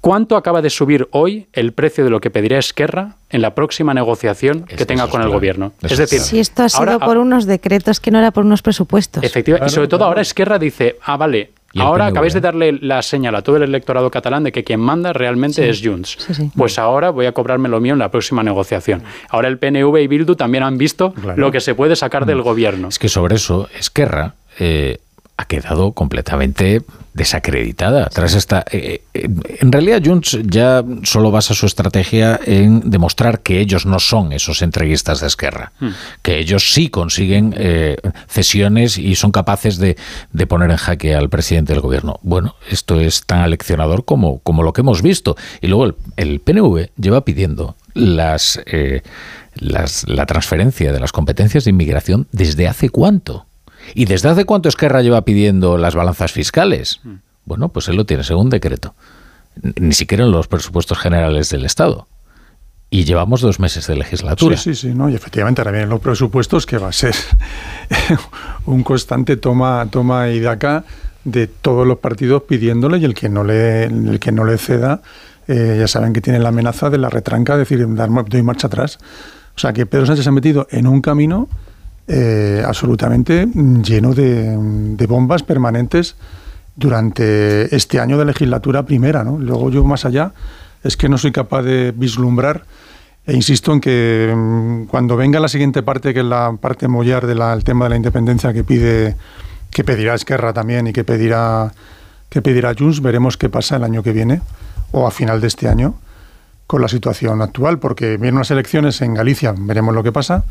¿Cuánto 0.00 0.36
acaba 0.36 0.62
de 0.62 0.70
subir 0.70 1.08
hoy 1.10 1.46
el 1.52 1.72
precio 1.72 2.04
de 2.04 2.10
lo 2.10 2.20
que 2.20 2.30
pedirá 2.30 2.58
Esquerra 2.58 3.16
en 3.28 3.42
la 3.42 3.54
próxima 3.54 3.92
negociación 3.92 4.62
que 4.64 4.86
tenga 4.86 5.08
con 5.08 5.20
el 5.20 5.28
gobierno? 5.28 5.72
Es 5.82 5.98
decir, 5.98 6.20
si 6.20 6.38
esto 6.40 6.62
ha 6.62 6.68
sido 6.70 6.80
ahora- 6.92 6.98
por 7.04 7.18
unos 7.18 7.44
decretos 7.44 8.00
que 8.00 8.10
no 8.10 8.18
era 8.18 8.30
por 8.30 8.44
unos 8.46 8.62
presupuestos. 8.62 9.22
Efectivamente, 9.22 9.70
y 9.70 9.74
sobre 9.74 9.88
todo 9.88 10.04
ahora 10.06 10.22
Esquerra 10.22 10.58
dice, 10.58 10.96
ah, 11.04 11.18
vale, 11.18 11.50
ahora 11.76 12.06
PNV, 12.06 12.10
acabáis 12.12 12.32
de 12.32 12.40
darle 12.40 12.72
la 12.80 13.02
señal 13.02 13.34
a 13.34 13.42
todo 13.42 13.58
el 13.58 13.62
electorado 13.64 14.10
catalán 14.10 14.42
de 14.42 14.52
que 14.52 14.64
quien 14.64 14.80
manda 14.80 15.12
realmente 15.12 15.62
Sí. 15.62 15.68
es 15.68 15.82
Junts. 15.86 16.16
Sí, 16.26 16.32
sí. 16.34 16.50
Pues 16.56 16.78
ahora 16.78 17.10
voy 17.10 17.26
a 17.26 17.32
cobrarme 17.32 17.68
lo 17.68 17.78
mío 17.78 17.92
en 17.92 17.98
la 17.98 18.10
próxima 18.10 18.42
negociación. 18.42 19.02
Ahora 19.28 19.48
el 19.48 19.58
PNV 19.58 19.98
y 20.00 20.06
Bildu 20.06 20.34
también 20.34 20.62
han 20.64 20.78
visto 20.78 21.12
lo 21.36 21.52
que 21.52 21.60
se 21.60 21.74
puede 21.74 21.94
sacar 21.94 22.24
del 22.24 22.40
gobierno. 22.40 22.88
Es 22.88 22.98
que 22.98 23.10
sobre 23.10 23.36
eso, 23.36 23.68
Esquerra 23.78 24.34
eh, 24.58 24.98
ha 25.40 25.46
quedado 25.46 25.92
completamente 25.92 26.82
desacreditada. 27.14 28.08
Tras 28.10 28.34
esta, 28.34 28.64
eh, 28.70 29.02
eh, 29.14 29.28
en 29.60 29.72
realidad, 29.72 30.02
Junts 30.04 30.38
ya 30.44 30.84
solo 31.02 31.30
basa 31.30 31.54
su 31.54 31.66
estrategia 31.66 32.38
en 32.44 32.90
demostrar 32.90 33.40
que 33.40 33.58
ellos 33.58 33.86
no 33.86 33.98
son 34.00 34.32
esos 34.32 34.60
entreguistas 34.62 35.20
de 35.20 35.26
Esquerra, 35.26 35.72
Hmm. 35.80 35.88
que 36.22 36.38
ellos 36.38 36.72
sí 36.72 36.90
consiguen 36.90 37.54
eh, 37.56 37.96
cesiones 38.28 38.98
y 38.98 39.14
son 39.14 39.32
capaces 39.32 39.78
de, 39.78 39.96
de 40.32 40.46
poner 40.46 40.70
en 40.70 40.76
jaque 40.76 41.14
al 41.14 41.30
presidente 41.30 41.72
del 41.72 41.80
gobierno. 41.80 42.20
Bueno, 42.22 42.54
esto 42.70 43.00
es 43.00 43.24
tan 43.24 43.40
aleccionador 43.40 44.04
como, 44.04 44.40
como 44.40 44.62
lo 44.62 44.72
que 44.72 44.82
hemos 44.82 45.00
visto. 45.00 45.36
Y 45.62 45.68
luego 45.68 45.86
el, 45.86 45.94
el 46.16 46.40
PNV 46.40 46.90
lleva 46.96 47.24
pidiendo 47.24 47.76
las, 47.94 48.60
las, 49.54 50.06
la 50.06 50.26
transferencia 50.26 50.92
de 50.92 51.00
las 51.00 51.12
competencias 51.12 51.64
de 51.64 51.70
inmigración 51.70 52.28
desde 52.30 52.68
hace 52.68 52.90
cuánto. 52.90 53.46
¿Y 53.94 54.04
desde 54.04 54.28
hace 54.28 54.44
cuánto 54.44 54.68
Esquerra 54.68 55.02
lleva 55.02 55.24
pidiendo 55.24 55.78
las 55.78 55.94
balanzas 55.94 56.32
fiscales? 56.32 57.00
Bueno, 57.44 57.68
pues 57.70 57.88
él 57.88 57.96
lo 57.96 58.06
tiene 58.06 58.24
según 58.24 58.50
decreto. 58.50 58.94
Ni 59.80 59.92
siquiera 59.92 60.24
en 60.24 60.30
los 60.30 60.48
presupuestos 60.48 60.98
generales 60.98 61.50
del 61.50 61.64
Estado. 61.64 62.06
Y 62.88 63.04
llevamos 63.04 63.40
dos 63.40 63.60
meses 63.60 63.86
de 63.86 63.96
legislatura. 63.96 64.56
Sí, 64.56 64.74
sí, 64.74 64.88
sí, 64.88 64.94
¿no? 64.94 65.08
Y 65.08 65.14
efectivamente 65.14 65.60
ahora 65.60 65.70
vienen 65.70 65.90
los 65.90 66.00
presupuestos 66.00 66.66
que 66.66 66.78
va 66.78 66.88
a 66.88 66.92
ser 66.92 67.14
un 68.66 68.82
constante 68.82 69.36
toma, 69.36 69.86
toma 69.90 70.28
y 70.30 70.40
daca 70.40 70.84
de 71.24 71.46
todos 71.46 71.86
los 71.86 71.98
partidos 71.98 72.42
pidiéndole 72.44 72.98
y 72.98 73.04
el 73.04 73.14
que 73.14 73.28
no 73.28 73.44
le, 73.44 73.84
el 73.84 74.18
que 74.18 74.32
no 74.32 74.44
le 74.44 74.58
ceda, 74.58 75.02
eh, 75.46 75.76
ya 75.78 75.86
saben 75.86 76.12
que 76.12 76.20
tiene 76.20 76.38
la 76.38 76.48
amenaza 76.48 76.90
de 76.90 76.98
la 76.98 77.10
retranca, 77.10 77.54
es 77.54 77.60
decir, 77.60 77.86
dar, 77.94 78.08
doy 78.26 78.42
marcha 78.42 78.66
atrás. 78.66 78.98
O 79.54 79.58
sea 79.58 79.72
que 79.72 79.86
Pedro 79.86 80.06
Sánchez 80.06 80.24
se 80.24 80.28
ha 80.28 80.32
metido 80.32 80.66
en 80.70 80.86
un 80.86 81.00
camino 81.00 81.48
eh, 82.12 82.64
absolutamente 82.66 83.46
lleno 83.46 84.14
de, 84.14 84.56
de 84.58 85.06
bombas 85.06 85.44
permanentes 85.44 86.16
durante 86.74 87.74
este 87.74 88.00
año 88.00 88.18
de 88.18 88.24
legislatura 88.24 88.84
primera, 88.84 89.22
¿no? 89.22 89.38
Luego 89.38 89.70
yo 89.70 89.84
más 89.84 90.04
allá 90.04 90.32
es 90.82 90.96
que 90.96 91.08
no 91.08 91.18
soy 91.18 91.30
capaz 91.30 91.62
de 91.62 91.92
vislumbrar 91.92 92.64
e 93.26 93.34
insisto 93.34 93.72
en 93.72 93.80
que 93.80 94.34
mm, 94.34 94.86
cuando 94.86 95.16
venga 95.16 95.38
la 95.38 95.48
siguiente 95.48 95.84
parte, 95.84 96.12
que 96.12 96.20
es 96.20 96.26
la 96.26 96.56
parte 96.60 96.88
mollar 96.88 97.26
del 97.26 97.62
tema 97.62 97.84
de 97.84 97.90
la 97.90 97.96
independencia 97.96 98.52
que 98.52 98.64
pide, 98.64 99.14
que 99.70 99.84
pedirá 99.84 100.14
Esquerra 100.14 100.52
también 100.52 100.88
y 100.88 100.92
que 100.92 101.04
pedirá 101.04 101.72
que 102.28 102.42
pedirá 102.42 102.74
Junts, 102.76 103.02
veremos 103.02 103.36
qué 103.36 103.48
pasa 103.48 103.76
el 103.76 103.84
año 103.84 104.02
que 104.02 104.12
viene 104.12 104.40
o 104.90 105.06
a 105.06 105.10
final 105.10 105.40
de 105.40 105.48
este 105.48 105.68
año 105.68 105.94
con 106.66 106.80
la 106.80 106.88
situación 106.88 107.42
actual, 107.42 107.80
porque 107.80 108.16
vienen 108.16 108.36
unas 108.36 108.50
elecciones 108.52 109.00
en 109.02 109.14
Galicia, 109.14 109.52
veremos 109.58 109.92
lo 109.94 110.04
que 110.04 110.12
pasa, 110.12 110.44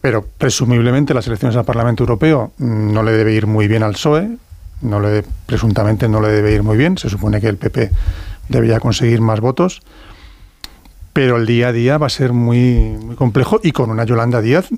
pero 0.00 0.24
presumiblemente 0.38 1.14
las 1.14 1.26
elecciones 1.26 1.56
al 1.56 1.64
Parlamento 1.64 2.02
Europeo 2.02 2.52
mm, 2.58 2.92
no 2.92 3.02
le 3.02 3.12
debe 3.12 3.34
ir 3.34 3.46
muy 3.46 3.68
bien 3.68 3.82
al 3.82 3.92
PSOE, 3.92 4.36
no 4.82 5.00
le, 5.00 5.24
presuntamente 5.46 6.08
no 6.08 6.20
le 6.20 6.28
debe 6.28 6.52
ir 6.52 6.62
muy 6.62 6.76
bien, 6.76 6.98
se 6.98 7.08
supone 7.08 7.40
que 7.40 7.48
el 7.48 7.56
PP 7.56 7.90
debería 8.48 8.80
conseguir 8.80 9.20
más 9.20 9.40
votos, 9.40 9.82
pero 11.12 11.36
el 11.36 11.46
día 11.46 11.68
a 11.68 11.72
día 11.72 11.98
va 11.98 12.06
a 12.06 12.10
ser 12.10 12.32
muy, 12.32 12.96
muy 13.00 13.16
complejo 13.16 13.58
y 13.62 13.72
con 13.72 13.90
una 13.90 14.04
Yolanda 14.04 14.40
Díaz 14.40 14.68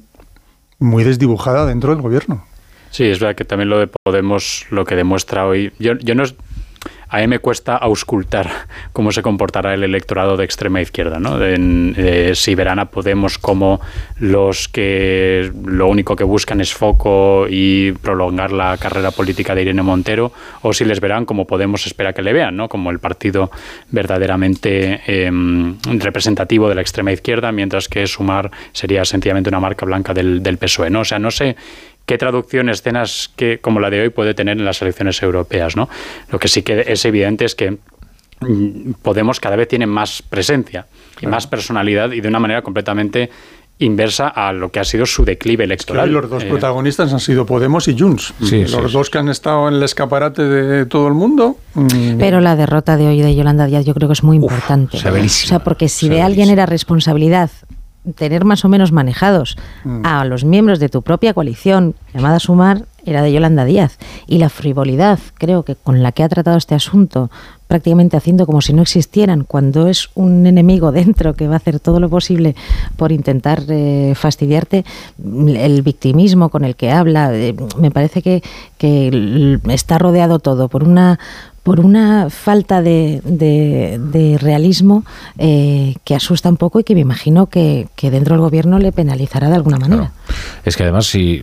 muy 0.78 1.04
desdibujada 1.04 1.66
dentro 1.66 1.92
del 1.92 2.02
gobierno. 2.02 2.44
Sí, 2.90 3.04
es 3.04 3.18
verdad 3.20 3.36
que 3.36 3.44
también 3.44 3.68
lo 3.68 3.78
de 3.78 3.88
Podemos, 3.88 4.66
lo 4.70 4.84
que 4.84 4.94
demuestra 4.94 5.46
hoy. 5.46 5.72
Yo, 5.78 5.94
yo 5.98 6.14
no. 6.14 6.24
A 7.10 7.18
mí 7.18 7.26
me 7.26 7.38
cuesta 7.38 7.76
auscultar 7.76 8.50
cómo 8.92 9.12
se 9.12 9.22
comportará 9.22 9.72
el 9.72 9.82
electorado 9.82 10.36
de 10.36 10.44
extrema 10.44 10.82
izquierda, 10.82 11.18
¿no? 11.18 11.38
Eh, 11.40 12.32
si 12.34 12.54
verán 12.54 12.78
a 12.78 12.86
Podemos 12.86 13.38
como 13.38 13.80
los 14.18 14.68
que 14.68 15.50
lo 15.64 15.88
único 15.88 16.16
que 16.16 16.24
buscan 16.24 16.60
es 16.60 16.74
foco 16.74 17.46
y 17.48 17.92
prolongar 17.92 18.52
la 18.52 18.76
carrera 18.76 19.10
política 19.10 19.54
de 19.54 19.62
Irene 19.62 19.82
Montero, 19.82 20.32
o 20.62 20.72
si 20.72 20.84
les 20.84 21.00
verán 21.00 21.24
como 21.24 21.46
Podemos 21.46 21.86
espera 21.86 22.12
que 22.12 22.22
le 22.22 22.32
vean, 22.32 22.56
¿no? 22.56 22.68
Como 22.68 22.90
el 22.90 22.98
partido 22.98 23.50
verdaderamente 23.90 25.00
eh, 25.06 25.30
representativo 25.84 26.68
de 26.68 26.74
la 26.74 26.82
extrema 26.82 27.12
izquierda, 27.12 27.52
mientras 27.52 27.88
que 27.88 28.06
Sumar 28.06 28.50
sería 28.72 29.04
sencillamente 29.04 29.48
una 29.48 29.60
marca 29.60 29.86
blanca 29.86 30.12
del, 30.12 30.42
del 30.42 30.58
PSOE, 30.58 30.90
¿no? 30.90 31.00
O 31.00 31.04
sea, 31.04 31.18
no 31.18 31.30
sé 31.30 31.56
qué 32.08 32.16
traducción 32.16 32.70
escenas 32.70 33.30
que 33.36 33.58
como 33.60 33.80
la 33.80 33.90
de 33.90 34.00
hoy 34.00 34.08
puede 34.08 34.32
tener 34.32 34.56
en 34.58 34.64
las 34.64 34.80
elecciones 34.80 35.22
europeas, 35.22 35.76
¿no? 35.76 35.90
Lo 36.32 36.38
que 36.38 36.48
sí 36.48 36.62
que 36.62 36.82
es 36.88 37.04
evidente 37.04 37.44
es 37.44 37.54
que 37.54 37.72
mm, 38.40 38.92
Podemos 39.02 39.38
cada 39.40 39.56
vez 39.56 39.68
tiene 39.68 39.86
más 39.86 40.22
presencia 40.22 40.86
y 41.20 41.26
más 41.26 41.46
personalidad 41.46 42.10
y 42.12 42.20
de 42.22 42.28
una 42.28 42.38
manera 42.40 42.62
completamente 42.62 43.28
inversa 43.80 44.28
a 44.28 44.52
lo 44.52 44.70
que 44.72 44.80
ha 44.80 44.84
sido 44.84 45.04
su 45.06 45.24
declive 45.24 45.62
electoral. 45.64 46.10
los 46.10 46.28
dos 46.30 46.42
Eh, 46.44 46.46
protagonistas 46.48 47.12
han 47.12 47.20
sido 47.20 47.44
Podemos 47.46 47.86
y 47.88 47.96
Junts. 47.96 48.32
Sí, 48.42 48.62
los 48.62 48.70
sí, 48.72 48.92
dos 48.92 49.10
que 49.10 49.18
han 49.18 49.28
estado 49.28 49.68
en 49.68 49.74
el 49.74 49.82
escaparate 49.82 50.42
de 50.42 50.86
todo 50.86 51.06
el 51.08 51.14
mundo. 51.14 51.58
mm, 51.74 52.16
Pero 52.18 52.40
la 52.40 52.56
derrota 52.56 52.96
de 52.96 53.06
hoy 53.06 53.20
de 53.20 53.34
Yolanda 53.36 53.66
Díaz 53.66 53.84
yo 53.84 53.94
creo 53.94 54.08
que 54.08 54.14
es 54.14 54.22
muy 54.24 54.36
importante. 54.36 54.98
severísima, 54.98 55.46
o 55.46 55.48
sea, 55.50 55.58
porque 55.64 55.88
si 55.88 56.08
de 56.08 56.22
alguien 56.22 56.48
era 56.50 56.64
responsabilidad 56.66 57.50
tener 58.14 58.44
más 58.44 58.64
o 58.64 58.68
menos 58.68 58.92
manejados 58.92 59.56
Mm. 59.84 60.04
a 60.04 60.24
los 60.24 60.44
miembros 60.44 60.78
de 60.78 60.88
tu 60.88 61.02
propia 61.02 61.34
coalición 61.34 61.94
llamada 62.14 62.38
Sumar, 62.38 62.84
era 63.04 63.22
de 63.22 63.32
Yolanda 63.32 63.64
Díaz. 63.64 63.98
Y 64.26 64.38
la 64.38 64.48
frivolidad, 64.50 65.18
creo 65.34 65.62
que 65.62 65.76
con 65.76 66.02
la 66.02 66.12
que 66.12 66.22
ha 66.22 66.28
tratado 66.28 66.58
este 66.58 66.74
asunto, 66.74 67.30
prácticamente 67.66 68.16
haciendo 68.16 68.44
como 68.44 68.60
si 68.60 68.72
no 68.74 68.82
existieran, 68.82 69.44
cuando 69.44 69.88
es 69.88 70.10
un 70.14 70.46
enemigo 70.46 70.92
dentro 70.92 71.34
que 71.34 71.48
va 71.48 71.54
a 71.54 71.56
hacer 71.58 71.80
todo 71.80 72.00
lo 72.00 72.08
posible 72.10 72.54
por 72.96 73.12
intentar 73.12 73.62
eh, 73.68 74.12
fastidiarte, 74.14 74.84
el 75.22 75.82
victimismo 75.82 76.48
con 76.50 76.64
el 76.64 76.76
que 76.76 76.90
habla, 76.90 77.34
eh, 77.34 77.54
me 77.78 77.90
parece 77.90 78.20
que, 78.22 78.42
que 78.76 79.58
está 79.68 79.98
rodeado 79.98 80.38
todo 80.38 80.68
por 80.68 80.84
una 80.84 81.18
por 81.68 81.80
una 81.80 82.30
falta 82.30 82.80
de, 82.80 83.20
de- 83.26 84.38
realismo 84.38 85.04
eh, 85.36 85.96
que 86.02 86.14
asusta 86.14 86.48
un 86.48 86.56
poco 86.56 86.80
y 86.80 86.84
que 86.84 86.94
me 86.94 87.02
imagino 87.02 87.48
que, 87.48 87.88
dentro 88.00 88.36
del 88.36 88.40
gobierno 88.40 88.78
le 88.78 88.90
penalizará 88.90 89.50
de 89.50 89.56
alguna 89.56 89.76
manera. 89.76 90.12
Es 90.64 90.78
que 90.78 90.84
además, 90.84 91.06
si, 91.06 91.42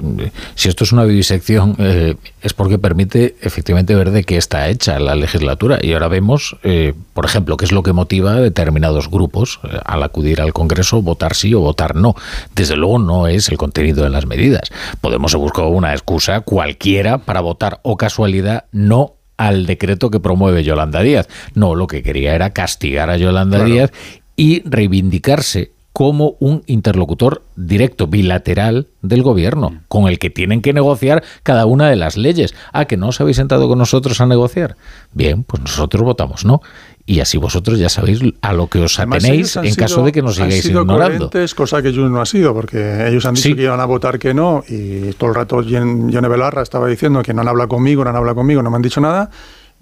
esto 0.56 0.84
es 0.84 0.92
una 0.92 1.04
vivisección, 1.04 1.76
eh, 1.78 2.16
es 2.42 2.54
porque 2.54 2.80
permite 2.80 3.36
efectivamente 3.42 3.94
ver 3.94 4.10
de 4.10 4.24
qué 4.24 4.38
está 4.38 4.68
hecha 4.68 4.98
la 4.98 5.14
legislatura. 5.14 5.78
Y 5.80 5.94
ahora 5.94 6.08
vemos, 6.08 6.58
eh, 6.64 6.96
por 7.14 7.26
ejemplo, 7.26 7.56
qué 7.56 7.66
es 7.66 7.72
lo 7.72 7.84
que 7.84 7.94
motiva 7.94 8.32
a 8.32 8.42
determinados 8.42 9.12
grupos 9.12 9.60
eh, 9.64 9.78
al 9.86 10.02
acudir 10.02 10.42
al 10.42 10.54
Congreso, 10.54 11.04
votar 11.04 11.36
sí 11.36 11.54
o 11.54 11.60
votar 11.60 11.96
no. 11.96 12.16
Desde 12.56 12.76
luego 12.76 12.98
no 12.98 13.28
es 13.28 13.50
el 13.50 13.58
contenido 13.58 14.04
de 14.04 14.10
las 14.10 14.26
medidas. 14.26 14.72
Podemos 15.02 15.36
buscó 15.36 15.68
una 15.68 15.92
excusa 15.92 16.42
cualquiera 16.42 17.20
para 17.20 17.42
votar 17.42 17.80
o 17.84 17.98
casualidad 17.98 18.66
no 18.72 19.15
al 19.38 19.66
decreto 19.66 20.10
que 20.10 20.20
promueve 20.20 20.64
Yolanda 20.64 21.02
Díaz. 21.02 21.28
No, 21.54 21.76
lo 21.76 21.88
que 21.88 22.04
quería 22.04 22.36
era 22.36 22.52
castigar 22.52 23.10
a 23.10 23.18
Yolanda 23.18 23.58
Claro. 23.58 23.74
Díaz 23.74 23.92
y 24.36 24.62
reivindicarse 24.68 25.72
como 25.96 26.36
un 26.42 26.62
interlocutor 26.66 27.44
directo, 27.56 28.08
bilateral 28.08 28.88
del 29.02 29.24
gobierno, 29.24 29.80
con 29.88 30.10
el 30.10 30.20
que 30.20 30.30
tienen 30.30 30.62
que 30.62 30.74
negociar 30.74 31.24
cada 31.42 31.66
una 31.66 31.90
de 31.90 31.96
las 31.96 32.18
leyes. 32.18 32.54
Ah, 32.74 32.84
que 32.84 32.98
no 32.98 33.08
os 33.08 33.22
habéis 33.22 33.38
sentado 33.38 33.70
con 33.70 33.78
nosotros 33.78 34.20
a 34.20 34.26
negociar. 34.26 34.76
Bien, 35.14 35.46
pues 35.46 35.62
nosotros 35.62 36.04
votamos 36.04 36.44
no. 36.44 36.62
Y 37.08 37.20
así 37.20 37.38
vosotros 37.38 37.78
ya 37.78 37.88
sabéis 37.88 38.20
a 38.42 38.52
lo 38.54 38.68
que 38.68 38.80
os 38.80 38.98
Además, 38.98 39.24
atenéis 39.24 39.56
en 39.58 39.76
caso 39.76 39.96
sido- 39.96 40.06
de 40.06 40.12
que 40.12 40.22
nos 40.24 40.40
han 40.40 40.48
sigáis 40.48 40.64
sido 40.64 40.82
ignorando. 40.82 41.30
coherentes, 41.30 41.54
cosa 41.54 41.82
que 41.84 41.94
Junts 41.94 42.10
no 42.12 42.20
ha 42.20 42.26
sido, 42.26 42.54
porque 42.56 43.08
ellos 43.08 43.26
han 43.28 43.36
dicho 43.36 43.50
Sí. 43.50 43.56
que 43.56 43.62
iban 43.64 43.80
a 43.80 43.86
votar 43.86 44.18
que 44.18 44.34
no, 44.34 44.64
y 44.68 45.14
todo 45.14 45.30
el 45.30 45.36
rato 45.36 45.62
Yone 45.62 46.28
Belarra 46.28 46.64
estaba 46.64 46.88
diciendo 46.88 47.22
que 47.22 47.32
no 47.34 47.42
han 47.42 47.48
hablado 47.48 47.70
conmigo, 47.70 48.04
no 48.04 48.10
han 48.10 48.16
hablado 48.16 48.36
conmigo, 48.38 48.64
no 48.64 48.72
me 48.72 48.78
han 48.78 48.82
dicho 48.82 49.02
nada. 49.02 49.30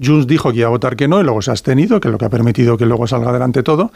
Junts 0.03 0.27
dijo 0.27 0.51
que 0.51 0.57
iba 0.59 0.67
a 0.67 0.71
votar 0.71 0.97
que 0.97 1.07
no, 1.07 1.21
y 1.21 1.23
luego 1.23 1.41
se 1.41 1.51
ha 1.51 1.53
abstenido, 1.53 2.01
que 2.01 2.09
es 2.09 2.11
lo 2.11 2.17
que 2.17 2.25
ha 2.25 2.29
permitido 2.29 2.75
que 2.77 2.85
luego 2.85 3.07
salga 3.07 3.29
adelante 3.29 3.63
todo, 3.63 3.91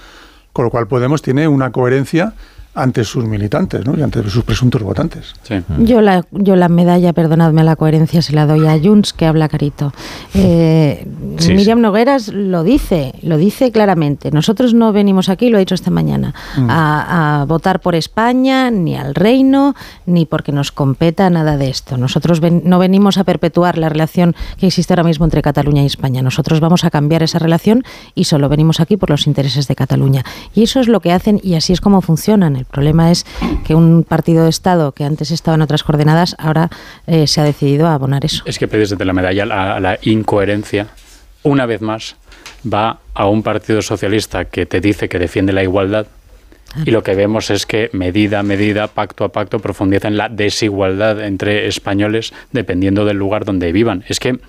con 0.54 0.64
lo 0.64 0.72
cual 0.72 0.88
Podemos 0.88 1.22
tiene 1.22 1.50
una 1.50 1.72
coherencia 1.74 2.34
ante 2.78 3.04
sus 3.04 3.26
militantes 3.26 3.86
¿no? 3.86 3.98
y 3.98 4.02
ante 4.02 4.22
sus 4.30 4.44
presuntos 4.44 4.82
votantes. 4.84 5.34
Yo 5.80 6.02
la, 6.02 6.26
yo 6.32 6.56
la 6.56 6.70
medalla, 6.70 7.14
perdonadme 7.14 7.64
la 7.64 7.76
coherencia, 7.76 8.22
se 8.22 8.34
la 8.34 8.46
doy 8.46 8.66
a 8.68 8.80
Junts, 8.82 9.14
que 9.14 9.26
habla 9.26 9.50
carito. 9.50 9.94
Eh, 10.34 11.06
Sí, 11.40 11.54
Miriam 11.54 11.82
Nogueras 11.82 12.30
lo 12.30 12.64
dice, 12.64 13.14
lo 13.22 13.38
dice 13.38 13.72
claramente. 13.72 14.32
Nosotros 14.32 14.74
no 14.74 14.92
venimos 14.92 15.30
aquí, 15.30 15.50
lo 15.50 15.58
ha 15.58 15.60
dicho 15.60 15.76
esta 15.76 15.92
mañana, 15.92 16.34
Mm. 16.58 16.70
a, 16.70 17.42
a 17.42 17.46
votar 17.46 17.80
por 17.80 17.94
España, 17.96 18.72
ni 18.72 18.96
al 18.96 19.14
reino, 19.14 19.76
ni 20.06 20.26
porque 20.26 20.52
nos 20.52 20.72
competa 20.72 21.30
nada 21.30 21.58
de 21.58 21.70
esto. 21.70 21.98
Nosotros 21.98 22.40
ven- 22.40 22.62
no 22.66 22.80
venimos 22.80 23.18
a 23.18 23.24
perpetuar 23.24 23.78
la 23.78 23.90
relación 23.90 24.36
que 24.58 24.68
existe 24.68 24.94
ahora 24.94 25.04
mismo 25.04 25.26
entre 25.26 25.42
Cataluña 25.42 25.84
y 25.84 25.86
España. 25.86 26.22
Nosotros 26.22 26.60
vamos 26.60 26.84
a 26.86 26.90
cambiar 26.90 27.24
esa 27.24 27.40
relación 27.40 27.84
y 28.16 28.24
solo 28.26 28.50
venimos 28.50 28.80
aquí 28.80 28.98
por 28.98 29.10
los 29.10 29.28
intereses 29.28 29.68
de 29.68 29.76
Cataluña. 29.76 30.24
Y 30.56 30.64
eso 30.64 30.80
es 30.80 30.88
lo 30.88 31.00
que 31.02 31.12
hacen 31.12 31.40
y 31.44 31.56
así 31.56 31.74
es 31.74 31.82
como 31.82 32.02
funcionan. 32.02 32.56
El 32.56 32.66
problema 32.68 33.12
es 33.12 33.26
que 33.66 33.76
un 33.76 34.04
partido 34.04 34.44
de 34.44 34.50
Estado 34.50 34.92
que 34.92 35.04
antes 35.04 35.32
estaba 35.32 35.56
en 35.56 35.62
otras 35.62 35.84
coordenadas 35.84 36.36
ahora 36.40 36.70
eh, 37.06 37.28
se 37.28 37.42
ha 37.42 37.44
decidido 37.44 37.88
a 37.88 37.94
abonar 37.94 38.26
eso. 38.26 38.44
Es 38.46 38.60
que 38.60 38.68
pedirse 38.68 38.96
de 38.96 39.06
la 39.06 39.14
medalla 39.14 39.44
a 39.44 39.80
la 39.80 40.00
incoherencia, 40.02 40.88
una 41.44 41.66
vez 41.66 41.82
más, 41.82 42.16
va 42.72 43.00
a 43.14 43.28
un 43.28 43.44
partido 43.44 43.82
socialista 43.82 44.46
que 44.46 44.66
te 44.66 44.82
dice 44.82 45.10
que 45.10 45.20
defiende 45.20 45.54
la 45.54 45.64
igualdad 45.64 46.08
Y 46.86 46.92
lo 46.92 47.02
que 47.02 47.16
vemos 47.16 47.50
es 47.50 47.66
que 47.66 47.90
medida 47.94 48.40
a 48.40 48.44
medida, 48.44 48.88
pacto 48.88 49.24
a 49.24 49.30
pacto, 49.30 49.60
profundiza 49.60 50.08
en 50.08 50.18
la 50.18 50.30
desigualdad 50.30 51.24
entre 51.24 51.68
españoles 51.68 52.34
dependiendo 52.52 53.06
del 53.06 53.18
lugar 53.18 53.46
donde 53.46 53.72
vivan. 53.72 54.04
Es 54.08 54.20
que 54.20 54.40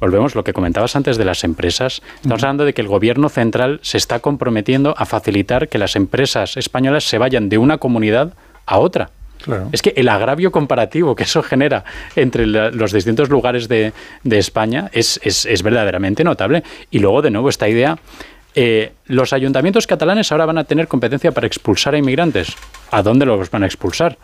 volvemos 0.00 0.34
lo 0.34 0.42
que 0.42 0.52
comentabas 0.52 0.96
antes 0.96 1.16
de 1.16 1.24
las 1.24 1.44
empresas. 1.44 2.02
Estamos 2.16 2.42
hablando 2.42 2.64
de 2.64 2.74
que 2.74 2.80
el 2.80 2.88
gobierno 2.88 3.28
central 3.28 3.78
se 3.82 3.98
está 3.98 4.20
comprometiendo 4.20 4.94
a 4.96 5.04
facilitar 5.04 5.68
que 5.68 5.78
las 5.78 5.94
empresas 5.94 6.56
españolas 6.56 7.04
se 7.04 7.18
vayan 7.18 7.48
de 7.48 7.58
una 7.58 7.78
comunidad 7.78 8.32
a 8.66 8.78
otra. 8.78 9.10
Es 9.72 9.80
que 9.80 9.94
el 9.96 10.08
agravio 10.08 10.52
comparativo 10.52 11.14
que 11.14 11.22
eso 11.22 11.42
genera 11.42 11.84
entre 12.14 12.46
los 12.46 12.92
distintos 12.92 13.30
lugares 13.30 13.68
de, 13.68 13.92
España 14.24 14.90
es, 14.92 15.18
es, 15.22 15.62
verdaderamente 15.62 16.24
notable. 16.24 16.62
Y 16.90 16.98
luego, 16.98 17.22
de 17.22 17.30
nuevo, 17.30 17.48
esta 17.48 17.68
idea, 17.68 17.98
eh, 18.54 18.92
los 19.06 19.32
ayuntamientos 19.32 19.86
catalanes 19.86 20.30
ahora 20.32 20.46
van 20.46 20.58
a 20.58 20.64
tener 20.64 20.88
competencia 20.88 21.32
para 21.32 21.46
expulsar 21.46 21.94
a 21.94 21.98
inmigrantes. 21.98 22.54
¿A 22.90 23.02
dónde 23.02 23.24
los 23.24 23.50
van 23.50 23.62
a 23.62 23.66
expulsar? 23.66 24.18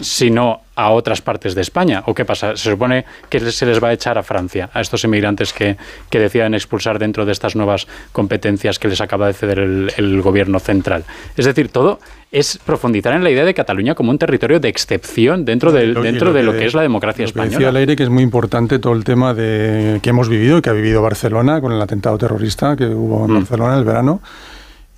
Sino 0.00 0.60
a 0.74 0.90
otras 0.90 1.20
partes 1.20 1.54
de 1.54 1.60
España. 1.60 2.02
¿O 2.06 2.14
qué 2.14 2.24
pasa? 2.24 2.56
Se 2.56 2.70
supone 2.70 3.04
que 3.28 3.40
se 3.40 3.66
les 3.66 3.82
va 3.82 3.88
a 3.88 3.92
echar 3.92 4.16
a 4.16 4.22
Francia, 4.22 4.70
a 4.72 4.80
estos 4.80 5.04
inmigrantes 5.04 5.52
que, 5.52 5.76
que 6.08 6.18
expulsar 6.54 6.98
dentro 6.98 7.24
de 7.24 7.32
estas 7.32 7.54
nuevas 7.56 7.86
competencias 8.12 8.78
que 8.78 8.88
les 8.88 9.00
acaba 9.00 9.26
de 9.26 9.34
ceder 9.34 9.58
el, 9.58 10.22
gobierno 10.22 10.60
central. 10.60 11.04
Es 11.36 11.46
decir, 11.46 11.68
todo 11.68 11.98
es 12.30 12.58
profundizar 12.64 13.12
en 13.14 13.24
la 13.24 13.30
idea 13.30 13.44
de 13.44 13.54
Cataluña 13.54 13.94
como 13.94 14.10
un 14.10 14.18
territorio 14.18 14.60
de 14.60 14.68
excepción 14.68 15.44
dentro, 15.44 15.72
de, 15.72 15.92
dentro 15.94 16.32
de 16.32 16.42
lo 16.42 16.52
que 16.52 16.64
es 16.64 16.74
la 16.74 16.82
democracia 16.82 17.24
española. 17.24 17.58
Decía 17.58 17.78
aire 17.78 17.96
que 17.96 18.04
es 18.04 18.08
muy 18.08 18.22
importante 18.22 18.78
todo 18.78 18.94
el 18.94 19.04
tema 19.04 19.34
de 19.34 19.98
que 20.02 20.10
hemos 20.10 20.28
vivido 20.28 20.58
y 20.58 20.62
que 20.62 20.70
ha 20.70 20.74
vivido 20.74 21.02
Barcelona 21.02 21.60
con 21.60 21.72
el 21.72 21.82
atentado 21.82 22.16
terrorista 22.18 22.76
que 22.76 22.86
hubo 22.86 23.24
en 23.26 23.32
mm. 23.32 23.34
Barcelona 23.34 23.72
en 23.72 23.78
el 23.80 23.84
verano 23.84 24.22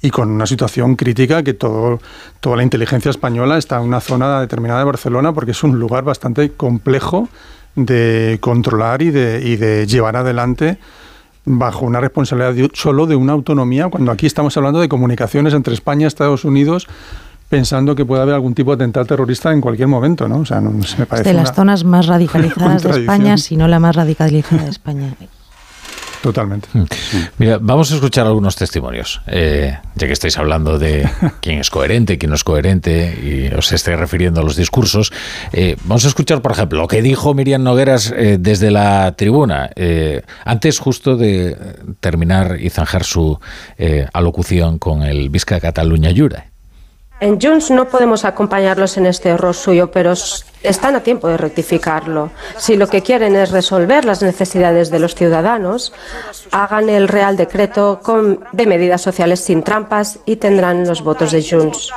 y 0.04 0.10
con 0.10 0.30
una 0.30 0.44
situación 0.44 0.96
crítica 0.96 1.42
que 1.42 1.54
todo, 1.54 1.98
toda 2.40 2.56
la 2.58 2.62
inteligencia 2.62 3.10
española 3.10 3.56
está 3.56 3.76
en 3.76 3.84
una 3.84 4.00
zona 4.00 4.38
determinada 4.38 4.80
de 4.80 4.84
Barcelona 4.84 5.32
porque 5.32 5.52
es 5.52 5.62
un 5.64 5.78
lugar 5.78 6.04
bastante 6.04 6.50
complejo 6.50 7.30
de 7.74 8.36
controlar 8.42 9.00
y 9.00 9.10
de, 9.10 9.40
y 9.42 9.56
de 9.56 9.86
llevar 9.86 10.16
adelante 10.16 10.76
bajo 11.46 11.86
una 11.86 12.00
responsabilidad 12.00 12.70
solo 12.74 13.06
de 13.06 13.16
una 13.16 13.32
autonomía, 13.32 13.88
cuando 13.88 14.12
aquí 14.12 14.26
estamos 14.26 14.54
hablando 14.58 14.78
de 14.78 14.90
comunicaciones 14.90 15.54
entre 15.54 15.72
España 15.72 16.02
y 16.02 16.06
Estados 16.06 16.44
Unidos 16.44 16.86
pensando 17.48 17.94
que 17.94 18.04
puede 18.04 18.20
haber 18.20 18.34
algún 18.34 18.54
tipo 18.54 18.76
de 18.76 18.84
atentado 18.84 19.06
terrorista 19.06 19.52
en 19.52 19.62
cualquier 19.62 19.88
momento, 19.88 20.28
¿no? 20.28 20.40
O 20.40 20.44
sea, 20.44 20.60
no, 20.60 20.82
se 20.82 20.98
me 20.98 21.06
parece 21.06 21.30
de 21.30 21.34
las 21.34 21.54
zonas 21.54 21.82
más 21.84 22.06
radicalizadas 22.08 22.82
de 22.82 22.90
España, 23.00 23.38
si 23.38 23.56
no 23.56 23.68
la 23.68 23.78
más 23.78 23.96
radicalizada 23.96 24.64
de 24.64 24.70
España. 24.70 25.14
Totalmente. 26.24 26.68
Mm. 26.72 26.84
Mira, 27.36 27.58
vamos 27.60 27.92
a 27.92 27.96
escuchar 27.96 28.26
algunos 28.26 28.56
testimonios, 28.56 29.20
eh, 29.26 29.76
ya 29.94 30.06
que 30.06 30.12
estáis 30.14 30.38
hablando 30.38 30.78
de 30.78 31.06
quién 31.42 31.58
es 31.58 31.68
coherente, 31.68 32.16
quién 32.16 32.30
no 32.30 32.36
es 32.36 32.44
coherente, 32.44 33.50
y 33.52 33.54
os 33.54 33.70
estáis 33.72 33.98
refiriendo 33.98 34.40
a 34.40 34.42
los 34.42 34.56
discursos. 34.56 35.12
Eh, 35.52 35.76
vamos 35.84 36.06
a 36.06 36.08
escuchar, 36.08 36.40
por 36.40 36.52
ejemplo, 36.52 36.78
lo 36.78 36.88
que 36.88 37.02
dijo 37.02 37.34
Miriam 37.34 37.62
Nogueras 37.62 38.10
eh, 38.16 38.38
desde 38.40 38.70
la 38.70 39.12
tribuna, 39.18 39.68
antes 40.46 40.78
justo 40.78 41.18
de 41.18 41.58
terminar 42.00 42.56
y 42.58 42.70
zanjar 42.70 43.04
su 43.04 43.38
alocución 44.14 44.78
con 44.78 45.02
el 45.02 45.28
Vizca 45.28 45.60
Cataluña 45.60 46.10
Jura. 46.16 46.53
En 47.20 47.40
Junts 47.40 47.70
no 47.70 47.86
podemos 47.88 48.24
acompañarlos 48.24 48.96
en 48.96 49.06
este 49.06 49.30
error 49.30 49.54
suyo, 49.54 49.90
pero 49.90 50.12
están 50.62 50.96
a 50.96 51.00
tiempo 51.00 51.28
de 51.28 51.36
rectificarlo. 51.36 52.30
Si 52.58 52.76
lo 52.76 52.88
que 52.88 53.02
quieren 53.02 53.36
es 53.36 53.50
resolver 53.50 54.04
las 54.04 54.22
necesidades 54.22 54.90
de 54.90 54.98
los 54.98 55.14
ciudadanos, 55.14 55.92
hagan 56.50 56.88
el 56.88 57.08
Real 57.08 57.36
Decreto 57.36 58.00
de 58.52 58.66
medidas 58.66 59.00
sociales 59.00 59.40
sin 59.40 59.62
trampas 59.62 60.18
y 60.26 60.36
tendrán 60.36 60.86
los 60.86 61.02
votos 61.02 61.30
de 61.30 61.42
Junts 61.42 61.92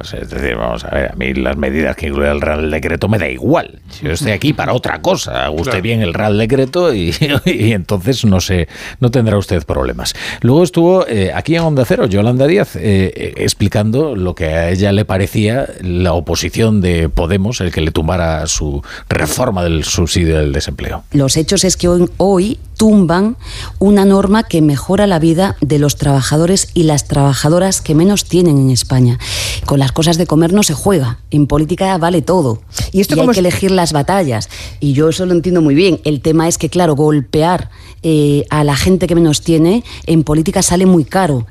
es 0.00 0.30
decir, 0.30 0.54
vamos 0.56 0.84
a 0.84 0.90
ver, 0.90 1.12
a 1.12 1.16
mí 1.16 1.34
las 1.34 1.56
medidas 1.56 1.96
que 1.96 2.06
incluye 2.06 2.30
el 2.30 2.40
Real 2.40 2.70
Decreto 2.70 3.08
me 3.08 3.18
da 3.18 3.28
igual. 3.28 3.80
Yo 4.02 4.12
estoy 4.12 4.32
aquí 4.32 4.52
para 4.52 4.72
otra 4.72 5.02
cosa, 5.02 5.46
haga 5.46 5.50
usted 5.50 5.82
bien 5.82 6.02
el 6.02 6.14
Real 6.14 6.38
Decreto 6.38 6.94
y, 6.94 7.12
entonces 7.44 8.24
no 8.24 8.40
sé, 8.40 8.68
no 9.00 9.10
tendrá 9.10 9.36
usted 9.36 9.64
problemas. 9.64 10.14
Luego 10.40 10.62
estuvo 10.62 11.06
eh, 11.06 11.32
aquí 11.34 11.56
en 11.56 11.62
Onda 11.62 11.84
Cero 11.84 12.06
Yolanda 12.06 12.46
Díaz 12.46 12.76
eh, 12.76 13.12
eh, 13.14 13.34
explicando 13.38 14.14
lo 14.14 14.34
que 14.34 14.46
a 14.46 14.70
ella 14.70 14.92
le 14.92 15.04
parecía 15.04 15.66
la 15.82 16.12
oposición 16.12 16.80
de 16.80 17.08
Podemos, 17.08 17.60
el 17.60 17.72
que 17.72 17.80
le 17.80 17.90
tumbara 17.90 18.46
su 18.46 18.82
reforma 19.08 19.64
del 19.64 19.84
subsidio 19.84 20.38
del 20.38 20.52
desempleo. 20.52 21.04
Los 21.12 21.36
hechos 21.36 21.64
es 21.64 21.76
que 21.76 21.88
hoy, 21.88 22.08
hoy 22.18 22.58
tumban 22.78 23.36
una 23.80 24.04
norma 24.04 24.44
que 24.44 24.62
mejora 24.62 25.06
la 25.06 25.18
vida 25.18 25.56
de 25.60 25.78
los 25.78 25.96
trabajadores 25.96 26.68
y 26.72 26.84
las 26.84 27.06
trabajadoras 27.06 27.82
que 27.82 27.94
menos 27.94 28.24
tienen 28.24 28.56
en 28.58 28.70
España. 28.70 29.18
Con 29.66 29.80
las 29.88 29.92
cosas 29.94 30.18
de 30.18 30.26
comer 30.26 30.52
no 30.52 30.62
se 30.62 30.74
juega. 30.74 31.20
En 31.30 31.46
política 31.46 31.96
vale 31.96 32.20
todo. 32.20 32.60
Y, 32.92 33.00
esto 33.00 33.18
hay 33.18 33.28
que 33.28 33.40
elegir 33.40 33.70
las 33.70 33.94
batallas. 33.94 34.50
Y 34.80 34.92
yo 34.92 35.08
eso 35.08 35.24
lo 35.24 35.32
entiendo 35.32 35.62
muy 35.62 35.74
bien. 35.74 35.98
El 36.04 36.20
tema 36.20 36.46
es 36.46 36.58
que, 36.58 36.68
claro, 36.68 36.94
golpear 36.94 37.70
eh, 38.02 38.44
a 38.50 38.64
la 38.64 38.76
gente 38.76 39.06
que 39.06 39.14
menos 39.14 39.40
tiene 39.40 39.84
en 40.04 40.24
política 40.24 40.60
sale 40.60 40.84
muy 40.84 41.06
caro. 41.06 41.46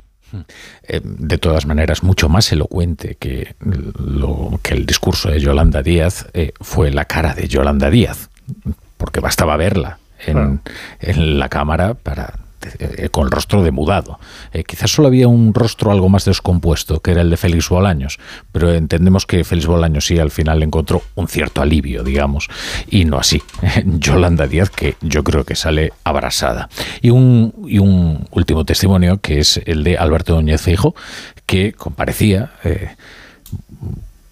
Eh, 0.84 1.00
de 1.02 1.38
todas 1.38 1.66
maneras, 1.66 2.04
mucho 2.04 2.28
más 2.28 2.52
elocuente 2.52 3.16
que, 3.18 3.56
lo, 3.98 4.60
que 4.62 4.74
el 4.74 4.86
discurso 4.86 5.30
de 5.30 5.40
Yolanda 5.40 5.82
Díaz 5.82 6.26
eh, 6.32 6.52
fue 6.60 6.92
la 6.92 7.06
cara 7.06 7.34
de 7.34 7.48
Yolanda 7.48 7.90
Díaz, 7.90 8.30
porque 8.98 9.18
bastaba 9.18 9.56
verla 9.56 9.98
en, 10.24 10.60
la 11.40 11.48
cámara 11.48 11.94
para 11.94 12.38
eh, 12.78 13.08
con 13.10 13.26
el 13.26 13.30
rostro 13.30 13.62
demudado. 13.62 14.18
Eh, 14.52 14.64
quizás 14.64 14.90
solo 14.90 15.08
había 15.08 15.28
un 15.28 15.54
rostro 15.54 15.90
algo 15.90 16.08
más 16.08 16.24
descompuesto, 16.24 17.00
que 17.00 17.12
era 17.12 17.22
el 17.22 17.30
de 17.30 17.36
Félix 17.36 17.68
Bolaños, 17.68 18.18
pero 18.52 18.72
entendemos 18.72 19.26
que 19.26 19.44
Félix 19.44 19.66
Bolaños 19.66 20.06
sí 20.06 20.18
al 20.18 20.30
final 20.30 20.62
encontró 20.62 21.02
un 21.14 21.28
cierto 21.28 21.62
alivio, 21.62 22.02
digamos, 22.02 22.48
y 22.88 23.04
no 23.04 23.18
así. 23.18 23.42
Yolanda 23.84 24.46
Díaz, 24.46 24.70
que 24.70 24.96
yo 25.00 25.24
creo 25.24 25.44
que 25.44 25.54
sale 25.54 25.92
abrasada. 26.04 26.68
Y 27.00 27.10
un, 27.10 27.52
y 27.66 27.78
un 27.78 28.26
último 28.30 28.64
testimonio, 28.64 29.20
que 29.20 29.40
es 29.40 29.60
el 29.66 29.84
de 29.84 29.96
Alberto 29.98 30.34
Doñez 30.34 30.62
Feijo, 30.62 30.94
que 31.46 31.72
comparecía. 31.72 32.52
Eh, 32.64 32.90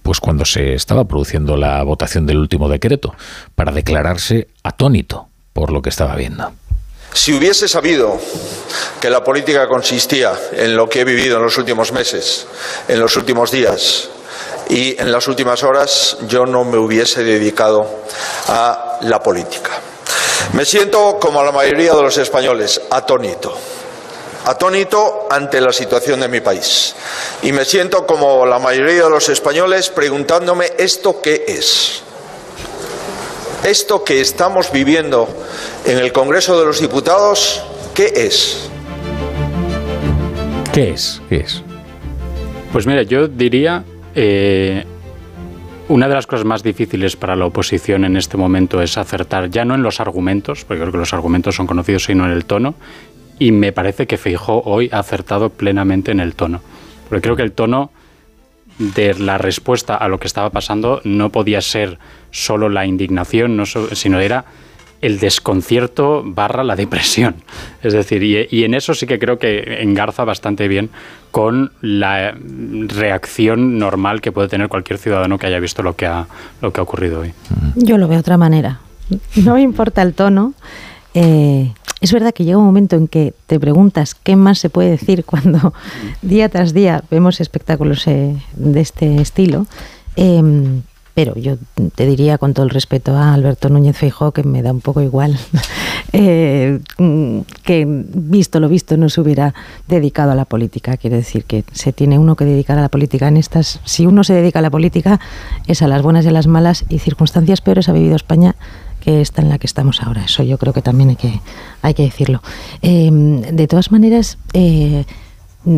pues 0.02 0.20
cuando 0.20 0.44
se 0.44 0.74
estaba 0.74 1.08
produciendo 1.08 1.56
la 1.56 1.82
votación 1.82 2.26
del 2.26 2.38
último 2.38 2.68
decreto, 2.68 3.16
para 3.56 3.72
declararse 3.72 4.46
atónito 4.62 5.28
por 5.52 5.72
lo 5.72 5.82
que 5.82 5.88
estaba 5.88 6.14
viendo. 6.14 6.52
Si 7.16 7.32
hubiese 7.32 7.66
sabido 7.66 8.20
que 9.00 9.08
la 9.08 9.24
política 9.24 9.66
consistía 9.66 10.38
en 10.52 10.76
lo 10.76 10.86
que 10.86 11.00
he 11.00 11.04
vivido 11.04 11.38
en 11.38 11.44
los 11.44 11.56
últimos 11.56 11.90
meses, 11.90 12.46
en 12.86 13.00
los 13.00 13.16
últimos 13.16 13.50
días 13.50 14.10
y 14.68 15.00
en 15.00 15.10
las 15.10 15.26
últimas 15.26 15.62
horas, 15.62 16.18
yo 16.28 16.44
no 16.44 16.62
me 16.64 16.76
hubiese 16.76 17.24
dedicado 17.24 17.88
a 18.48 18.98
la 19.00 19.22
política. 19.22 19.70
Me 20.52 20.66
siento, 20.66 21.16
como 21.18 21.42
la 21.42 21.52
mayoría 21.52 21.94
de 21.94 22.02
los 22.02 22.18
españoles, 22.18 22.82
atónito. 22.90 23.56
Atónito 24.44 25.26
ante 25.30 25.62
la 25.62 25.72
situación 25.72 26.20
de 26.20 26.28
mi 26.28 26.40
país. 26.40 26.94
Y 27.42 27.50
me 27.50 27.64
siento, 27.64 28.06
como 28.06 28.44
la 28.44 28.58
mayoría 28.58 29.04
de 29.04 29.10
los 29.10 29.30
españoles, 29.30 29.88
preguntándome 29.88 30.74
esto 30.76 31.22
qué 31.22 31.46
es. 31.48 32.02
Esto 33.66 34.04
que 34.04 34.20
estamos 34.20 34.70
viviendo 34.70 35.26
en 35.84 35.98
el 35.98 36.12
Congreso 36.12 36.56
de 36.56 36.64
los 36.64 36.80
Diputados, 36.80 37.64
¿qué 37.96 38.12
es? 38.14 38.70
¿Qué 40.72 40.90
es? 40.90 41.20
¿Qué 41.28 41.38
es? 41.38 41.64
Pues 42.70 42.86
mira, 42.86 43.02
yo 43.02 43.26
diría, 43.26 43.82
eh, 44.14 44.84
una 45.88 46.06
de 46.06 46.14
las 46.14 46.28
cosas 46.28 46.46
más 46.46 46.62
difíciles 46.62 47.16
para 47.16 47.34
la 47.34 47.46
oposición 47.46 48.04
en 48.04 48.16
este 48.16 48.36
momento 48.36 48.80
es 48.80 48.96
acertar 48.98 49.50
ya 49.50 49.64
no 49.64 49.74
en 49.74 49.82
los 49.82 49.98
argumentos, 49.98 50.64
porque 50.64 50.82
creo 50.82 50.92
que 50.92 50.98
los 50.98 51.12
argumentos 51.12 51.56
son 51.56 51.66
conocidos, 51.66 52.04
sino 52.04 52.24
en 52.24 52.30
el 52.30 52.44
tono, 52.44 52.76
y 53.40 53.50
me 53.50 53.72
parece 53.72 54.06
que 54.06 54.16
Feijó 54.16 54.62
hoy 54.64 54.90
ha 54.92 55.00
acertado 55.00 55.50
plenamente 55.50 56.12
en 56.12 56.20
el 56.20 56.36
tono. 56.36 56.60
Porque 57.08 57.22
creo 57.22 57.34
que 57.34 57.42
el 57.42 57.50
tono 57.50 57.90
de 58.78 59.14
la 59.14 59.38
respuesta 59.38 59.96
a 59.96 60.08
lo 60.08 60.18
que 60.18 60.26
estaba 60.26 60.50
pasando 60.50 61.00
no 61.04 61.30
podía 61.30 61.60
ser 61.60 61.98
solo 62.30 62.68
la 62.68 62.86
indignación, 62.86 63.62
sino 63.92 64.20
era 64.20 64.44
el 65.00 65.18
desconcierto 65.18 66.22
barra 66.24 66.64
la 66.64 66.76
depresión. 66.76 67.36
Es 67.82 67.92
decir, 67.92 68.22
y, 68.22 68.64
en 68.64 68.74
eso 68.74 68.94
sí 68.94 69.06
que 69.06 69.18
creo 69.18 69.38
que 69.38 69.80
engarza 69.80 70.24
bastante 70.24 70.66
bien 70.66 70.90
con 71.30 71.70
la 71.80 72.34
reacción 72.88 73.78
normal 73.78 74.20
que 74.20 74.32
puede 74.32 74.48
tener 74.48 74.68
cualquier 74.68 74.98
ciudadano 74.98 75.38
que 75.38 75.46
haya 75.46 75.60
visto 75.60 75.82
lo 75.82 75.94
que 75.94 76.06
ha, 76.06 76.26
lo 76.60 76.72
que 76.72 76.80
ha 76.80 76.82
ocurrido 76.82 77.20
hoy. 77.20 77.32
Yo 77.76 77.96
lo 77.98 78.08
veo 78.08 78.16
de 78.16 78.20
otra 78.20 78.36
manera. 78.36 78.80
No 79.36 79.54
me 79.54 79.62
importa 79.62 80.02
el 80.02 80.14
tono. 80.14 80.54
Eh, 81.14 81.72
es 82.00 82.12
verdad 82.12 82.34
que 82.34 82.44
llega 82.44 82.58
un 82.58 82.64
momento 82.64 82.96
en 82.96 83.08
que 83.08 83.32
te 83.46 83.58
preguntas 83.58 84.14
qué 84.14 84.36
más 84.36 84.58
se 84.58 84.70
puede 84.70 84.90
decir 84.90 85.24
cuando 85.24 85.72
día 86.22 86.48
tras 86.48 86.74
día 86.74 87.02
vemos 87.10 87.40
espectáculos 87.40 88.06
eh, 88.06 88.36
de 88.54 88.80
este 88.80 89.20
estilo. 89.20 89.66
Em, 90.16 90.82
pero 91.16 91.34
yo 91.34 91.56
te 91.94 92.04
diría 92.04 92.36
con 92.36 92.52
todo 92.52 92.64
el 92.66 92.70
respeto 92.70 93.16
a 93.16 93.32
Alberto 93.32 93.70
Núñez 93.70 93.96
Feijóo 93.96 94.32
que 94.32 94.42
me 94.42 94.60
da 94.60 94.70
un 94.70 94.82
poco 94.82 95.00
igual 95.00 95.38
eh, 96.12 96.78
que 97.62 97.86
visto 97.88 98.60
lo 98.60 98.68
visto 98.68 98.98
no 98.98 99.08
se 99.08 99.22
hubiera 99.22 99.54
dedicado 99.88 100.32
a 100.32 100.34
la 100.34 100.44
política. 100.44 100.98
Quiere 100.98 101.16
decir 101.16 101.44
que 101.44 101.64
se 101.72 101.94
tiene 101.94 102.18
uno 102.18 102.36
que 102.36 102.44
dedicar 102.44 102.76
a 102.76 102.82
la 102.82 102.90
política 102.90 103.28
en 103.28 103.38
estas. 103.38 103.80
Si 103.84 104.04
uno 104.04 104.24
se 104.24 104.34
dedica 104.34 104.58
a 104.58 104.62
la 104.62 104.68
política 104.68 105.18
es 105.66 105.80
a 105.80 105.88
las 105.88 106.02
buenas 106.02 106.26
y 106.26 106.28
a 106.28 106.32
las 106.32 106.48
malas 106.48 106.84
y 106.90 106.98
circunstancias 106.98 107.62
peores 107.62 107.88
ha 107.88 107.92
vivido 107.92 108.14
España 108.14 108.54
que 109.00 109.22
esta 109.22 109.40
en 109.40 109.48
la 109.48 109.56
que 109.56 109.66
estamos 109.66 110.02
ahora. 110.02 110.26
Eso 110.26 110.42
yo 110.42 110.58
creo 110.58 110.74
que 110.74 110.82
también 110.82 111.08
hay 111.08 111.16
que 111.16 111.40
hay 111.80 111.94
que 111.94 112.02
decirlo. 112.02 112.42
Eh, 112.82 113.10
de 113.10 113.66
todas 113.66 113.90
maneras. 113.90 114.36
Eh, 114.52 115.06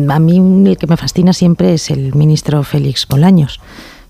a 0.09 0.19
mí 0.19 0.69
el 0.69 0.77
que 0.77 0.85
me 0.85 0.97
fascina 0.97 1.33
siempre 1.33 1.73
es 1.73 1.89
el 1.89 2.13
ministro 2.13 2.61
Félix 2.63 3.07
Bolaños 3.07 3.59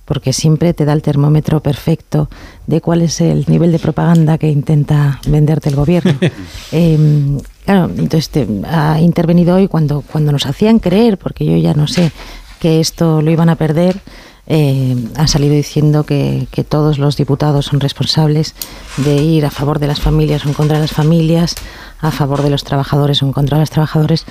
porque 0.10 0.34
siempre 0.34 0.74
te 0.74 0.86
da 0.86 0.94
el 0.94 1.04
termómetro 1.04 1.60
perfecto 1.60 2.30
de 2.66 2.82
cuál 2.82 3.04
es 3.04 3.22
el 3.22 3.46
nivel 3.48 3.72
de 3.72 3.78
propaganda 3.78 4.40
que 4.40 4.50
intenta 4.50 5.22
venderte 5.28 5.70
el 5.70 5.76
gobierno. 5.76 6.16
Em, 6.72 7.40
claro, 7.64 7.92
entonces 7.96 8.48
ha 8.68 9.00
intervenido 9.00 9.56
hoy 9.56 9.68
cuando, 9.68 10.02
cuando 10.02 10.32
nos 10.32 10.48
hacían 10.48 10.80
creer, 10.80 11.20
porque 11.20 11.46
yo 11.46 11.56
ya 11.58 11.76
no 11.76 11.86
sé 11.88 12.12
que 12.60 12.80
esto 12.80 13.22
lo 13.22 13.30
iban 13.30 13.50
a 13.50 13.56
perder, 13.56 14.02
eh, 14.50 14.96
ha 15.16 15.28
salido 15.28 15.54
diciendo 15.54 16.04
que, 16.04 16.48
que, 16.52 16.64
todos 16.64 16.98
los 16.98 17.16
diputados 17.16 17.68
son 17.68 17.80
responsables 17.80 18.56
de 18.98 19.16
ir 19.18 19.46
a 19.46 19.52
favor 19.52 19.78
de 19.78 19.88
las 19.88 20.02
familias 20.02 20.44
o 20.44 20.50
en 20.50 20.56
contra 20.56 20.78
de 20.78 20.82
las 20.82 20.92
familias, 20.92 21.56
a 22.02 22.10
favor 22.12 22.42
de 22.42 22.50
los 22.50 22.64
trabajadores 22.64 23.22
o 23.22 23.28
en 23.28 23.32
contra 23.32 23.58
de 23.58 23.62
los 23.62 23.70
trabajadores 23.70 24.26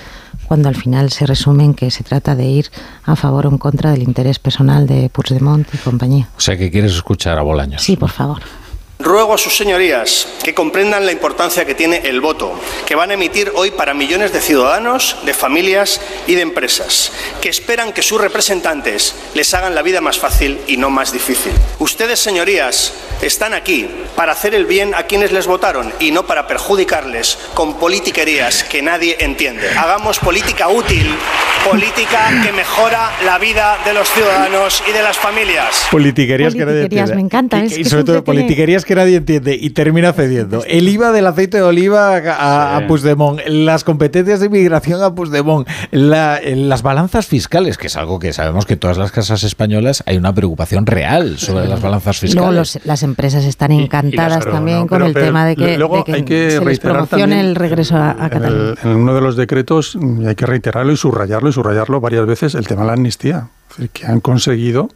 cuando 0.48 0.68
al 0.68 0.74
final 0.74 1.10
se 1.10 1.26
resume 1.26 1.64
en 1.64 1.74
que 1.74 1.90
se 1.90 2.02
trata 2.02 2.34
de 2.34 2.46
ir 2.46 2.70
a 3.04 3.14
favor 3.14 3.46
o 3.46 3.50
en 3.50 3.58
contra 3.58 3.92
del 3.92 4.02
interés 4.02 4.38
personal 4.38 4.86
de 4.86 5.08
Puigdemont 5.10 5.72
y 5.72 5.78
compañía. 5.78 6.28
O 6.36 6.40
sea 6.40 6.56
que 6.56 6.70
quieres 6.70 6.92
escuchar 6.92 7.38
a 7.38 7.42
Bolaños. 7.42 7.82
Sí, 7.82 7.96
por 7.96 8.10
favor. 8.10 8.42
Ruego 9.00 9.34
a 9.34 9.38
sus 9.38 9.56
señorías 9.56 10.26
que 10.42 10.54
comprendan 10.54 11.06
la 11.06 11.12
importancia 11.12 11.64
que 11.64 11.76
tiene 11.76 11.98
el 11.98 12.20
voto 12.20 12.58
que 12.84 12.96
van 12.96 13.12
a 13.12 13.14
emitir 13.14 13.52
hoy 13.54 13.70
para 13.70 13.94
millones 13.94 14.32
de 14.32 14.40
ciudadanos, 14.40 15.18
de 15.24 15.34
familias 15.34 16.00
y 16.26 16.34
de 16.34 16.42
empresas, 16.42 17.12
que 17.40 17.48
esperan 17.48 17.92
que 17.92 18.02
sus 18.02 18.20
representantes 18.20 19.14
les 19.34 19.54
hagan 19.54 19.76
la 19.76 19.82
vida 19.82 20.00
más 20.00 20.18
fácil 20.18 20.58
y 20.66 20.78
no 20.78 20.90
más 20.90 21.12
difícil. 21.12 21.52
Ustedes, 21.78 22.18
señorías, 22.18 22.92
están 23.22 23.54
aquí 23.54 23.88
para 24.16 24.32
hacer 24.32 24.54
el 24.54 24.66
bien 24.66 24.94
a 24.94 25.04
quienes 25.04 25.30
les 25.30 25.46
votaron 25.46 25.92
y 26.00 26.10
no 26.10 26.26
para 26.26 26.48
perjudicarles 26.48 27.38
con 27.54 27.78
politiquerías 27.78 28.64
que 28.64 28.82
nadie 28.82 29.16
entiende. 29.20 29.68
Hagamos 29.76 30.18
política 30.18 30.68
útil, 30.68 31.06
política 31.68 32.30
que 32.42 32.52
mejora 32.52 33.12
la 33.24 33.38
vida 33.38 33.78
de 33.84 33.94
los 33.94 34.08
ciudadanos 34.10 34.82
y 34.88 34.92
de 34.92 35.02
las 35.02 35.16
familias. 35.16 35.86
Politiquerías, 35.90 36.54
que 36.54 36.64
nadie 36.64 36.82
entiende. 36.82 37.14
me 37.14 37.20
encanta. 37.20 37.64
Y, 37.64 37.84
sobre 37.84 38.04
todo 38.04 38.24
politiquerías 38.24 38.84
que 38.88 38.94
nadie 38.94 39.16
entiende 39.16 39.54
y 39.60 39.70
termina 39.70 40.14
cediendo. 40.14 40.64
El 40.66 40.88
IVA 40.88 41.12
del 41.12 41.26
aceite 41.26 41.58
de 41.58 41.62
oliva 41.62 42.16
a, 42.16 42.78
a 42.78 42.86
Puigdemont, 42.86 43.38
las 43.46 43.84
competencias 43.84 44.40
de 44.40 44.46
inmigración 44.46 45.02
a 45.02 45.14
Puigdemont, 45.14 45.68
la, 45.90 46.40
las 46.42 46.80
balanzas 46.82 47.26
fiscales, 47.26 47.76
que 47.76 47.88
es 47.88 47.96
algo 47.96 48.18
que 48.18 48.32
sabemos 48.32 48.64
que 48.64 48.72
en 48.72 48.78
todas 48.80 48.96
las 48.96 49.12
casas 49.12 49.44
españolas 49.44 50.02
hay 50.06 50.16
una 50.16 50.34
preocupación 50.34 50.86
real 50.86 51.38
sobre 51.38 51.68
las 51.68 51.82
balanzas 51.82 52.18
fiscales. 52.18 52.34
Luego 52.34 52.52
los, 52.52 52.78
las 52.86 53.02
empresas 53.02 53.44
están 53.44 53.72
encantadas 53.72 54.46
también 54.46 54.88
con 54.88 55.02
el 55.02 55.12
tema 55.12 55.44
de 55.44 55.54
que, 55.54 55.76
luego 55.76 56.02
de 56.06 56.14
hay 56.14 56.22
que 56.24 56.50
se 56.50 56.64
les 56.64 56.80
promocione 56.80 57.40
el 57.40 57.54
regreso 57.54 57.96
a, 57.96 58.12
a 58.12 58.30
Cataluña. 58.30 58.74
En, 58.82 58.88
uno 58.88 59.14
de 59.14 59.20
los 59.20 59.36
decretos 59.36 59.98
hay 60.26 60.34
que 60.34 60.46
reiterarlo 60.46 60.92
y 60.92 60.96
subrayarlo 60.96 61.50
y 61.50 61.52
subrayarlo 61.52 62.00
varias 62.00 62.26
veces 62.26 62.54
el 62.54 62.66
tema 62.66 62.80
de 62.80 62.86
la 62.86 62.92
amnistía, 62.94 63.48
es 63.70 63.76
decir, 63.76 63.90
que 63.90 64.06
han 64.06 64.20
conseguido 64.20 64.88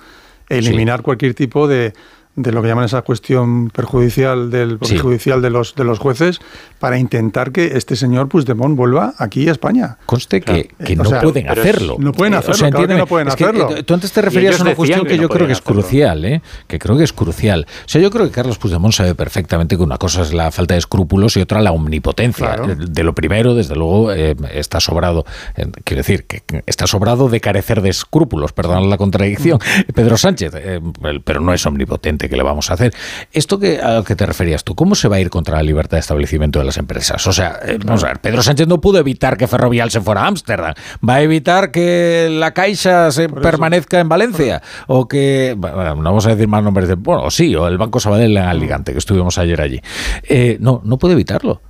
eliminar 0.49 1.01
sí. 1.01 1.05
cualquier 1.05 1.35
tipo 1.35 1.69
de 1.69 1.93
de 2.35 2.51
lo 2.53 2.63
que 2.63 2.69
llaman 2.69 2.85
esa 2.85 3.03
cuestión 3.03 3.69
perjudicial 3.71 4.51
del 4.51 4.79
perjudicial 4.79 5.39
sí. 5.39 5.43
de 5.43 5.51
los 5.51 5.75
de 5.75 5.85
los 5.85 5.99
jueces 5.99 6.41
para 6.79 6.99
intentar 6.99 7.53
que 7.53 7.77
este 7.77 7.95
señor 7.95 8.29
Puigdemont 8.29 8.77
vuelva 8.77 9.15
aquí 9.19 9.49
a 9.49 9.53
España. 9.53 9.99
Conste 10.07 10.41
que, 10.41 10.71
que 10.85 10.97
no, 10.97 11.05
sea, 11.05 11.21
pueden 11.21 11.49
hacerlo. 11.49 11.97
No 11.99 12.13
pueden 12.13 12.35
hacerlo, 12.35 12.55
o 12.55 12.59
sea, 12.59 12.71
claro 12.71 12.89
que 12.89 12.95
no 12.95 13.07
pueden 13.07 13.29
es 13.29 13.35
hacerlo. 13.35 13.85
Tú 13.85 13.95
antes 13.95 14.13
te 14.13 14.23
referías 14.23 14.59
a 14.59 14.63
una 14.63 14.75
cuestión 14.75 15.03
que, 15.03 15.09
que 15.09 15.19
yo 15.19 15.29
creo 15.29 15.47
que 15.47 15.53
es 15.53 15.61
hacerlo. 15.61 15.83
crucial, 15.83 16.25
¿eh? 16.25 16.43
que 16.67 16.79
creo 16.79 16.97
que 16.97 17.05
es 17.05 17.13
crucial. 17.13 17.67
O 17.85 17.89
sea, 17.89 18.01
yo 18.01 18.11
creo 18.11 18.27
que 18.27 18.33
Carlos 18.33 18.59
Puigdemont 18.59 18.95
sabe 18.95 19.15
perfectamente 19.15 19.77
que 19.77 19.83
una 19.83 19.99
cosa 19.99 20.23
es 20.23 20.33
la 20.33 20.51
falta 20.51 20.75
de 20.75 20.79
escrúpulos 20.79 21.37
y 21.37 21.41
otra 21.41 21.61
la 21.61 21.73
omnipotencia. 21.73 22.55
Claro. 22.55 22.75
De 22.75 23.05
lo 23.05 23.15
primero, 23.15 23.55
desde 23.55 23.77
luego, 23.77 24.13
eh, 24.13 24.35
está 24.53 24.81
sobrado, 24.81 25.25
eh, 25.57 25.67
quiero 25.85 26.01
decir, 26.01 26.25
que 26.25 26.43
está 26.67 26.87
sobrado 26.87 27.29
de 27.29 27.41
carecer 27.41 27.83
de 27.83 27.91
escrúpulos, 27.91 28.53
perdón 28.53 28.91
la 28.91 28.97
contradicción, 28.97 29.59
Pedro 29.95 30.17
Sánchez, 30.17 30.53
eh, 30.57 30.81
pero 31.25 31.41
no 31.41 31.53
es 31.53 31.65
omnipotente 31.67 32.22
que 32.29 32.37
le 32.37 32.43
vamos 32.43 32.71
a 32.71 32.75
hacer. 32.75 32.95
Esto 33.33 33.59
que 33.59 33.81
a 33.81 33.95
lo 33.95 34.05
que 34.05 34.17
te 34.17 34.27
referías 34.27 34.65
tú, 34.65 34.75
¿cómo 34.75 34.95
se 34.95 35.09
va 35.09 35.17
a 35.17 35.21
ir 35.21 35.31
contra 35.31 35.57
la 35.57 35.63
libertad 35.63 35.97
de 35.97 36.01
establecimiento 36.01 36.59
de 36.59 36.65
las 36.65 36.79
empresas? 36.79 37.27
O 37.27 37.33
sea, 37.33 37.59
eh, 37.65 37.79
vamos 37.85 38.05
a 38.05 38.09
ver, 38.09 38.21
Pedro 38.21 38.43
Sánchez 38.43 38.67
no 38.69 38.81
pudo 38.81 38.99
evitar 38.99 39.37
que 39.37 39.47
Ferrovial 39.47 39.91
se 39.91 40.01
fuera 40.01 40.23
a 40.23 40.27
Ámsterdam, 40.27 40.75
va 41.07 41.15
a 41.15 41.23
evitar 41.23 41.71
que 41.71 42.29
la 42.31 42.53
Caixa 42.53 43.11
se 43.11 43.29
permanezca 43.29 44.01
en 44.01 44.09
Valencia 44.09 44.63
o 44.87 45.09
que, 45.09 45.55
bueno, 45.57 45.97
no 45.97 46.03
vamos 46.03 46.27
a 46.27 46.31
decir 46.31 46.49
más 46.49 46.63
nombres 46.63 46.89
de, 46.89 46.95
bueno, 46.95 47.31
sí, 47.31 47.55
o 47.55 47.67
el 47.69 47.79
Banco 47.79 48.01
Sabadell 48.01 48.37
en 48.37 48.45
Alicante, 48.45 48.93
que 48.93 48.99
estuvimos 48.99 49.39
ayer 49.39 49.61
allí. 49.61 49.81
Eh, 50.25 50.57
no, 50.61 50.81
no 50.85 50.99
puede 50.99 51.15
evitarlo. 51.15 51.61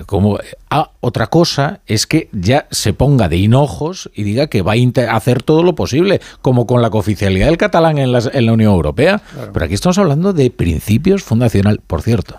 Como 0.00 0.38
ah, 0.70 0.90
otra 1.00 1.26
cosa 1.28 1.80
es 1.86 2.06
que 2.06 2.28
ya 2.32 2.66
se 2.70 2.92
ponga 2.92 3.28
de 3.28 3.36
hinojos 3.36 4.10
y 4.14 4.22
diga 4.22 4.46
que 4.46 4.62
va 4.62 4.72
a 4.72 5.16
hacer 5.16 5.42
todo 5.42 5.62
lo 5.62 5.74
posible, 5.74 6.20
como 6.40 6.66
con 6.66 6.82
la 6.82 6.90
cooficialidad 6.90 7.46
del 7.46 7.58
catalán 7.58 7.98
en, 7.98 8.12
las, 8.12 8.30
en 8.32 8.46
la 8.46 8.52
Unión 8.52 8.72
Europea. 8.72 9.20
Claro. 9.32 9.52
Pero 9.52 9.64
aquí 9.64 9.74
estamos 9.74 9.98
hablando 9.98 10.32
de 10.32 10.50
principios 10.50 11.22
fundacional. 11.22 11.80
Por 11.86 12.02
cierto, 12.02 12.38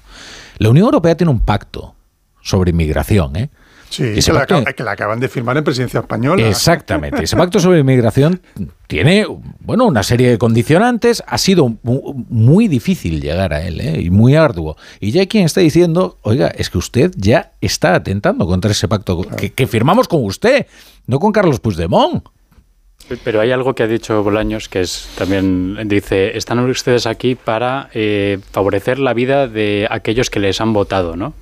la 0.57 0.69
Unión 0.69 0.85
Europea 0.85 1.15
tiene 1.15 1.31
un 1.31 1.39
pacto 1.39 1.95
sobre 2.41 2.71
inmigración, 2.71 3.35
¿eh? 3.35 3.49
Sí, 3.93 4.15
que, 4.15 4.33
pacto, 4.33 4.59
la, 4.59 4.73
que, 4.73 4.83
la, 4.83 4.91
acaban 4.93 5.19
de 5.19 5.27
firmar 5.27 5.55
en 5.55 5.63
presidencia 5.63 5.99
española. 5.99 6.47
Exactamente. 6.47 7.23
Ese 7.23 7.35
pacto 7.35 7.59
sobre 7.59 7.77
inmigración 7.79 8.41
tiene, 8.87 9.27
bueno, 9.59 9.85
una 9.85 10.01
serie 10.01 10.31
de 10.31 10.39
condicionantes. 10.39 11.23
Ha 11.27 11.37
sido 11.37 11.77
muy 11.83 12.67
difícil 12.67 13.21
llegar 13.21 13.53
a 13.53 13.61
él 13.61 13.79
¿eh? 13.81 14.01
y 14.01 14.09
muy 14.09 14.35
arduo. 14.35 14.77
Y 14.99 15.11
ya 15.11 15.21
hay 15.21 15.27
quien 15.27 15.45
está 15.45 15.61
diciendo, 15.61 16.17
oiga, 16.23 16.47
es 16.47 16.71
que 16.71 16.79
usted 16.79 17.11
ya 17.15 17.51
está 17.61 17.93
atentando 17.93 18.47
contra 18.47 18.71
ese 18.71 18.87
pacto 18.87 19.21
claro. 19.21 19.37
que, 19.37 19.51
que 19.51 19.67
firmamos 19.67 20.07
con 20.07 20.25
usted, 20.25 20.65
no 21.05 21.19
con 21.19 21.31
Carlos 21.31 21.59
Puigdemont. 21.59 22.23
Pero 23.23 23.41
hay 23.41 23.51
algo 23.51 23.75
que 23.75 23.83
ha 23.83 23.87
dicho 23.87 24.23
Bolaños 24.23 24.69
que 24.69 24.81
es 24.81 25.09
también 25.17 25.77
dice 25.87 26.37
están 26.37 26.59
ustedes 26.67 27.05
aquí 27.05 27.35
para 27.35 27.89
eh, 27.93 28.39
favorecer 28.51 28.97
la 28.97 29.13
vida 29.13 29.47
de 29.47 29.87
aquellos 29.91 30.29
que 30.29 30.39
les 30.39 30.61
han 30.61 30.73
votado, 30.73 31.15
¿no? 31.15 31.33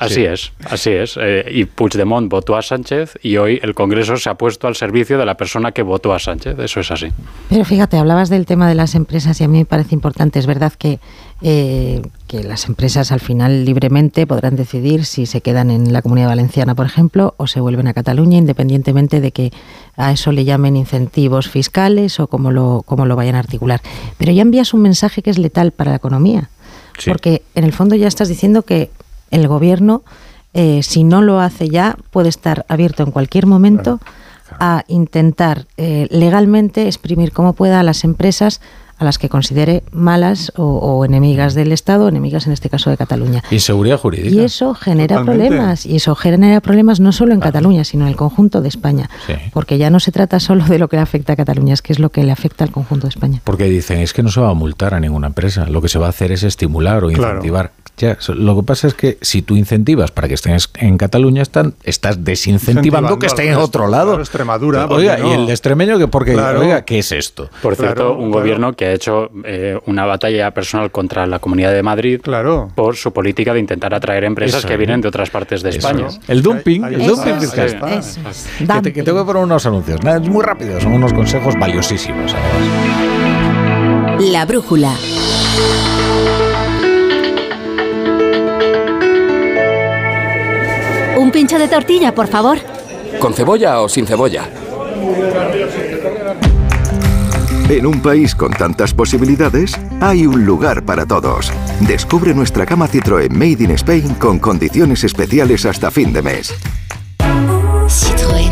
Así 0.00 0.14
sí. 0.14 0.24
es, 0.24 0.52
así 0.64 0.90
es. 0.90 1.18
Eh, 1.20 1.44
y 1.52 1.66
Puigdemont 1.66 2.30
votó 2.30 2.56
a 2.56 2.62
Sánchez 2.62 3.18
y 3.22 3.36
hoy 3.36 3.60
el 3.62 3.74
Congreso 3.74 4.16
se 4.16 4.30
ha 4.30 4.34
puesto 4.34 4.66
al 4.66 4.74
servicio 4.74 5.18
de 5.18 5.26
la 5.26 5.36
persona 5.36 5.72
que 5.72 5.82
votó 5.82 6.14
a 6.14 6.18
Sánchez. 6.18 6.58
Eso 6.58 6.80
es 6.80 6.90
así. 6.90 7.08
Pero 7.50 7.66
fíjate, 7.66 7.98
hablabas 7.98 8.30
del 8.30 8.46
tema 8.46 8.66
de 8.66 8.74
las 8.74 8.94
empresas 8.94 9.38
y 9.42 9.44
a 9.44 9.48
mí 9.48 9.58
me 9.58 9.66
parece 9.66 9.94
importante. 9.94 10.38
Es 10.38 10.46
verdad 10.46 10.72
que, 10.72 11.00
eh, 11.42 12.00
que 12.28 12.42
las 12.42 12.66
empresas 12.66 13.12
al 13.12 13.20
final 13.20 13.66
libremente 13.66 14.26
podrán 14.26 14.56
decidir 14.56 15.04
si 15.04 15.26
se 15.26 15.42
quedan 15.42 15.70
en 15.70 15.92
la 15.92 16.00
Comunidad 16.00 16.28
Valenciana, 16.28 16.74
por 16.74 16.86
ejemplo, 16.86 17.34
o 17.36 17.46
se 17.46 17.60
vuelven 17.60 17.86
a 17.86 17.92
Cataluña, 17.92 18.38
independientemente 18.38 19.20
de 19.20 19.32
que 19.32 19.52
a 19.98 20.12
eso 20.12 20.32
le 20.32 20.46
llamen 20.46 20.78
incentivos 20.78 21.50
fiscales 21.50 22.20
o 22.20 22.26
cómo 22.26 22.52
lo, 22.52 22.84
cómo 22.86 23.04
lo 23.04 23.16
vayan 23.16 23.34
a 23.34 23.40
articular. 23.40 23.82
Pero 24.16 24.32
ya 24.32 24.40
envías 24.40 24.72
un 24.72 24.80
mensaje 24.80 25.20
que 25.20 25.28
es 25.28 25.36
letal 25.36 25.72
para 25.72 25.90
la 25.90 25.98
economía. 25.98 26.48
Sí. 26.96 27.10
Porque 27.10 27.42
en 27.54 27.64
el 27.64 27.74
fondo 27.74 27.96
ya 27.96 28.08
estás 28.08 28.30
diciendo 28.30 28.62
que 28.62 28.88
el 29.30 29.48
gobierno, 29.48 30.02
eh, 30.54 30.82
si 30.82 31.04
no 31.04 31.22
lo 31.22 31.40
hace 31.40 31.68
ya, 31.68 31.96
puede 32.10 32.28
estar 32.28 32.64
abierto 32.68 33.02
en 33.02 33.12
cualquier 33.12 33.46
momento 33.46 33.98
claro, 33.98 34.12
claro. 34.48 34.58
a 34.60 34.84
intentar 34.88 35.66
eh, 35.76 36.08
legalmente 36.10 36.86
exprimir 36.86 37.32
como 37.32 37.52
pueda 37.52 37.80
a 37.80 37.82
las 37.82 38.04
empresas 38.04 38.60
a 39.00 39.04
las 39.04 39.16
que 39.16 39.30
considere 39.30 39.82
malas 39.92 40.52
o, 40.56 40.62
o, 40.62 41.06
enemigas 41.06 41.54
del 41.54 41.72
Estado, 41.72 42.06
enemigas 42.06 42.46
en 42.46 42.52
este 42.52 42.68
caso 42.68 42.90
de 42.90 42.98
Cataluña. 42.98 43.42
Inseguridad 43.50 43.98
jurídica. 43.98 44.28
Y 44.28 44.40
eso 44.40 44.74
genera 44.74 45.16
Totalmente. 45.16 45.48
problemas, 45.48 45.86
y 45.86 45.96
eso 45.96 46.14
genera 46.14 46.60
problemas 46.60 47.00
no 47.00 47.10
solo 47.12 47.32
en 47.32 47.40
claro. 47.40 47.54
Cataluña, 47.54 47.84
sino 47.84 48.04
en 48.04 48.10
el 48.10 48.16
conjunto 48.16 48.60
de 48.60 48.68
España. 48.68 49.08
Sí. 49.26 49.32
Porque 49.54 49.78
ya 49.78 49.88
no 49.88 50.00
se 50.00 50.12
trata 50.12 50.38
solo 50.38 50.66
de 50.66 50.78
lo 50.78 50.88
que 50.88 50.96
le 50.96 51.02
afecta 51.02 51.32
a 51.32 51.36
Cataluña, 51.36 51.72
es 51.72 51.80
que 51.80 51.94
es 51.94 51.98
lo 51.98 52.10
que 52.10 52.22
le 52.24 52.30
afecta 52.30 52.62
al 52.62 52.72
conjunto 52.72 53.06
de 53.06 53.08
España. 53.08 53.40
Porque 53.42 53.64
dicen, 53.64 54.00
es 54.00 54.12
que 54.12 54.22
no 54.22 54.28
se 54.28 54.38
va 54.42 54.50
a 54.50 54.54
multar 54.54 54.92
a 54.92 55.00
ninguna 55.00 55.28
empresa, 55.28 55.64
lo 55.64 55.80
que 55.80 55.88
se 55.88 55.98
va 55.98 56.04
a 56.04 56.10
hacer 56.10 56.30
es 56.30 56.42
estimular 56.42 57.02
o 57.02 57.10
incentivar. 57.10 57.70
Claro. 57.70 57.79
Ya, 58.00 58.16
lo 58.28 58.56
que 58.56 58.62
pasa 58.62 58.86
es 58.86 58.94
que 58.94 59.18
si 59.20 59.42
tú 59.42 59.56
incentivas 59.56 60.10
para 60.10 60.26
que 60.26 60.32
estén 60.32 60.56
en 60.76 60.96
Cataluña, 60.96 61.42
están, 61.42 61.74
estás 61.84 62.24
desincentivando 62.24 63.18
que 63.18 63.26
estén 63.26 63.48
en 63.48 63.56
otro 63.56 63.88
lado. 63.88 64.12
Claro, 64.12 64.22
Extremadura. 64.22 64.86
Oiga, 64.86 65.18
no? 65.18 65.28
y 65.28 65.32
el 65.32 65.50
extremeño, 65.50 65.98
que 65.98 66.08
porque, 66.08 66.32
claro. 66.32 66.60
oiga, 66.60 66.82
¿qué 66.86 67.00
es 67.00 67.12
esto? 67.12 67.50
Por 67.60 67.76
cierto, 67.76 68.14
un 68.14 68.30
gobierno 68.30 68.72
que 68.72 68.86
ha 68.86 68.92
hecho 68.92 69.30
eh, 69.44 69.78
una 69.84 70.06
batalla 70.06 70.50
personal 70.52 70.90
contra 70.90 71.26
la 71.26 71.40
Comunidad 71.40 71.74
de 71.74 71.82
Madrid 71.82 72.22
claro. 72.22 72.72
por 72.74 72.96
su 72.96 73.12
política 73.12 73.52
de 73.52 73.60
intentar 73.60 73.92
atraer 73.92 74.24
empresas 74.24 74.60
Eso, 74.60 74.68
que 74.68 74.78
vienen 74.78 75.02
de 75.02 75.08
otras 75.08 75.28
partes 75.28 75.62
de 75.62 75.68
España. 75.68 76.06
Es. 76.06 76.20
El 76.26 76.40
dumping, 76.40 76.84
el 76.84 77.06
dumping 77.06 77.38
fiscal. 77.38 78.00
Que, 78.58 78.80
te, 78.82 78.92
que 78.94 79.02
tengo 79.02 79.18
que 79.18 79.26
poner 79.26 79.42
unos 79.42 79.66
anuncios. 79.66 80.02
Nada, 80.02 80.22
es 80.22 80.28
muy 80.28 80.42
rápido, 80.42 80.80
son 80.80 80.94
unos 80.94 81.12
consejos 81.12 81.54
valiosísimos. 81.58 82.32
Además. 82.32 83.20
La 84.20 84.46
brújula. 84.46 84.94
Un 91.30 91.34
pincho 91.34 91.60
de 91.60 91.68
tortilla, 91.68 92.12
por 92.12 92.26
favor. 92.26 92.58
¿Con 93.20 93.32
cebolla 93.32 93.82
o 93.82 93.88
sin 93.88 94.04
cebolla? 94.04 94.50
En 97.68 97.86
un 97.86 98.02
país 98.02 98.34
con 98.34 98.50
tantas 98.50 98.92
posibilidades, 98.92 99.78
hay 100.00 100.26
un 100.26 100.44
lugar 100.44 100.84
para 100.84 101.06
todos. 101.06 101.52
Descubre 101.82 102.34
nuestra 102.34 102.66
cama 102.66 102.88
Citroën 102.88 103.30
Made 103.30 103.62
in 103.62 103.70
Spain 103.70 104.14
con 104.14 104.40
condiciones 104.40 105.04
especiales 105.04 105.64
hasta 105.66 105.92
fin 105.92 106.12
de 106.12 106.20
mes. 106.20 106.52
Citroën. 107.86 108.50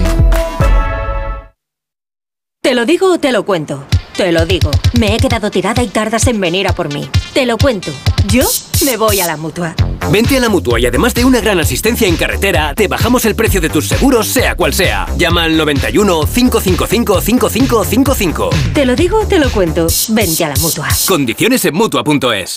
¿Te 2.62 2.76
lo 2.76 2.86
digo 2.86 3.14
o 3.14 3.18
te 3.18 3.32
lo 3.32 3.44
cuento? 3.44 3.86
Te 4.16 4.30
lo 4.30 4.46
digo. 4.46 4.70
Me 5.00 5.16
he 5.16 5.18
quedado 5.18 5.50
tirada 5.50 5.82
y 5.82 5.88
tardas 5.88 6.28
en 6.28 6.40
venir 6.40 6.68
a 6.68 6.72
por 6.72 6.94
mí. 6.94 7.10
Te 7.34 7.44
lo 7.44 7.58
cuento. 7.58 7.90
Yo 8.28 8.44
me 8.84 8.96
voy 8.96 9.18
a 9.18 9.26
la 9.26 9.36
mutua. 9.36 9.74
Vente 10.10 10.38
a 10.38 10.40
la 10.40 10.48
mutua 10.48 10.80
y 10.80 10.86
además 10.86 11.12
de 11.12 11.24
una 11.24 11.40
gran 11.40 11.60
asistencia 11.60 12.08
en 12.08 12.16
carretera, 12.16 12.72
te 12.74 12.88
bajamos 12.88 13.26
el 13.26 13.34
precio 13.34 13.60
de 13.60 13.68
tus 13.68 13.88
seguros, 13.88 14.26
sea 14.26 14.54
cual 14.54 14.72
sea. 14.72 15.06
Llama 15.18 15.44
al 15.44 15.56
91 15.56 16.20
555 16.32 17.20
5555. 17.20 18.50
Te 18.72 18.86
lo 18.86 18.96
digo 18.96 19.20
o 19.20 19.26
te 19.26 19.38
lo 19.38 19.50
cuento. 19.50 19.86
Vente 20.08 20.44
a 20.44 20.48
la 20.48 20.56
mutua. 20.56 20.88
Condiciones 21.06 21.64
en 21.66 21.74
mutua.es. 21.74 22.56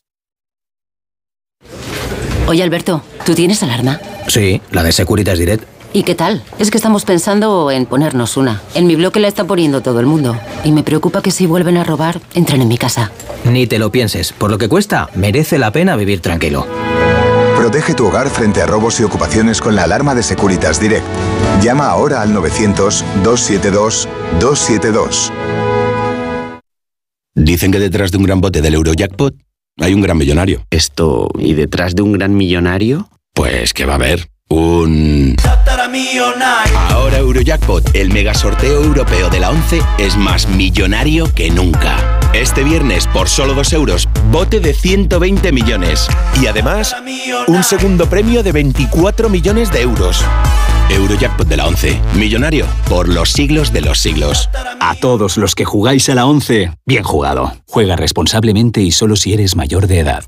Oye, 2.47 2.63
Alberto, 2.63 3.03
¿tú 3.25 3.35
tienes 3.35 3.61
alarma? 3.63 3.99
Sí, 4.27 4.61
la 4.71 4.83
de 4.83 4.93
Securitas 4.93 5.37
Direct. 5.37 5.65
¿Y 5.93 6.03
qué 6.03 6.15
tal? 6.15 6.43
Es 6.57 6.71
que 6.71 6.77
estamos 6.77 7.03
pensando 7.03 7.69
en 7.69 7.85
ponernos 7.85 8.37
una. 8.37 8.61
En 8.75 8.87
mi 8.87 8.95
bloque 8.95 9.19
la 9.19 9.27
está 9.27 9.43
poniendo 9.43 9.81
todo 9.81 9.99
el 9.99 10.05
mundo. 10.05 10.37
Y 10.63 10.71
me 10.71 10.83
preocupa 10.83 11.21
que 11.21 11.31
si 11.31 11.47
vuelven 11.47 11.75
a 11.75 11.83
robar, 11.83 12.21
entren 12.33 12.61
en 12.61 12.69
mi 12.69 12.77
casa. 12.77 13.11
Ni 13.43 13.67
te 13.67 13.77
lo 13.77 13.91
pienses. 13.91 14.31
Por 14.31 14.51
lo 14.51 14.57
que 14.57 14.69
cuesta, 14.69 15.09
merece 15.15 15.57
la 15.57 15.71
pena 15.71 15.97
vivir 15.97 16.21
tranquilo. 16.21 16.65
Protege 17.71 17.93
tu 17.93 18.05
hogar 18.05 18.29
frente 18.29 18.61
a 18.61 18.65
robos 18.65 18.99
y 18.99 19.03
ocupaciones 19.03 19.61
con 19.61 19.77
la 19.77 19.85
alarma 19.85 20.13
de 20.13 20.23
Securitas 20.23 20.81
Direct. 20.81 21.05
Llama 21.63 21.87
ahora 21.87 22.21
al 22.21 22.35
900-272-272. 22.35 25.31
Dicen 27.33 27.71
que 27.71 27.79
detrás 27.79 28.11
de 28.11 28.17
un 28.17 28.25
gran 28.25 28.41
bote 28.41 28.61
del 28.61 28.73
Eurojackpot 28.73 29.35
hay 29.77 29.93
un 29.93 30.01
gran 30.01 30.17
millonario. 30.17 30.65
Esto, 30.69 31.29
¿y 31.39 31.53
detrás 31.53 31.95
de 31.95 32.01
un 32.01 32.11
gran 32.11 32.35
millonario? 32.35 33.07
Pues 33.33 33.73
que 33.73 33.85
va 33.85 33.93
a 33.93 33.95
haber 33.95 34.27
un... 34.51 35.35
Ahora 36.89 37.17
Eurojackpot, 37.17 37.95
el 37.95 38.11
mega 38.11 38.33
sorteo 38.33 38.83
europeo 38.83 39.29
de 39.29 39.39
la 39.39 39.49
11, 39.49 39.81
es 39.97 40.17
más 40.17 40.47
millonario 40.47 41.33
que 41.33 41.49
nunca. 41.49 42.19
Este 42.33 42.63
viernes, 42.63 43.07
por 43.07 43.29
solo 43.29 43.53
2 43.53 43.73
euros, 43.73 44.09
bote 44.31 44.59
de 44.59 44.73
120 44.73 45.51
millones. 45.51 46.07
Y 46.41 46.47
además, 46.47 46.95
un 47.47 47.63
segundo 47.63 48.07
premio 48.07 48.43
de 48.43 48.51
24 48.51 49.29
millones 49.29 49.71
de 49.71 49.81
euros. 49.81 50.23
Eurojackpot 50.89 51.47
de 51.47 51.57
la 51.57 51.67
11. 51.67 51.99
Millonario 52.15 52.65
por 52.89 53.07
los 53.07 53.31
siglos 53.31 53.71
de 53.71 53.81
los 53.81 53.99
siglos. 53.99 54.49
A 54.79 54.95
todos 54.95 55.37
los 55.37 55.55
que 55.55 55.65
jugáis 55.65 56.09
a 56.09 56.15
la 56.15 56.25
11, 56.25 56.71
bien 56.85 57.03
jugado. 57.03 57.53
Juega 57.67 57.95
responsablemente 57.95 58.81
y 58.81 58.91
solo 58.91 59.15
si 59.15 59.33
eres 59.33 59.55
mayor 59.55 59.87
de 59.87 59.99
edad. 59.99 60.25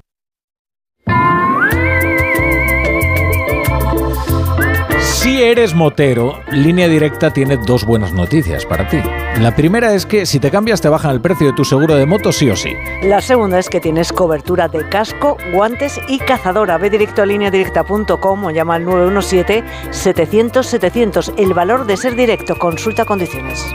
Si 5.23 5.41
eres 5.41 5.73
motero, 5.73 6.37
Línea 6.51 6.87
Directa 6.89 7.31
tiene 7.31 7.55
dos 7.55 7.85
buenas 7.85 8.11
noticias 8.11 8.65
para 8.65 8.89
ti. 8.89 8.97
La 9.39 9.55
primera 9.55 9.93
es 9.93 10.05
que 10.05 10.25
si 10.25 10.37
te 10.37 10.51
cambias 10.51 10.81
te 10.81 10.89
bajan 10.89 11.11
el 11.11 11.21
precio 11.21 11.47
de 11.47 11.53
tu 11.53 11.63
seguro 11.63 11.95
de 11.95 12.05
moto 12.05 12.33
sí 12.33 12.49
o 12.49 12.57
sí. 12.57 12.73
La 13.03 13.21
segunda 13.21 13.57
es 13.57 13.69
que 13.69 13.79
tienes 13.79 14.11
cobertura 14.11 14.67
de 14.67 14.85
casco, 14.89 15.37
guantes 15.53 15.97
y 16.09 16.19
cazadora. 16.19 16.77
Ve 16.77 16.89
directo 16.89 17.21
a 17.21 17.25
lineadirecta.com 17.25 18.43
o 18.43 18.51
llama 18.51 18.75
al 18.75 18.85
917-700-700. 18.85 21.35
El 21.37 21.53
valor 21.53 21.87
de 21.87 21.95
ser 21.95 22.17
directo. 22.17 22.59
Consulta 22.59 23.05
condiciones. 23.05 23.65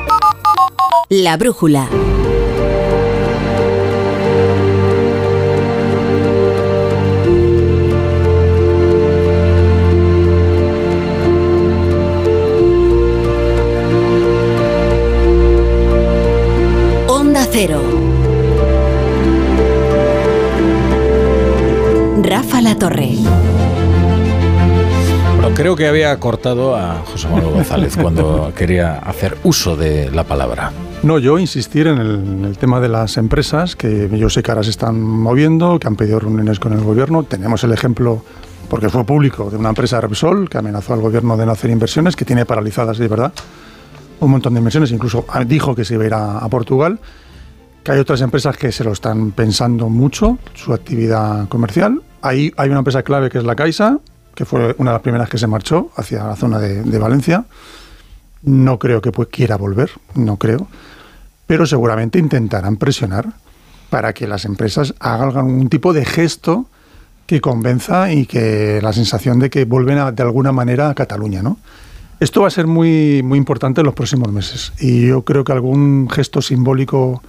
La 1.08 1.38
brújula. 1.38 1.88
Cero. 17.60 17.82
Rafa 22.22 22.60
La 22.60 22.76
Torre. 22.76 23.16
Bueno, 25.40 25.56
creo 25.56 25.74
que 25.74 25.88
había 25.88 26.16
cortado 26.20 26.76
a 26.76 27.02
José 27.04 27.26
Manuel 27.26 27.54
González 27.54 27.96
cuando 28.00 28.52
quería 28.56 28.98
hacer 28.98 29.38
uso 29.42 29.76
de 29.76 30.08
la 30.12 30.22
palabra. 30.22 30.70
No, 31.02 31.18
yo 31.18 31.36
insistir 31.40 31.88
en 31.88 31.98
el, 31.98 32.10
en 32.14 32.44
el, 32.44 32.58
tema 32.58 32.78
de 32.78 32.90
las 32.90 33.16
empresas, 33.16 33.74
que 33.74 34.08
yo 34.16 34.30
sé 34.30 34.40
que 34.44 34.52
ahora 34.52 34.62
se 34.62 34.70
están 34.70 35.02
moviendo, 35.02 35.80
que 35.80 35.88
han 35.88 35.96
pedido 35.96 36.20
reuniones 36.20 36.60
con 36.60 36.72
el 36.74 36.84
gobierno. 36.84 37.24
Tenemos 37.24 37.64
el 37.64 37.72
ejemplo, 37.72 38.22
porque 38.70 38.88
fue 38.88 39.02
público, 39.02 39.50
de 39.50 39.56
una 39.56 39.70
empresa 39.70 40.00
Repsol 40.00 40.48
que 40.48 40.58
amenazó 40.58 40.94
al 40.94 41.00
gobierno 41.00 41.36
de 41.36 41.44
no 41.44 41.50
hacer 41.50 41.70
inversiones, 41.70 42.14
que 42.14 42.24
tiene 42.24 42.46
paralizadas 42.46 42.98
de 42.98 43.08
verdad 43.08 43.32
un 44.20 44.30
montón 44.30 44.54
de 44.54 44.58
inversiones, 44.58 44.90
incluso 44.90 45.24
dijo 45.46 45.74
que 45.74 45.84
se 45.84 45.94
iba 45.94 46.04
a 46.04 46.06
ir 46.06 46.14
a, 46.14 46.38
a 46.38 46.48
Portugal. 46.48 46.98
Que 47.88 47.92
hay 47.92 48.00
otras 48.00 48.20
empresas 48.20 48.54
que 48.54 48.70
se 48.70 48.84
lo 48.84 48.92
están 48.92 49.30
pensando 49.30 49.88
mucho, 49.88 50.36
su 50.52 50.74
actividad 50.74 51.48
comercial. 51.48 52.02
Ahí 52.20 52.52
hay 52.58 52.68
una 52.68 52.80
empresa 52.80 53.02
clave 53.02 53.30
que 53.30 53.38
es 53.38 53.44
la 53.44 53.56
Caixa, 53.56 53.98
que 54.34 54.44
fue 54.44 54.74
una 54.76 54.90
de 54.90 54.96
las 54.96 55.00
primeras 55.00 55.30
que 55.30 55.38
se 55.38 55.46
marchó 55.46 55.90
hacia 55.96 56.22
la 56.22 56.36
zona 56.36 56.58
de, 56.58 56.82
de 56.82 56.98
Valencia. 56.98 57.46
No 58.42 58.78
creo 58.78 59.00
que 59.00 59.10
pues, 59.10 59.28
quiera 59.28 59.56
volver, 59.56 59.90
no 60.14 60.36
creo. 60.36 60.68
Pero 61.46 61.64
seguramente 61.64 62.18
intentarán 62.18 62.76
presionar 62.76 63.28
para 63.88 64.12
que 64.12 64.28
las 64.28 64.44
empresas 64.44 64.92
hagan 65.00 65.34
algún 65.34 65.70
tipo 65.70 65.94
de 65.94 66.04
gesto 66.04 66.66
que 67.24 67.40
convenza 67.40 68.12
y 68.12 68.26
que 68.26 68.80
la 68.82 68.92
sensación 68.92 69.38
de 69.38 69.48
que 69.48 69.64
vuelven 69.64 69.96
a, 69.96 70.12
de 70.12 70.22
alguna 70.22 70.52
manera 70.52 70.90
a 70.90 70.94
Cataluña, 70.94 71.42
¿no? 71.42 71.56
Esto 72.20 72.42
va 72.42 72.48
a 72.48 72.50
ser 72.50 72.66
muy, 72.66 73.22
muy 73.22 73.38
importante 73.38 73.80
en 73.80 73.86
los 73.86 73.94
próximos 73.94 74.30
meses 74.30 74.74
y 74.78 75.06
yo 75.06 75.22
creo 75.22 75.42
que 75.42 75.52
algún 75.52 76.10
gesto 76.10 76.42
simbólico 76.42 77.22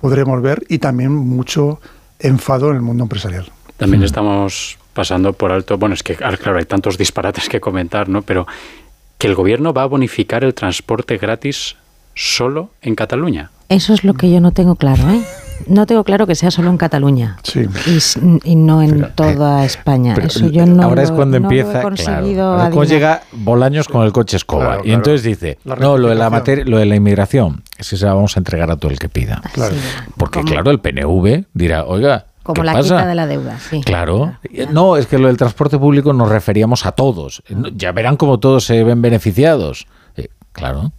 podremos 0.00 0.40
ver 0.42 0.64
y 0.68 0.78
también 0.78 1.12
mucho 1.12 1.80
enfado 2.18 2.70
en 2.70 2.76
el 2.76 2.82
mundo 2.82 3.04
empresarial. 3.04 3.50
También 3.76 4.02
estamos 4.02 4.78
pasando 4.92 5.32
por 5.32 5.52
alto, 5.52 5.78
bueno, 5.78 5.94
es 5.94 6.02
que 6.02 6.16
claro, 6.16 6.58
hay 6.58 6.64
tantos 6.64 6.98
disparates 6.98 7.48
que 7.48 7.60
comentar, 7.60 8.08
¿no? 8.08 8.22
Pero 8.22 8.46
que 9.18 9.26
el 9.26 9.34
gobierno 9.34 9.72
va 9.72 9.82
a 9.82 9.86
bonificar 9.86 10.44
el 10.44 10.54
transporte 10.54 11.16
gratis 11.18 11.76
solo 12.14 12.70
en 12.82 12.94
Cataluña. 12.94 13.50
Eso 13.68 13.94
es 13.94 14.04
lo 14.04 14.14
que 14.14 14.30
yo 14.30 14.40
no 14.40 14.52
tengo 14.52 14.74
claro, 14.74 15.08
¿eh? 15.10 15.22
No 15.66 15.86
tengo 15.86 16.04
claro 16.04 16.26
que 16.26 16.34
sea 16.34 16.50
solo 16.50 16.70
en 16.70 16.76
Cataluña 16.76 17.36
sí. 17.42 17.66
y, 17.86 18.50
y, 18.52 18.56
no 18.56 18.82
en 18.82 18.90
pero, 18.92 19.08
toda 19.14 19.62
eh, 19.62 19.66
España. 19.66 20.14
Eso 20.14 20.48
yo 20.48 20.66
no 20.66 20.82
Ahora 20.82 21.02
lo, 21.02 21.08
es 21.08 21.12
cuando 21.12 21.38
no 21.38 21.46
empieza, 21.46 21.80
claro. 21.80 22.72
Cuando 22.72 22.84
llega 22.84 23.22
Bolaños 23.32 23.88
con 23.88 24.04
el 24.04 24.12
coche 24.12 24.36
escoba 24.36 24.64
Claro, 24.64 24.80
y 24.80 24.84
claro. 24.84 24.96
entonces 24.96 25.22
dice, 25.22 25.58
La 25.64 25.76
no, 25.76 25.96
lo 25.98 26.08
de 26.08 26.14
la 26.14 26.30
materia, 26.30 26.64
lo 26.64 26.78
de 26.78 26.86
la 26.86 26.96
inmigración, 26.96 27.62
es 27.78 27.90
que 27.90 27.96
se 27.96 28.06
la 28.06 28.14
vamos 28.14 28.36
a 28.36 28.40
entregar 28.40 28.70
a 28.70 28.76
todo 28.76 28.90
el 28.90 28.98
que 28.98 29.08
pida. 29.08 29.40
Claro. 29.52 29.74
Porque 30.16 30.42
claro, 30.42 30.70
el 30.70 30.80
PNV 30.80 31.44
dirá, 31.54 31.84
oiga, 31.84 32.26
Como 32.42 32.54
¿qué 32.54 32.64
la 32.64 32.72
pasa? 32.72 32.96
quita 32.96 33.06
de 33.06 33.14
la 33.14 33.26
deuda, 33.26 33.58
sí. 33.58 33.80
Claro. 33.82 34.36
No, 34.70 34.96
es 34.96 35.06
que 35.06 35.18
lo 35.18 35.28
del 35.28 35.36
transporte 35.36 35.78
público 35.78 36.12
nos 36.12 36.28
referíamos 36.28 36.86
a 36.86 36.92
todos. 36.92 37.42
Ya 37.74 37.92
verán 37.92 38.16
cómo 38.16 38.38
todos 38.40 38.64
se 38.64 38.82
ven 38.84 39.02
beneficiados. 39.02 39.86
Eh, 40.16 40.28
claro. 40.52 40.92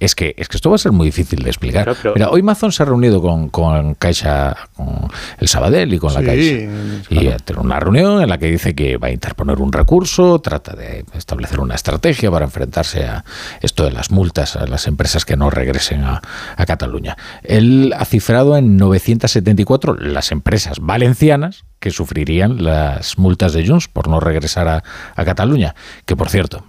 Es 0.00 0.14
que, 0.14 0.34
es 0.38 0.48
que 0.48 0.56
esto 0.56 0.70
va 0.70 0.76
a 0.76 0.78
ser 0.78 0.92
muy 0.92 1.06
difícil 1.06 1.42
de 1.42 1.50
explicar. 1.50 1.84
Claro, 1.84 1.98
pero- 2.02 2.14
Mira, 2.14 2.30
hoy 2.30 2.42
Mazón 2.42 2.70
se 2.72 2.82
ha 2.82 2.86
reunido 2.86 3.20
con, 3.20 3.48
con 3.48 3.94
Caixa, 3.94 4.56
con 4.76 5.08
el 5.38 5.48
Sabadell 5.48 5.92
y 5.92 5.98
con 5.98 6.14
la 6.14 6.20
Sí, 6.20 6.26
Caixa. 6.26 7.14
Y 7.14 7.28
ha 7.28 7.36
tenido 7.38 7.62
una 7.64 7.80
reunión 7.80 8.22
en 8.22 8.28
la 8.28 8.38
que 8.38 8.46
dice 8.46 8.74
que 8.74 8.96
va 8.96 9.08
a 9.08 9.10
interponer 9.10 9.58
un 9.60 9.72
recurso, 9.72 10.38
trata 10.40 10.74
de 10.76 11.04
establecer 11.14 11.58
una 11.60 11.74
estrategia 11.74 12.30
para 12.30 12.44
enfrentarse 12.44 13.04
a 13.04 13.24
esto 13.60 13.84
de 13.84 13.90
las 13.90 14.10
multas 14.10 14.56
a 14.56 14.66
las 14.66 14.86
empresas 14.86 15.24
que 15.24 15.36
no 15.36 15.50
regresen 15.50 16.02
a, 16.04 16.22
a 16.56 16.66
Cataluña. 16.66 17.16
Él 17.42 17.92
ha 17.98 18.04
cifrado 18.04 18.56
en 18.56 18.76
974 18.76 19.94
las 19.96 20.30
empresas 20.32 20.78
valencianas 20.80 21.64
que 21.80 21.90
sufrirían 21.90 22.62
las 22.64 23.18
multas 23.18 23.52
de 23.52 23.66
Junts 23.66 23.88
por 23.88 24.08
no 24.08 24.20
regresar 24.20 24.68
a, 24.68 24.82
a 25.16 25.24
Cataluña. 25.24 25.74
Que 26.06 26.16
por 26.16 26.28
cierto, 26.28 26.64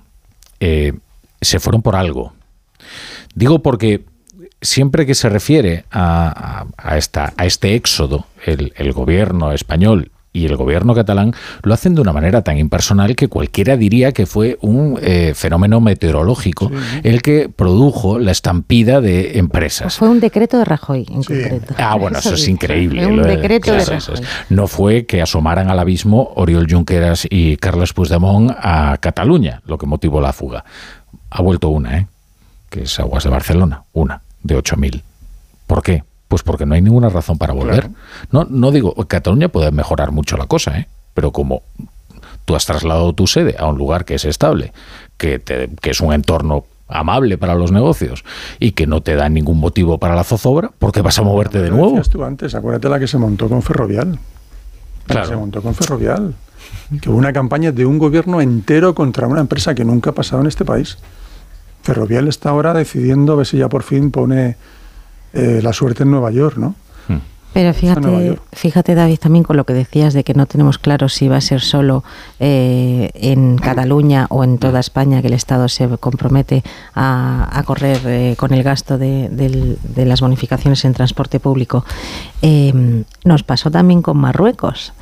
eh, 0.59 0.93
se 1.41 1.59
fueron 1.59 1.81
por 1.81 1.95
algo. 1.95 2.33
Digo 3.35 3.59
porque 3.61 4.05
siempre 4.61 5.05
que 5.05 5.15
se 5.15 5.29
refiere 5.29 5.85
a, 5.91 6.65
a- 6.77 6.91
a 6.91 6.97
esta, 6.97 7.33
a 7.37 7.45
este 7.45 7.75
éxodo, 7.75 8.25
el, 8.45 8.73
el 8.75 8.91
gobierno 8.93 9.51
español 9.51 10.11
y 10.31 10.45
el 10.45 10.55
gobierno 10.57 10.93
catalán 10.93 11.33
lo 11.63 11.73
hacen 11.73 11.95
de 11.95 12.01
una 12.01 12.13
manera 12.13 12.43
tan 12.43 12.55
impersonal 12.59 13.15
que 13.15 13.27
cualquiera 13.29 13.77
diría 13.77 14.11
que 14.11 14.27
fue 14.27 14.59
un 14.61 14.99
eh, 15.01 15.33
fenómeno 15.35 15.79
meteorológico 15.81 16.69
el 17.01 17.23
que 17.23 17.49
produjo 17.49 18.19
la 18.19 18.29
estampida 18.31 19.01
de 19.01 19.39
empresas. 19.39 19.97
Fue 19.97 20.07
un 20.07 20.19
decreto 20.19 20.59
de 20.59 20.65
Rajoy 20.65 21.07
en 21.09 21.23
concreto. 21.23 21.73
Ah, 21.79 21.95
bueno, 21.95 22.19
eso, 22.19 22.35
es 22.35 22.47
increíble. 22.47 23.03
Fue 23.05 23.11
un 23.11 23.23
de- 23.23 23.37
decreto 23.37 23.71
de 23.71 23.79
Rajoy. 23.79 23.95
eso 23.97 24.13
es. 24.13 24.21
No 24.49 24.67
fue 24.67 25.07
que 25.07 25.21
asomaran 25.23 25.67
al 25.71 25.79
abismo 25.79 26.31
Oriol 26.35 26.67
Junqueras 26.69 27.25
y 27.29 27.57
Carles 27.57 27.93
Puigdemont 27.93 28.51
a 28.61 28.97
Cataluña, 29.01 29.61
lo 29.65 29.79
que 29.79 29.87
motivó 29.87 30.21
la 30.21 30.31
fuga. 30.31 30.63
Ha 31.31 31.41
vuelto 31.41 31.69
una, 31.69 31.97
¿eh? 31.97 32.07
Que 32.69 32.83
es 32.83 32.99
Aguas 32.99 33.23
de 33.23 33.29
Barcelona, 33.29 33.83
una 33.93 34.21
de 34.43 34.57
8.000. 34.57 35.01
¿Por 35.67 35.81
qué? 35.83 36.03
Pues 36.27 36.43
porque 36.43 36.65
no 36.65 36.75
hay 36.75 36.81
ninguna 36.81 37.09
razón 37.09 37.37
para 37.37 37.53
volver. 37.53 37.89
No, 38.31 38.45
no 38.49 38.71
digo, 38.71 38.93
Cataluña 39.07 39.49
puede 39.49 39.71
mejorar 39.71 40.11
mucho 40.11 40.37
la 40.37 40.45
cosa, 40.45 40.77
¿eh? 40.77 40.87
pero 41.13 41.31
como 41.31 41.63
tú 42.45 42.55
has 42.55 42.65
trasladado 42.65 43.13
tu 43.13 43.27
sede 43.27 43.55
a 43.57 43.65
un 43.67 43.77
lugar 43.77 44.05
que 44.05 44.15
es 44.15 44.25
estable, 44.25 44.71
que, 45.17 45.39
te- 45.39 45.69
que 45.81 45.89
es 45.91 46.01
un 46.01 46.13
entorno 46.13 46.65
amable 46.87 47.37
para 47.37 47.53
los 47.55 47.71
negocios 47.71 48.23
y 48.59 48.71
que 48.71 48.87
no 48.87 49.01
te 49.01 49.15
da 49.15 49.29
ningún 49.29 49.59
motivo 49.59 49.97
para 49.99 50.15
la 50.15 50.23
zozobra, 50.23 50.69
¿por 50.77 50.91
qué 50.91 51.01
vas 51.01 51.17
a 51.19 51.23
moverte 51.23 51.61
de 51.61 51.69
nuevo? 51.69 51.99
tú 52.11 52.23
antes, 52.23 52.55
acuérdate 52.55 52.89
la 52.89 52.99
que 52.99 53.07
se 53.07 53.17
montó 53.17 53.47
con 53.49 53.61
Ferrovial. 53.61 54.11
La 54.11 54.17
que 54.17 55.13
Claro. 55.13 55.27
Se 55.27 55.35
montó 55.35 55.61
con 55.61 55.73
Ferrovial. 55.75 56.35
Que 57.01 57.09
hubo 57.09 57.17
una 57.17 57.33
campaña 57.33 57.71
de 57.71 57.85
un 57.85 57.97
gobierno 57.99 58.41
entero 58.41 58.93
contra 58.95 59.27
una 59.27 59.41
empresa 59.41 59.73
que 59.75 59.83
nunca 59.85 60.11
ha 60.11 60.13
pasado 60.13 60.41
en 60.41 60.47
este 60.47 60.65
país. 60.65 60.97
Ferrovial 61.93 62.27
está 62.27 62.49
ahora 62.49 62.73
decidiendo 62.73 63.33
a 63.33 63.35
ver 63.37 63.45
si 63.45 63.57
ya 63.57 63.69
por 63.69 63.83
fin 63.83 64.11
pone 64.11 64.55
eh, 65.33 65.59
la 65.61 65.73
suerte 65.73 66.03
en 66.03 66.11
Nueva 66.11 66.31
York, 66.31 66.57
¿no? 66.57 66.75
Pero 67.51 67.69
Nueva 67.69 67.79
fíjate, 67.79 68.39
fíjate 68.53 68.93
David, 68.93 69.17
también 69.17 69.43
con 69.43 69.57
lo 69.57 69.63
que 69.65 69.73
decías 69.73 70.13
de 70.13 70.23
que 70.23 70.35
no 70.35 70.45
tenemos 70.45 70.77
claro 70.77 71.09
si 71.09 71.27
va 71.27 71.37
a 71.37 71.41
ser 71.41 71.61
solo 71.61 72.03
eh, 72.39 73.09
en 73.15 73.57
Cataluña 73.57 74.27
o 74.29 74.43
en 74.43 74.59
toda 74.59 74.79
España 74.79 75.19
que 75.21 75.29
el 75.29 75.33
Estado 75.33 75.67
se 75.67 75.87
compromete 75.97 76.63
a, 76.93 77.49
a 77.51 77.63
correr 77.63 78.01
eh, 78.05 78.35
con 78.37 78.53
el 78.53 78.61
gasto 78.61 78.99
de, 78.99 79.29
del- 79.29 79.79
de 79.83 80.05
las 80.05 80.21
bonificaciones 80.21 80.85
en 80.85 80.93
transporte 80.93 81.39
público. 81.39 81.83
Eh, 82.43 83.03
nos 83.23 83.41
pasó 83.41 83.71
también 83.71 84.03
con 84.03 84.17
Marruecos, 84.17 84.93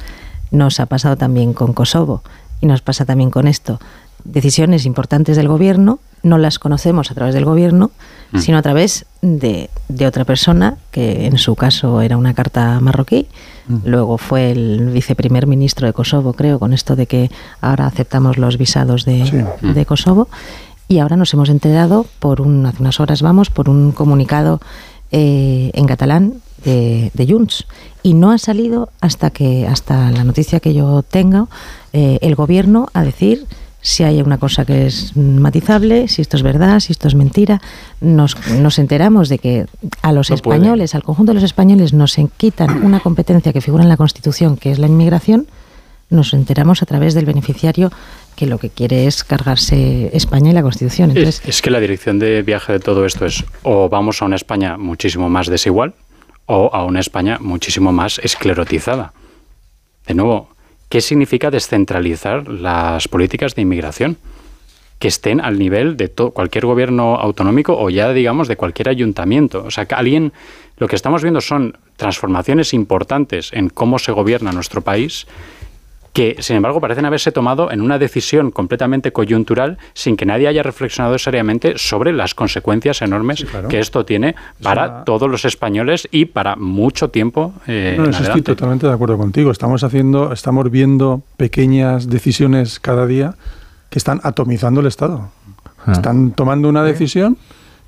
nos 0.49 0.79
ha 0.79 0.85
pasado 0.85 1.17
también 1.17 1.51
con 1.51 1.73
Kosovo 1.73 2.23
y 2.61 2.65
nos 2.65 2.81
pasa 2.81 3.03
también 3.03 3.29
con 3.29 3.49
esto. 3.49 3.77
Decisiones 4.23 4.85
importantes 4.85 5.37
del 5.37 5.47
gobierno 5.47 5.99
no 6.23 6.37
las 6.37 6.59
conocemos 6.59 7.11
a 7.11 7.13
través 7.15 7.33
del 7.33 7.45
gobierno, 7.45 7.91
Mm. 8.31 8.39
sino 8.39 8.57
a 8.57 8.61
través 8.61 9.05
de, 9.21 9.69
de 9.87 10.05
otra 10.05 10.25
persona, 10.25 10.75
que 10.91 11.27
en 11.27 11.37
su 11.37 11.55
caso 11.55 12.01
era 12.01 12.17
una 12.17 12.33
carta 12.33 12.77
marroquí. 12.81 13.27
Luego 13.85 14.17
fue 14.17 14.51
el 14.51 14.89
viceprimer 14.93 15.47
ministro 15.47 15.87
de 15.87 15.93
Kosovo, 15.93 16.33
creo, 16.33 16.59
con 16.59 16.73
esto 16.73 16.95
de 16.97 17.05
que 17.05 17.31
ahora 17.61 17.85
aceptamos 17.85 18.37
los 18.37 18.57
visados 18.57 19.05
de, 19.05 19.47
Mm. 19.61 19.73
de 19.73 19.85
Kosovo. 19.85 20.27
Y 20.89 20.99
ahora 20.99 21.15
nos 21.15 21.33
hemos 21.33 21.47
enterado, 21.49 22.05
por 22.19 22.41
un, 22.41 22.65
hace 22.65 22.81
unas 22.81 22.99
horas 22.99 23.21
vamos, 23.21 23.49
por 23.49 23.69
un 23.69 23.91
comunicado 23.93 24.59
eh, 25.11 25.71
en 25.73 25.85
catalán 25.85 26.33
de, 26.65 27.11
de 27.13 27.27
Junts. 27.27 27.65
Y 28.03 28.13
no 28.13 28.31
ha 28.31 28.37
salido 28.37 28.89
hasta 28.99 29.29
que 29.29 29.67
hasta 29.67 30.11
la 30.11 30.25
noticia 30.25 30.59
que 30.59 30.73
yo 30.73 31.01
tengo, 31.03 31.47
eh, 31.93 32.17
el 32.21 32.35
gobierno 32.35 32.87
a 32.93 33.03
decir 33.03 33.45
si 33.87 34.03
hay 34.03 34.21
una 34.21 34.37
cosa 34.37 34.65
que 34.65 34.85
es 34.85 35.15
matizable, 35.15 36.09
si 36.09 36.21
esto 36.21 36.35
es 36.35 36.43
verdad, 36.43 36.81
si 36.81 36.91
esto 36.91 37.07
es 37.07 37.15
mentira. 37.15 37.61
Nos, 38.01 38.35
nos 38.49 38.79
enteramos 38.79 39.29
de 39.29 39.39
que 39.39 39.65
a 40.01 40.11
los 40.11 40.29
No 40.29 40.35
puede. 40.37 40.57
españoles, 40.57 40.93
al 40.93 41.03
conjunto 41.03 41.29
de 41.29 41.35
los 41.35 41.43
españoles, 41.43 41.93
nos 41.93 42.17
quitan 42.35 42.83
una 42.83 42.99
competencia 42.99 43.53
que 43.53 43.61
figura 43.61 43.83
en 43.83 43.89
la 43.89 43.95
Constitución, 43.95 44.57
que 44.57 44.71
es 44.71 44.79
la 44.79 44.87
inmigración. 44.87 45.47
Nos 46.09 46.33
enteramos 46.33 46.81
a 46.83 46.85
través 46.85 47.13
del 47.13 47.25
beneficiario 47.25 47.89
que 48.35 48.45
lo 48.45 48.57
que 48.57 48.69
quiere 48.69 49.07
es 49.07 49.23
cargarse 49.23 50.09
España 50.13 50.51
y 50.51 50.53
la 50.53 50.63
Constitución. 50.63 51.11
Entonces, 51.11 51.39
Es, 51.43 51.47
es 51.49 51.61
que 51.61 51.71
la 51.71 51.79
dirección 51.79 52.19
de 52.19 52.41
viaje 52.41 52.73
de 52.73 52.79
todo 52.81 53.05
esto 53.05 53.25
es 53.25 53.45
o 53.63 53.87
vamos 53.87 54.21
a 54.21 54.25
una 54.25 54.35
España 54.35 54.77
muchísimo 54.77 55.29
más 55.29 55.47
desigual 55.47 55.95
o 56.45 56.69
a 56.73 56.83
una 56.83 56.99
España 56.99 57.37
muchísimo 57.39 57.93
más 57.93 58.19
esclerotizada. 58.19 59.13
De 60.05 60.13
nuevo, 60.13 60.49
¿qué 60.89 61.01
significa 61.01 61.51
descentralizar 61.51 62.47
las 62.47 63.07
políticas 63.07 63.55
de 63.55 63.63
inmigración? 63.63 64.17
Que 64.99 65.07
estén 65.07 65.41
al 65.41 65.59
nivel 65.59 65.95
de 65.97 66.09
cualquier 66.09 66.65
gobierno 66.65 67.15
autonómico 67.15 67.77
o 67.77 67.89
ya, 67.89 68.11
digamos, 68.13 68.47
de 68.47 68.57
cualquier 68.57 68.89
ayuntamiento. 68.89 69.63
O 69.63 69.71
sea, 69.71 69.85
que 69.85 69.95
alguien, 69.95 70.33
lo 70.77 70.87
que 70.87 70.95
estamos 70.95 71.21
viendo 71.21 71.41
son 71.41 71.77
transformaciones 71.97 72.73
importantes 72.73 73.51
en 73.53 73.69
cómo 73.69 73.99
se 73.99 74.11
gobierna 74.11 74.51
nuestro 74.51 74.81
país 74.81 75.27
que, 76.17 76.35
sin 76.39 76.55
embargo, 76.55 76.81
parecen 76.81 77.05
haberse 77.05 77.31
tomado 77.31 77.71
en 77.71 77.79
una 77.79 77.99
decisión 77.99 78.49
completamente 78.49 79.11
coyuntural 79.11 79.77
sin 79.93 80.17
que 80.17 80.25
nadie 80.25 80.47
haya 80.47 80.63
reflexionado 80.63 81.19
seriamente 81.19 81.73
sobre 81.77 82.11
las 82.11 82.33
consecuencias 82.33 83.03
enormes 83.03 83.45
que 83.69 83.77
esto 83.77 84.03
tiene 84.03 84.33
para 84.63 85.03
todos 85.03 85.29
los 85.29 85.45
españoles 85.45 86.07
y 86.09 86.25
para 86.25 86.55
mucho 86.55 87.11
tiempo 87.11 87.53
eh, 87.67 87.93
No, 87.99 88.05
en 88.05 88.09
eso 88.09 88.23
estoy 88.23 88.41
totalmente 88.41 88.87
de 88.87 88.93
acuerdo 88.93 89.15
contigo. 89.15 89.51
Estamos 89.51 89.83
haciendo, 89.83 90.33
estamos 90.33 90.71
viendo 90.71 91.21
pequeñas 91.37 92.09
decisiones 92.09 92.79
cada 92.79 93.05
día 93.05 93.35
que 93.91 93.99
están 93.99 94.19
atomizando 94.23 94.81
el 94.81 94.87
Estado. 94.87 95.29
Ah. 95.85 95.91
Están 95.91 96.31
tomando 96.31 96.67
una 96.67 96.81
decisión 96.81 97.37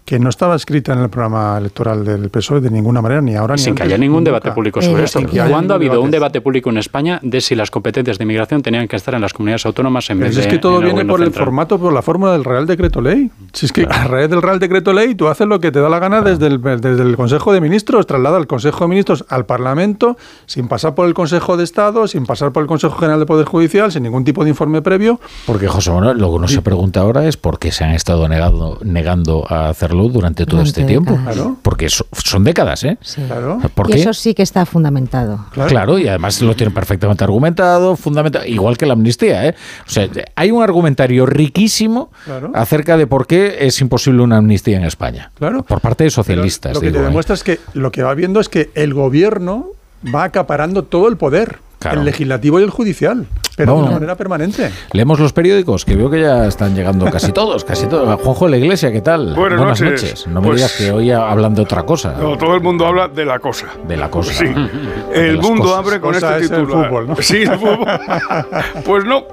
que 0.06 0.18
no 0.20 0.30
estaba 0.30 0.56
escrita 0.56 0.94
en 0.94 1.00
el 1.00 1.10
programa 1.10 1.58
electoral 1.58 2.04
del 2.04 2.30
PSOE 2.30 2.62
de 2.62 2.72
ninguna 2.72 3.02
manera, 3.02 3.22
ni 3.22 3.36
ahora 3.36 3.56
ni 3.56 3.62
Sin 3.62 3.76
que 3.76 3.84
haya 3.84 3.98
ningún 3.98 4.24
ni 4.24 4.26
debate 4.26 4.52
público 4.52 4.82
sobre 4.82 5.04
Eh, 5.04 5.06
esto. 5.06 5.22
¿Cuándo 5.50 5.74
ha 5.74 5.78
habido 5.78 6.02
un 6.02 6.12
debate. 6.12 6.42
público 6.42 6.70
en 6.70 6.78
España 6.78 7.20
de 7.22 7.42
si 7.42 7.54
las 7.56 7.70
competencias 7.70 8.18
de 8.18 8.24
inmigración 8.24 8.62
tenían 8.62 8.88
que 8.88 8.96
estar 8.96 9.14
en 9.14 9.22
las 9.22 9.34
comunidades 9.34 9.66
autónomas 9.66 10.10
en 10.10 10.18
Pero 10.18 10.28
vez 10.30 10.36
si 10.36 10.42
de 10.42 10.48
es 10.48 10.54
que 10.54 10.60
todo 10.60 10.80
el 10.80 10.86
viene 10.86 11.06
por 11.06 11.22
el 11.22 11.32
formato, 11.32 11.78
por 11.78 11.92
la 11.94 12.02
fórmula 12.02 12.32
del 12.32 12.44
Real 12.44 12.66
Decreto 12.66 13.02
Ley. 13.02 13.30
Si 13.54 13.66
es 13.66 13.72
que 13.74 13.86
a 13.90 14.06
raíz 14.08 14.30
del 14.30 14.42
Real 14.42 14.60
Decreto 14.60 14.94
Ley 14.94 15.16
tú 15.16 15.28
haces 15.28 15.48
lo 15.48 15.60
que 15.60 15.72
te 15.72 15.80
da 15.80 15.90
la 15.90 16.00
gana 16.00 16.22
desde 16.22 16.48
el, 16.48 16.62
desde 16.62 17.02
el 17.04 17.16
Consejo 17.16 17.52
de 17.54 17.62
Ministros, 17.62 18.08
traslada 18.08 18.38
al 18.38 18.48
Consejo 18.48 18.86
de 18.86 18.88
Ministros 18.90 19.26
al 19.30 19.46
Parlamento, 19.46 20.18
sin 20.46 20.68
pasar 20.68 20.96
por 20.96 21.08
el 21.08 21.14
Consejo 21.14 21.58
de 21.58 21.64
Estado, 21.64 22.08
sin 22.08 22.26
pasar 22.26 22.52
por 22.52 22.62
el 22.64 22.68
Consejo 22.68 22.96
General 22.98 23.20
de 23.20 23.26
Poder 23.26 23.46
Judicial, 23.46 23.92
sin 23.92 24.04
ningún 24.04 24.24
tipo 24.24 24.44
de 24.44 24.50
informe 24.52 24.82
previo. 24.82 25.20
Porque, 25.46 25.68
José 25.68 25.92
Manuel, 25.92 26.18
lo 26.18 26.30
que 26.30 26.36
uno 26.36 26.48
se 26.48 26.62
pregunta 26.62 27.02
ahora 27.02 27.28
es 27.28 27.38
por 27.38 27.60
qué 27.60 27.72
se 27.72 27.84
han 27.84 27.92
estado 27.92 28.28
negado, 28.28 28.78
negando 28.84 29.46
a 29.50 29.74
hacerlo 29.90 30.10
durante 30.10 30.46
todo 30.46 30.58
Durante 30.58 30.70
este 30.82 30.84
tiempo. 30.86 31.18
Claro. 31.24 31.58
Porque 31.62 31.90
so- 31.90 32.06
son 32.24 32.44
décadas, 32.44 32.84
¿eh? 32.84 32.98
Claro. 33.28 33.60
¿Por 33.74 33.90
y 33.90 33.94
qué? 33.94 34.00
eso 34.02 34.14
sí 34.14 34.34
que 34.34 34.44
está 34.44 34.66
fundamentado. 34.66 35.46
Claro. 35.52 35.98
y 35.98 36.08
además 36.08 36.42
lo 36.42 36.56
tienen 36.56 36.74
perfectamente 36.74 37.24
argumentado, 37.24 37.96
fundamentado, 37.96 38.46
igual 38.46 38.78
que 38.78 38.86
la 38.86 38.94
amnistía, 38.94 39.48
¿eh? 39.48 39.56
O 39.88 39.90
sea, 39.90 40.08
hay 40.36 40.52
un 40.52 40.62
argumentario 40.64 41.26
riquísimo 41.26 42.12
Claro. 42.26 42.52
acerca 42.54 42.98
de 42.98 43.08
por 43.08 43.28
qué 43.28 43.58
es 43.62 43.80
imposible 43.82 44.22
una 44.22 44.38
amnistía 44.38 44.78
en 44.78 44.84
España. 44.84 45.32
Claro. 45.38 45.64
Por 45.64 45.82
parte 45.82 46.04
de 46.04 46.10
socialistas, 46.10 46.74
Lo 46.74 46.82
que 46.82 46.88
digo, 46.88 47.00
te 47.00 47.04
¿eh? 47.04 47.08
demuestra 47.08 47.34
es 47.36 47.44
que 47.44 47.60
lo 47.74 47.92
que 47.92 48.04
va 48.04 48.14
viendo 48.14 48.40
es 48.40 48.50
que 48.50 48.70
el 48.76 48.94
gobierno 48.94 49.68
va 50.14 50.24
acaparando 50.26 50.84
todo 50.84 51.08
el 51.08 51.18
poder, 51.18 51.60
Claro. 51.80 52.00
el 52.00 52.06
legislativo 52.06 52.60
y 52.60 52.64
el 52.64 52.70
judicial, 52.70 53.26
pero 53.66 53.76
de 53.76 53.82
una 53.84 53.92
manera 53.92 54.16
permanente. 54.16 54.72
Leemos 54.94 55.20
los 55.20 55.34
periódicos, 55.34 55.84
que 55.86 55.96
veo 55.96 56.10
que 56.10 56.22
ya 56.22 56.46
están 56.48 56.74
llegando 56.76 57.06
casi 57.12 57.32
todos, 57.32 57.64
casi 57.66 57.88
todos. 57.88 58.20
Juanjo 58.22 58.46
de 58.46 58.52
la 58.52 58.58
Iglesia, 58.58 58.92
¿qué 58.92 59.02
tal? 59.02 59.34
Buenas 59.36 59.60
noches. 59.82 60.28
No 60.28 60.40
me 60.42 60.48
Pues- 60.48 60.58
digas 60.58 60.76
que 60.78 60.92
hoy 60.92 61.12
hablan 61.12 61.54
de 61.56 61.62
otra 61.64 61.84
cosa. 61.84 62.16
No, 62.20 62.38
todo 62.38 62.56
el 62.56 62.62
mundo 62.62 62.86
habla 62.88 63.08
de 63.08 63.26
la 63.26 63.40
cosa. 63.40 63.68
De 63.88 63.98
la 63.98 64.10
cosa. 64.10 64.34
Sí. 64.34 64.46
El 65.14 65.40
mundo 65.40 65.64
cosas. 65.64 65.78
abre 65.80 66.00
con 66.00 66.14
Cosa 66.14 66.38
este 66.38 66.46
es 66.46 66.52
el 66.52 66.66
titular. 66.66 66.88
fútbol, 66.88 67.08
¿no? 67.08 67.16
Sí, 67.18 67.38
el 67.44 67.58
fútbol. 67.60 67.86
pues 68.86 69.06
no. 69.06 69.24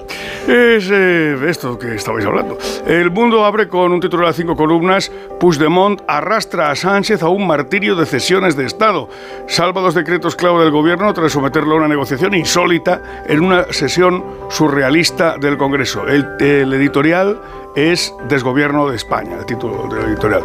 Es 0.49 0.89
eh, 0.91 1.37
esto 1.49 1.79
que 1.79 1.95
estabais 1.95 2.25
hablando. 2.25 2.57
El 2.87 3.11
mundo 3.11 3.45
abre 3.45 3.69
con 3.69 3.93
un 3.93 4.01
titular 4.01 4.29
de 4.29 4.33
cinco 4.35 4.57
columnas. 4.57 5.11
Puigdemont 5.39 6.01
arrastra 6.09 6.71
a 6.71 6.75
Sánchez 6.77 7.23
a 7.23 7.29
un 7.29 7.47
martirio 7.47 7.95
de 7.95 8.07
cesiones 8.07 8.57
de 8.57 8.65
Estado. 8.65 9.09
Salva 9.49 9.81
los 9.83 9.95
decretos 9.95 10.35
clave 10.35 10.63
del 10.65 10.71
gobierno 10.73 11.13
tras 11.13 11.33
someterlo 11.33 11.75
a 11.75 11.79
una 11.79 11.89
negociación 11.89 12.35
insólita 12.35 13.03
en 13.29 13.41
una 13.41 13.65
sesión 13.71 14.16
surrealista 14.51 15.37
del 15.39 15.57
Congreso. 15.57 16.07
El, 16.09 16.25
editorial 16.73 17.41
es 17.75 18.15
Desgobierno 18.29 18.89
de 18.89 18.97
España, 18.97 19.37
el 19.39 19.47
título 19.47 19.89
del 19.89 20.11
editorial. 20.11 20.43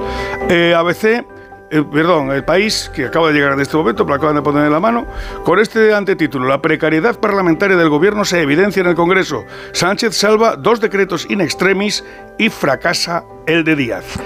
Eh, 0.49 0.73
ABC 0.75 1.25
eh, 1.73 1.85
perdón, 1.89 2.31
el 2.31 2.43
país 2.43 2.91
que 2.93 3.05
acaba 3.05 3.29
de 3.29 3.33
llegar 3.33 3.53
en 3.53 3.61
este 3.61 3.77
momento, 3.77 4.05
pero 4.05 4.17
acaban 4.17 4.35
de 4.35 4.41
poner 4.41 4.65
en 4.65 4.73
la 4.73 4.81
mano, 4.81 5.07
con 5.45 5.57
este 5.57 5.93
antetítulo, 5.93 6.45
la 6.45 6.61
precariedad 6.61 7.17
parlamentaria 7.17 7.77
del 7.77 7.87
gobierno 7.87 8.25
se 8.25 8.41
evidencia 8.41 8.81
en 8.81 8.87
el 8.87 8.95
Congreso. 8.95 9.45
Sánchez 9.71 10.13
salva 10.13 10.57
dos 10.57 10.81
decretos 10.81 11.25
in 11.29 11.39
extremis 11.39 12.03
y 12.37 12.49
fracasa 12.49 13.23
el 13.47 13.63
de 13.63 13.77
Díaz. 13.77 14.19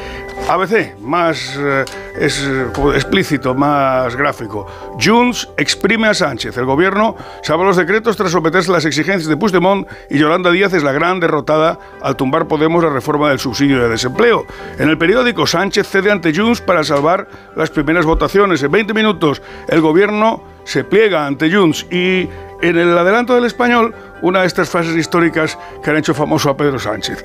ABC, 0.47 0.99
más 0.99 1.57
eh, 1.57 1.85
es, 2.19 2.47
explícito, 2.93 3.55
más 3.55 4.15
gráfico. 4.15 4.67
Junts 5.03 5.49
exprime 5.57 6.07
a 6.07 6.13
Sánchez. 6.13 6.55
El 6.57 6.65
gobierno 6.65 7.15
salva 7.41 7.65
los 7.65 7.77
decretos 7.77 8.15
tras 8.15 8.31
someterse 8.31 8.69
a 8.69 8.73
las 8.73 8.85
exigencias 8.85 9.27
de 9.27 9.37
Puigdemont 9.37 9.87
y 10.09 10.19
Yolanda 10.19 10.51
Díaz 10.51 10.73
es 10.73 10.83
la 10.83 10.91
gran 10.91 11.19
derrotada 11.19 11.79
al 12.01 12.15
tumbar 12.15 12.47
Podemos 12.47 12.83
la 12.83 12.91
reforma 12.91 13.29
del 13.29 13.39
subsidio 13.39 13.81
de 13.81 13.89
desempleo. 13.89 14.45
En 14.77 14.89
el 14.89 14.97
periódico, 14.97 15.47
Sánchez 15.47 15.87
cede 15.87 16.11
ante 16.11 16.33
Junts 16.33 16.61
para 16.61 16.83
salvar 16.83 17.27
las 17.55 17.71
primeras 17.71 18.05
votaciones. 18.05 18.61
En 18.61 18.71
20 18.71 18.93
minutos, 18.93 19.41
el 19.67 19.81
gobierno 19.81 20.43
se 20.63 20.83
pliega 20.83 21.25
ante 21.25 21.51
Junts 21.51 21.87
y 21.91 22.29
en 22.61 22.77
el 22.77 22.97
adelanto 22.97 23.35
del 23.35 23.45
español, 23.45 23.93
una 24.21 24.41
de 24.41 24.47
estas 24.47 24.69
frases 24.69 24.95
históricas 24.95 25.57
que 25.83 25.89
han 25.89 25.97
hecho 25.97 26.13
famoso 26.13 26.49
a 26.49 26.57
Pedro 26.57 26.79
Sánchez. 26.79 27.23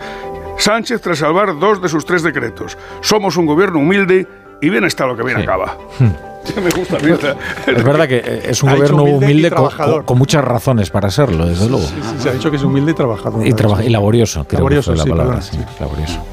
Sánchez 0.61 1.00
tras 1.00 1.18
salvar 1.18 1.58
dos 1.58 1.80
de 1.82 1.88
sus 1.88 2.04
tres 2.04 2.22
decretos. 2.22 2.76
Somos 3.00 3.36
un 3.36 3.46
gobierno 3.46 3.78
humilde 3.80 4.26
y 4.61 4.68
bien 4.70 4.84
está 4.84 5.06
lo 5.06 5.16
que 5.16 5.22
bien 5.22 5.38
acaba. 5.38 5.76
Me 6.56 6.70
gusta, 6.70 6.98
me 7.02 7.11
gusta. 7.11 7.36
Es 7.66 7.84
verdad 7.84 8.08
que 8.08 8.16
eh, 8.16 8.42
es 8.46 8.62
un 8.62 8.70
Ha 8.70 8.74
gobierno 8.74 9.02
humilde 9.02 9.26
humilde 9.26 9.48
con, 9.50 9.56
trabajador. 9.56 9.94
con- 9.96 10.04
con 10.06 10.18
muchas 10.18 10.42
razones 10.42 10.88
para 10.90 11.11
serlo, 11.11 11.44
desde 11.46 11.68
luego. 11.68 11.84
Sí, 11.86 11.94
sí, 12.02 12.14
se 12.22 12.28
ha 12.30 12.32
dicho 12.32 12.50
que 12.50 12.56
es 12.56 12.62
humilde 12.62 12.92
y 12.92 12.94
trabajador. 12.94 13.46
Y, 13.46 13.52
traba- 13.52 13.84
y 13.84 13.90
laborioso, 13.90 14.44
creo 14.48 14.61
Laborioso, 14.61 14.92
que 14.92 14.96
fue 14.96 15.04
sí, 15.04 15.08
la 15.11 15.16
palabra. 15.16 15.42
sí, 15.42 15.58
laborioso. 15.78 16.24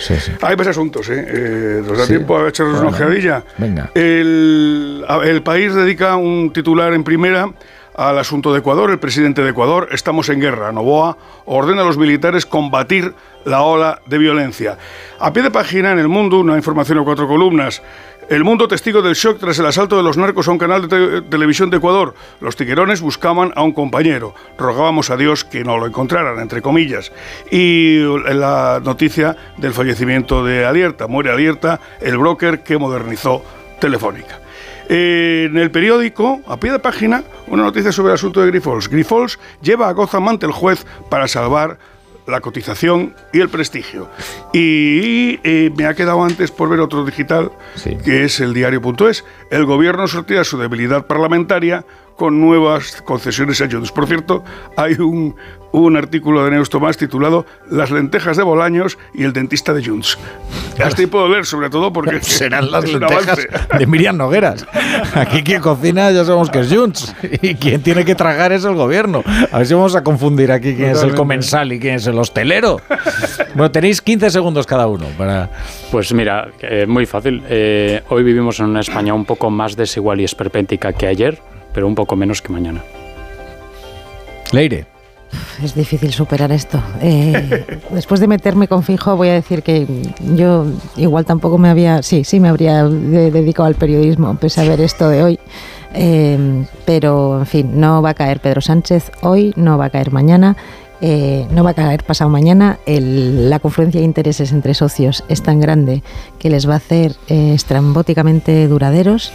Sí, 0.00 0.14
sí. 0.18 0.32
Hay 0.40 0.56
más 0.56 0.66
asuntos, 0.68 1.08
¿eh? 1.10 1.26
Eh, 1.28 1.82
¿Nos 1.86 1.98
da 1.98 2.04
Sí. 2.04 2.14
tiempo 2.14 2.38
a 2.38 2.48
echarnos 2.48 2.80
una 2.80 2.88
Bueno, 2.90 2.96
ojeadilla? 3.04 3.42
venga. 3.58 3.90
El, 3.94 5.04
el 5.24 5.42
país 5.42 5.74
dedica 5.74 6.16
un 6.16 6.50
titular 6.52 6.94
en 6.94 7.04
primera 7.04 7.50
al 7.98 8.16
asunto 8.18 8.52
de 8.52 8.60
Ecuador. 8.60 8.90
El 8.90 9.00
presidente 9.00 9.42
de 9.42 9.50
Ecuador, 9.50 9.88
estamos 9.90 10.28
en 10.28 10.40
guerra. 10.40 10.70
Novoa 10.72 11.18
ordena 11.46 11.82
a 11.82 11.84
los 11.84 11.98
militares 11.98 12.46
combatir 12.46 13.12
la 13.44 13.62
ola 13.62 14.00
de 14.06 14.18
violencia. 14.18 14.78
A 15.18 15.32
pie 15.32 15.42
de 15.42 15.50
página 15.50 15.90
en 15.92 15.98
El 15.98 16.06
Mundo, 16.08 16.38
una 16.38 16.56
información 16.56 16.98
a 16.98 17.04
cuatro 17.04 17.26
columnas. 17.26 17.82
El 18.28 18.44
mundo 18.44 18.68
testigo 18.68 19.00
del 19.02 19.14
shock 19.14 19.38
tras 19.40 19.58
el 19.58 19.66
asalto 19.66 19.96
de 19.96 20.02
los 20.02 20.16
narcos 20.18 20.46
a 20.46 20.52
un 20.52 20.58
canal 20.58 20.86
de 20.86 20.88
te- 20.88 21.22
televisión 21.22 21.70
de 21.70 21.78
Ecuador. 21.78 22.14
Los 22.40 22.56
tiguerones 22.56 23.00
buscaban 23.00 23.52
a 23.56 23.62
un 23.62 23.72
compañero. 23.72 24.34
Rogábamos 24.58 25.10
a 25.10 25.16
Dios 25.16 25.44
que 25.44 25.64
no 25.64 25.78
lo 25.78 25.86
encontraran, 25.86 26.38
entre 26.38 26.62
comillas. 26.62 27.10
Y 27.50 27.98
la 28.34 28.80
noticia 28.84 29.34
del 29.56 29.72
fallecimiento 29.72 30.44
de 30.44 30.66
Alierta. 30.66 31.06
Muere 31.08 31.32
Alierta, 31.32 31.80
el 32.00 32.18
broker 32.18 32.60
que 32.62 32.76
modernizó 32.78 33.42
Telefónica. 33.80 34.40
En 34.88 35.58
el 35.58 35.70
periódico, 35.70 36.40
a 36.46 36.58
pie 36.58 36.72
de 36.72 36.78
página, 36.78 37.22
una 37.46 37.62
noticia 37.62 37.92
sobre 37.92 38.12
el 38.12 38.14
asunto 38.14 38.40
de 38.40 38.46
Grifols. 38.46 38.88
Grifols 38.88 39.38
lleva 39.60 39.88
a 39.88 39.92
Gotham 39.92 40.28
ante 40.28 40.46
el 40.46 40.52
juez 40.52 40.86
para 41.10 41.28
salvar 41.28 41.78
la 42.26 42.40
cotización 42.40 43.14
y 43.32 43.40
el 43.40 43.48
prestigio. 43.48 44.08
Y 44.52 45.40
eh, 45.44 45.70
me 45.76 45.86
ha 45.86 45.94
quedado 45.94 46.22
antes 46.22 46.50
por 46.50 46.68
ver 46.68 46.80
otro 46.80 47.04
digital, 47.04 47.50
que 48.04 48.24
es 48.24 48.40
el 48.40 48.54
diario.es. 48.54 49.24
El 49.50 49.64
gobierno 49.64 50.06
sortea 50.06 50.44
su 50.44 50.58
debilidad 50.58 51.06
parlamentaria 51.06 51.84
con 52.18 52.40
nuevas 52.40 53.00
concesiones 53.02 53.60
a 53.62 53.70
Junts. 53.70 53.92
Por 53.92 54.08
cierto, 54.08 54.42
hay 54.76 54.94
un, 54.94 55.36
un 55.70 55.96
artículo 55.96 56.44
de 56.44 56.50
Neus 56.50 56.68
Tomás 56.68 56.96
titulado 56.96 57.46
Las 57.70 57.92
lentejas 57.92 58.36
de 58.36 58.42
Bolaños 58.42 58.98
y 59.14 59.22
el 59.22 59.32
dentista 59.32 59.72
de 59.72 59.84
Junts. 59.84 60.18
Hasta 60.84 61.00
ahí 61.00 61.06
puedo 61.06 61.28
leer, 61.28 61.46
sobre 61.46 61.70
todo 61.70 61.92
porque 61.92 62.20
Serán 62.22 62.72
las 62.72 62.84
lentejas 62.92 63.38
de 63.78 63.86
Miriam 63.86 64.16
Nogueras. 64.16 64.66
Aquí 65.14 65.44
quien 65.44 65.62
cocina 65.62 66.10
ya 66.10 66.24
sabemos 66.24 66.50
que 66.50 66.58
es 66.58 66.74
Junts. 66.74 67.14
Y 67.40 67.54
quien 67.54 67.82
tiene 67.84 68.04
que 68.04 68.16
tragar 68.16 68.50
es 68.50 68.64
el 68.64 68.74
gobierno. 68.74 69.22
A 69.52 69.58
ver 69.58 69.66
si 69.68 69.74
vamos 69.74 69.94
a 69.94 70.02
confundir 70.02 70.50
aquí 70.50 70.74
quién 70.74 70.90
es 70.90 71.02
el 71.02 71.10
Totalmente. 71.10 71.16
comensal 71.16 71.72
y 71.72 71.78
quién 71.78 71.94
es 71.94 72.06
el 72.08 72.18
hostelero. 72.18 72.80
Bueno, 73.54 73.70
tenéis 73.70 74.02
15 74.02 74.30
segundos 74.30 74.66
cada 74.66 74.88
uno 74.88 75.06
para... 75.16 75.50
Pues 75.92 76.12
mira, 76.12 76.48
eh, 76.62 76.84
muy 76.86 77.06
fácil. 77.06 77.44
Eh, 77.48 78.02
hoy 78.08 78.24
vivimos 78.24 78.58
en 78.58 78.66
una 78.66 78.80
España 78.80 79.14
un 79.14 79.24
poco 79.24 79.50
más 79.50 79.76
desigual 79.76 80.20
y 80.20 80.24
esperpéntica 80.24 80.92
que 80.92 81.06
ayer, 81.06 81.40
pero 81.78 81.86
un 81.86 81.94
poco 81.94 82.16
menos 82.16 82.42
que 82.42 82.52
mañana. 82.52 82.82
Leire. 84.50 84.86
Es 85.62 85.76
difícil 85.76 86.12
superar 86.12 86.50
esto. 86.50 86.82
Eh, 87.00 87.78
después 87.90 88.18
de 88.18 88.26
meterme 88.26 88.66
con 88.66 88.82
fijo, 88.82 89.14
voy 89.16 89.28
a 89.28 89.34
decir 89.34 89.62
que 89.62 89.86
yo 90.34 90.66
igual 90.96 91.24
tampoco 91.24 91.56
me 91.56 91.68
había, 91.68 92.02
sí, 92.02 92.24
sí 92.24 92.40
me 92.40 92.48
habría 92.48 92.82
de- 92.82 93.30
dedicado 93.30 93.68
al 93.68 93.76
periodismo, 93.76 94.34
pese 94.40 94.60
a 94.60 94.64
ver 94.64 94.80
esto 94.80 95.08
de 95.08 95.22
hoy. 95.22 95.38
Eh, 95.94 96.64
pero, 96.84 97.38
en 97.38 97.46
fin, 97.46 97.78
no 97.80 98.02
va 98.02 98.10
a 98.10 98.14
caer 98.14 98.40
Pedro 98.40 98.60
Sánchez 98.60 99.12
hoy, 99.22 99.52
no 99.54 99.78
va 99.78 99.84
a 99.84 99.90
caer 99.90 100.10
mañana. 100.10 100.56
eh, 101.00 101.46
no 101.52 101.62
va 101.62 101.70
a 101.70 101.74
caer 101.74 102.02
pasado 102.02 102.28
mañana. 102.28 102.80
El- 102.84 103.48
la 103.50 103.60
confluencia 103.60 104.00
de 104.00 104.04
intereses 104.04 104.50
entre 104.50 104.74
socios 104.74 105.22
es 105.28 105.44
tan 105.44 105.60
grande 105.60 106.02
que 106.40 106.50
les 106.50 106.68
va 106.68 106.74
a 106.74 106.78
hacer 106.78 107.14
eh, 107.28 107.52
estrambóticamente 107.54 108.66
duraderos 108.66 109.30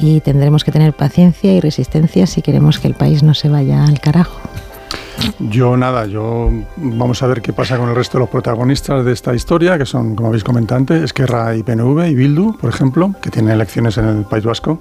y 0.00 0.20
tendremos 0.20 0.64
que 0.64 0.72
tener 0.72 0.94
paciencia 0.94 1.52
y 1.52 1.60
resistencia 1.60 2.26
si 2.26 2.42
queremos 2.42 2.78
que 2.78 2.88
el 2.88 2.94
país 2.94 3.22
no 3.22 3.34
se 3.34 3.48
vaya 3.48 3.84
al 3.84 4.00
carajo. 4.00 4.40
Yo 5.38 5.76
nada, 5.76 6.06
yo 6.06 6.50
vamos 6.76 7.22
a 7.22 7.26
ver 7.26 7.42
qué 7.42 7.52
pasa 7.52 7.76
con 7.76 7.90
el 7.90 7.94
resto 7.94 8.16
de 8.16 8.20
los 8.20 8.30
protagonistas 8.30 9.04
de 9.04 9.12
esta 9.12 9.34
historia, 9.34 9.76
que 9.76 9.84
son, 9.84 10.14
como 10.14 10.28
habéis 10.28 10.44
comentado 10.44 10.94
Esquerra 10.94 11.54
y 11.56 11.62
PNV 11.62 12.06
y 12.08 12.14
Bildu, 12.14 12.56
por 12.56 12.70
ejemplo, 12.70 13.14
que 13.20 13.30
tienen 13.30 13.52
elecciones 13.52 13.98
en 13.98 14.06
el 14.06 14.24
País 14.24 14.44
Vasco 14.44 14.80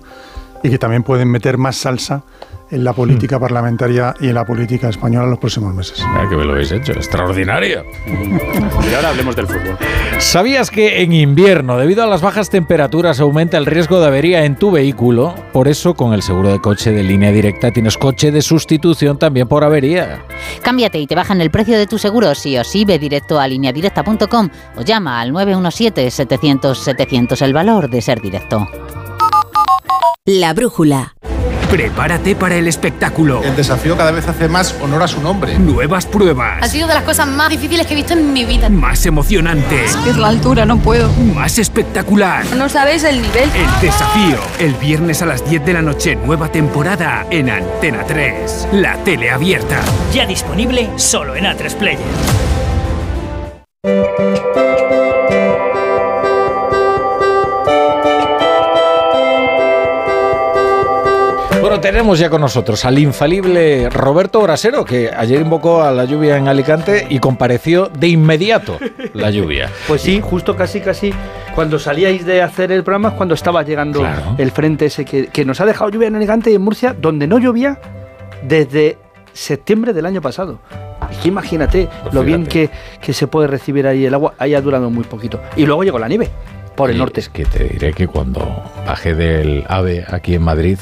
y 0.63 0.69
que 0.69 0.77
también 0.77 1.03
pueden 1.03 1.29
meter 1.29 1.57
más 1.57 1.77
salsa 1.77 2.23
en 2.71 2.83
la 2.83 2.93
política 2.93 3.39
parlamentaria 3.39 4.13
y 4.19 4.27
en 4.27 4.35
la 4.35 4.45
política 4.45 4.89
española 4.89 5.23
en 5.25 5.31
los 5.31 5.39
próximos 5.39 5.73
meses. 5.73 6.05
que 6.29 6.35
me 6.35 6.45
lo 6.45 6.51
habéis 6.53 6.71
hecho, 6.71 6.91
extraordinario. 6.93 7.83
Y 8.89 8.93
ahora 8.93 9.09
hablemos 9.09 9.35
del 9.35 9.47
fútbol. 9.47 9.77
¿Sabías 10.19 10.71
que 10.71 11.01
en 11.01 11.11
invierno, 11.13 11.77
debido 11.77 12.03
a 12.03 12.07
las 12.07 12.21
bajas 12.21 12.49
temperaturas, 12.49 13.19
aumenta 13.19 13.57
el 13.57 13.65
riesgo 13.65 13.99
de 13.99 14.07
avería 14.07 14.45
en 14.45 14.55
tu 14.55 14.71
vehículo? 14.71 15.35
Por 15.51 15.67
eso, 15.67 15.95
con 15.95 16.13
el 16.13 16.21
seguro 16.21 16.47
de 16.49 16.59
coche 16.59 16.91
de 16.91 17.03
línea 17.03 17.31
directa 17.31 17.71
tienes 17.71 17.97
coche 17.97 18.31
de 18.31 18.41
sustitución 18.41 19.19
también 19.19 19.47
por 19.47 19.63
avería. 19.63 20.23
Cámbiate 20.61 20.99
y 20.99 21.07
te 21.07 21.15
bajan 21.15 21.41
el 21.41 21.49
precio 21.51 21.77
de 21.77 21.87
tu 21.87 21.97
seguro 21.97 22.35
sí 22.35 22.57
o 22.57 22.63
sí. 22.63 22.85
Ve 22.85 22.99
directo 22.99 23.39
a 23.39 23.47
lineadirecta.com 23.47 24.49
o 24.77 24.81
llama 24.81 25.21
al 25.21 25.31
917-700-700 25.33 27.41
el 27.41 27.53
valor 27.53 27.89
de 27.89 28.01
ser 28.01 28.21
directo. 28.21 28.67
La 30.25 30.53
brújula. 30.53 31.15
Prepárate 31.69 32.35
para 32.35 32.55
el 32.55 32.67
espectáculo. 32.67 33.43
El 33.43 33.55
desafío 33.55 33.95
cada 33.95 34.09
vez 34.11 34.27
hace 34.27 34.47
más 34.47 34.75
honor 34.81 35.03
a 35.03 35.07
su 35.07 35.21
nombre. 35.21 35.57
Nuevas 35.59 36.07
pruebas. 36.07 36.63
Ha 36.63 36.67
sido 36.67 36.87
de 36.87 36.95
las 36.95 37.03
cosas 37.03 37.27
más 37.27 37.49
difíciles 37.49 37.85
que 37.85 37.93
he 37.93 37.95
visto 37.95 38.13
en 38.13 38.33
mi 38.33 38.43
vida. 38.43 38.69
Más 38.69 39.05
emocionante. 39.05 39.85
Es 39.85 40.17
la 40.17 40.29
altura, 40.29 40.65
no 40.65 40.79
puedo. 40.79 41.11
Más 41.35 41.59
espectacular. 41.59 42.43
No 42.55 42.69
sabes 42.69 43.03
el 43.03 43.21
nivel. 43.21 43.49
El 43.55 43.81
desafío. 43.81 44.39
El 44.57 44.73
viernes 44.75 45.21
a 45.21 45.27
las 45.27 45.47
10 45.47 45.63
de 45.63 45.73
la 45.73 45.83
noche, 45.83 46.15
nueva 46.15 46.51
temporada 46.51 47.27
en 47.29 47.51
Antena 47.51 48.03
3. 48.03 48.69
La 48.73 48.97
tele 49.03 49.29
abierta. 49.29 49.79
Ya 50.11 50.25
disponible 50.25 50.89
solo 50.95 51.35
en 51.35 51.45
A3 51.45 51.75
Player. 51.75 51.99
Bueno, 61.61 61.81
tenemos 61.81 62.17
ya 62.19 62.29
con 62.29 62.39
nosotros 62.41 62.85
al 62.85 62.97
infalible 62.99 63.89
Roberto 63.89 64.39
Brasero, 64.41 64.85
que 64.85 65.11
ayer 65.15 65.41
invocó 65.41 65.81
a 65.83 65.91
la 65.91 66.05
lluvia 66.05 66.37
en 66.37 66.47
Alicante 66.47 67.05
y 67.09 67.19
compareció 67.19 67.87
de 67.87 68.07
inmediato 68.07 68.77
la 69.13 69.29
lluvia. 69.29 69.69
Pues 69.87 70.01
sí, 70.01 70.21
justo 70.23 70.55
casi, 70.55 70.79
casi 70.79 71.13
cuando 71.55 71.77
salíais 71.77 72.25
de 72.25 72.41
hacer 72.41 72.71
el 72.71 72.83
programa 72.83 73.09
es 73.09 73.15
cuando 73.15 73.35
estaba 73.35 73.63
llegando 73.63 73.99
Claro. 73.99 74.35
el 74.37 74.51
frente 74.51 74.85
ese 74.85 75.03
que, 75.03 75.27
que 75.27 75.43
nos 75.43 75.59
ha 75.59 75.65
dejado 75.65 75.89
lluvia 75.89 76.07
en 76.07 76.15
Alicante 76.15 76.49
y 76.51 76.55
en 76.55 76.61
Murcia, 76.61 76.95
donde 76.97 77.27
no 77.27 77.39
llovía 77.39 77.79
desde 78.43 78.97
septiembre 79.33 79.91
del 79.93 80.05
año 80.05 80.21
pasado. 80.21 80.59
Que 81.21 81.27
imagínate 81.27 81.89
Pues 82.03 82.13
lo 82.13 82.23
bien 82.23 82.45
que, 82.45 82.69
que 83.01 83.13
se 83.13 83.27
puede 83.27 83.47
recibir 83.47 83.85
ahí 83.87 84.05
el 84.05 84.13
agua, 84.13 84.33
ahí 84.37 84.53
ha 84.55 84.61
durado 84.61 84.89
muy 84.89 85.03
poquito. 85.03 85.41
Y 85.57 85.65
luego 85.65 85.83
llegó 85.83 85.99
la 85.99 86.07
nieve 86.07 86.29
por 86.79 86.91
el 86.91 86.97
norte. 86.97 87.19
Es 87.19 87.27
que 87.27 87.43
te 87.43 87.65
diré 87.65 87.91
que 87.91 88.07
cuando 88.07 88.39
bajé 88.87 89.13
del 89.13 89.65
AVE 89.67 90.05
aquí 90.07 90.35
en 90.35 90.41
Madrid, 90.41 90.79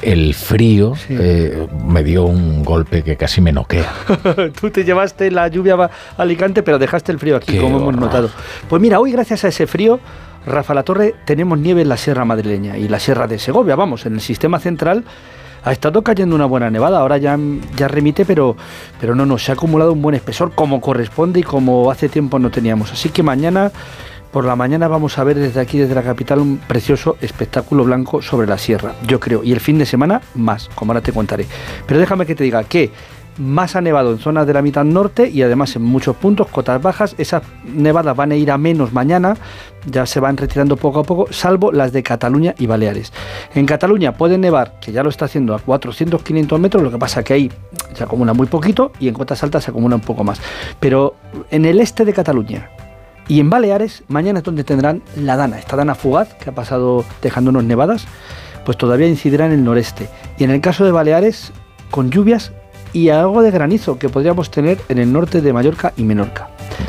el 0.00 0.32
frío 0.34 0.94
eh, 1.08 1.66
me 1.84 2.04
dio 2.04 2.24
un 2.24 2.64
golpe 2.64 3.02
que 3.02 3.16
casi 3.16 3.40
me 3.40 3.50
noquea. 3.50 3.92
Tú 4.60 4.70
te 4.70 4.84
llevaste 4.84 5.28
la 5.32 5.48
lluvia 5.48 5.74
a 5.74 5.90
Alicante, 6.16 6.62
pero 6.62 6.78
dejaste 6.78 7.10
el 7.10 7.18
frío 7.18 7.36
aquí, 7.36 7.54
Qué 7.54 7.60
como 7.60 7.78
hemos 7.78 7.96
notado. 7.96 8.30
Pues 8.68 8.80
mira, 8.80 9.00
hoy 9.00 9.10
gracias 9.10 9.44
a 9.44 9.48
ese 9.48 9.66
frío, 9.66 9.98
Rafa 10.46 10.72
La 10.72 10.84
Torre, 10.84 11.16
tenemos 11.24 11.58
nieve 11.58 11.82
en 11.82 11.88
la 11.88 11.96
Sierra 11.96 12.24
Madrileña 12.24 12.78
y 12.78 12.86
la 12.86 13.00
Sierra 13.00 13.26
de 13.26 13.40
Segovia, 13.40 13.74
vamos, 13.74 14.06
en 14.06 14.14
el 14.14 14.20
sistema 14.20 14.60
central. 14.60 15.02
Ha 15.64 15.72
estado 15.72 16.02
cayendo 16.02 16.36
una 16.36 16.46
buena 16.46 16.70
nevada, 16.70 17.00
ahora 17.00 17.18
ya, 17.18 17.36
ya 17.76 17.88
remite, 17.88 18.24
pero, 18.24 18.56
pero 19.00 19.16
no, 19.16 19.26
no, 19.26 19.36
se 19.36 19.50
ha 19.50 19.54
acumulado 19.54 19.92
un 19.92 20.00
buen 20.00 20.14
espesor 20.14 20.52
como 20.54 20.80
corresponde 20.80 21.40
y 21.40 21.42
como 21.42 21.90
hace 21.90 22.08
tiempo 22.08 22.38
no 22.38 22.50
teníamos. 22.50 22.92
Así 22.92 23.08
que 23.10 23.24
mañana, 23.24 23.72
por 24.32 24.44
la 24.44 24.56
mañana, 24.56 24.88
vamos 24.88 25.18
a 25.18 25.24
ver 25.24 25.38
desde 25.38 25.60
aquí, 25.60 25.78
desde 25.78 25.94
la 25.94 26.02
capital, 26.02 26.38
un 26.38 26.58
precioso 26.58 27.16
espectáculo 27.20 27.84
blanco 27.84 28.22
sobre 28.22 28.46
la 28.46 28.58
sierra, 28.58 28.94
yo 29.06 29.18
creo. 29.18 29.42
Y 29.42 29.52
el 29.52 29.60
fin 29.60 29.78
de 29.78 29.86
semana, 29.86 30.20
más, 30.34 30.68
como 30.74 30.92
ahora 30.92 31.02
te 31.02 31.12
contaré. 31.12 31.46
Pero 31.86 31.98
déjame 31.98 32.26
que 32.26 32.34
te 32.34 32.44
diga 32.44 32.62
que 32.64 32.90
más 33.38 33.74
ha 33.74 33.80
nevado 33.80 34.12
en 34.12 34.18
zonas 34.18 34.46
de 34.46 34.52
la 34.52 34.62
mitad 34.62 34.84
norte 34.84 35.28
y 35.28 35.42
además 35.42 35.74
en 35.76 35.82
muchos 35.82 36.14
puntos, 36.16 36.48
cotas 36.48 36.80
bajas. 36.80 37.14
Esas 37.18 37.42
nevadas 37.64 38.14
van 38.14 38.32
a 38.32 38.36
ir 38.36 38.50
a 38.50 38.58
menos 38.58 38.92
mañana, 38.92 39.36
ya 39.86 40.06
se 40.06 40.20
van 40.20 40.36
retirando 40.36 40.76
poco 40.76 41.00
a 41.00 41.04
poco, 41.04 41.32
salvo 41.32 41.72
las 41.72 41.92
de 41.92 42.02
Cataluña 42.02 42.54
y 42.58 42.66
Baleares. 42.66 43.12
En 43.54 43.66
Cataluña 43.66 44.12
puede 44.12 44.38
nevar, 44.38 44.78
que 44.80 44.92
ya 44.92 45.02
lo 45.02 45.08
está 45.08 45.24
haciendo 45.24 45.54
a 45.54 45.60
400-500 45.60 46.58
metros, 46.58 46.82
lo 46.82 46.90
que 46.90 46.98
pasa 46.98 47.22
que 47.22 47.34
ahí 47.34 47.52
se 47.94 48.04
acumula 48.04 48.34
muy 48.34 48.46
poquito 48.46 48.92
y 49.00 49.08
en 49.08 49.14
cotas 49.14 49.42
altas 49.42 49.64
se 49.64 49.70
acumula 49.70 49.96
un 49.96 50.02
poco 50.02 50.22
más. 50.22 50.40
Pero 50.78 51.14
en 51.50 51.64
el 51.64 51.80
este 51.80 52.04
de 52.04 52.12
Cataluña, 52.12 52.70
y 53.30 53.38
en 53.38 53.48
Baleares, 53.48 54.02
mañana 54.08 54.40
es 54.40 54.44
donde 54.44 54.64
tendrán 54.64 55.02
la 55.14 55.36
dana, 55.36 55.56
esta 55.56 55.76
dana 55.76 55.94
fugaz 55.94 56.34
que 56.34 56.50
ha 56.50 56.52
pasado 56.52 57.04
dejándonos 57.22 57.62
nevadas, 57.62 58.08
pues 58.64 58.76
todavía 58.76 59.06
incidirá 59.06 59.46
en 59.46 59.52
el 59.52 59.62
noreste. 59.62 60.08
Y 60.36 60.42
en 60.42 60.50
el 60.50 60.60
caso 60.60 60.84
de 60.84 60.90
Baleares, 60.90 61.52
con 61.92 62.10
lluvias 62.10 62.50
y 62.92 63.10
algo 63.10 63.42
de 63.42 63.52
granizo 63.52 64.00
que 64.00 64.08
podríamos 64.08 64.50
tener 64.50 64.78
en 64.88 64.98
el 64.98 65.12
norte 65.12 65.42
de 65.42 65.52
Mallorca 65.52 65.92
y 65.96 66.02
Menorca. 66.02 66.48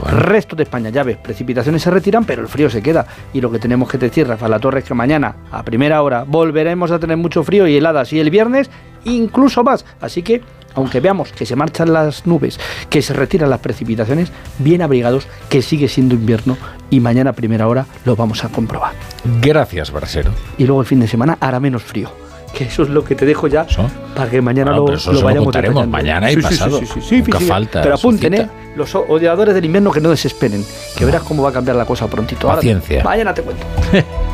Resto 0.10 0.56
de 0.56 0.64
España, 0.64 0.90
ya 0.90 1.04
ves, 1.04 1.18
precipitaciones 1.18 1.84
se 1.84 1.92
retiran, 1.92 2.26
pero 2.26 2.42
el 2.42 2.48
frío 2.48 2.72
se 2.72 2.82
queda. 2.82 3.06
Y 3.34 3.42
lo 3.42 3.52
que 3.52 3.60
tenemos 3.60 3.88
que 3.88 4.00
decir, 4.00 4.28
Rafael 4.28 4.50
La 4.50 4.60
Torre, 4.60 4.80
es 4.80 4.86
que 4.86 4.96
mañana, 4.96 5.36
a 5.52 5.62
primera 5.62 6.02
hora, 6.02 6.24
volveremos 6.28 6.90
a 6.90 6.98
tener 6.98 7.18
mucho 7.18 7.44
frío 7.44 7.68
y 7.68 7.78
heladas. 7.78 8.14
Y 8.14 8.20
el 8.20 8.32
viernes, 8.32 8.72
incluso 9.04 9.64
más. 9.64 9.86
Así 10.00 10.24
que, 10.24 10.42
aunque 10.76 11.00
veamos 11.00 11.32
que 11.32 11.46
se 11.46 11.56
marchan 11.56 11.94
las 11.94 12.26
nubes, 12.26 12.60
que 12.90 13.02
se 13.02 13.14
retiran 13.14 13.50
las 13.50 13.60
precipitaciones, 13.60 14.32
bien 14.60 14.82
abrigados, 14.82 15.28
que 15.50 15.62
sigue 15.62 15.88
siendo 15.88 16.16
invierno. 16.16 16.58
Y 16.90 17.00
mañana, 17.00 17.30
a 17.30 17.34
primera 17.34 17.68
hora, 17.68 17.86
lo 18.06 18.16
vamos 18.16 18.44
a 18.44 18.50
comprobar. 18.50 18.94
Gracias, 19.42 19.92
Brasero. 19.92 20.32
Y 20.58 20.66
luego 20.66 20.82
el 20.82 20.88
fin 20.88 21.00
de 21.00 21.08
semana 21.08 21.38
hará 21.40 21.60
menos 21.60 21.84
frío. 21.84 22.10
Que 22.54 22.66
eso 22.66 22.84
es 22.84 22.90
lo 22.90 23.06
que 23.06 23.16
te 23.16 23.26
dejo 23.26 23.48
ya 23.48 23.66
para 24.14 24.30
que 24.30 24.42
mañana 24.42 24.72
Bueno, 24.72 24.88
lo, 24.88 24.94
eso 24.98 25.14
lo 25.14 25.22
vayamos 25.22 25.56
mañana 25.88 26.30
y 26.30 26.36
Sí, 26.36 26.42
pasado. 26.42 26.80
sí, 26.80 26.86
sí, 26.86 27.00
sí, 27.02 27.18
Nunca 27.22 27.40
falta 27.40 27.82
Pero 27.82 27.96
apunten. 27.96 28.34
¿eh? 28.34 28.50
Los 28.76 28.94
odiadores 28.94 29.56
del 29.56 29.64
invierno 29.64 29.90
que 29.90 30.02
no 30.02 30.10
desesperen, 30.10 30.66
que 30.98 31.06
verás 31.06 31.24
cómo 31.24 31.44
va 31.44 31.50
a 31.50 31.54
cambiar 31.54 31.78
la 31.78 31.86
cosa 31.86 32.08
prontito. 32.08 32.48
Ahora- 32.48 32.58
Paciencia. 32.58 33.04
mañana 33.06 33.34
te 33.34 33.42
cuento. 33.42 33.66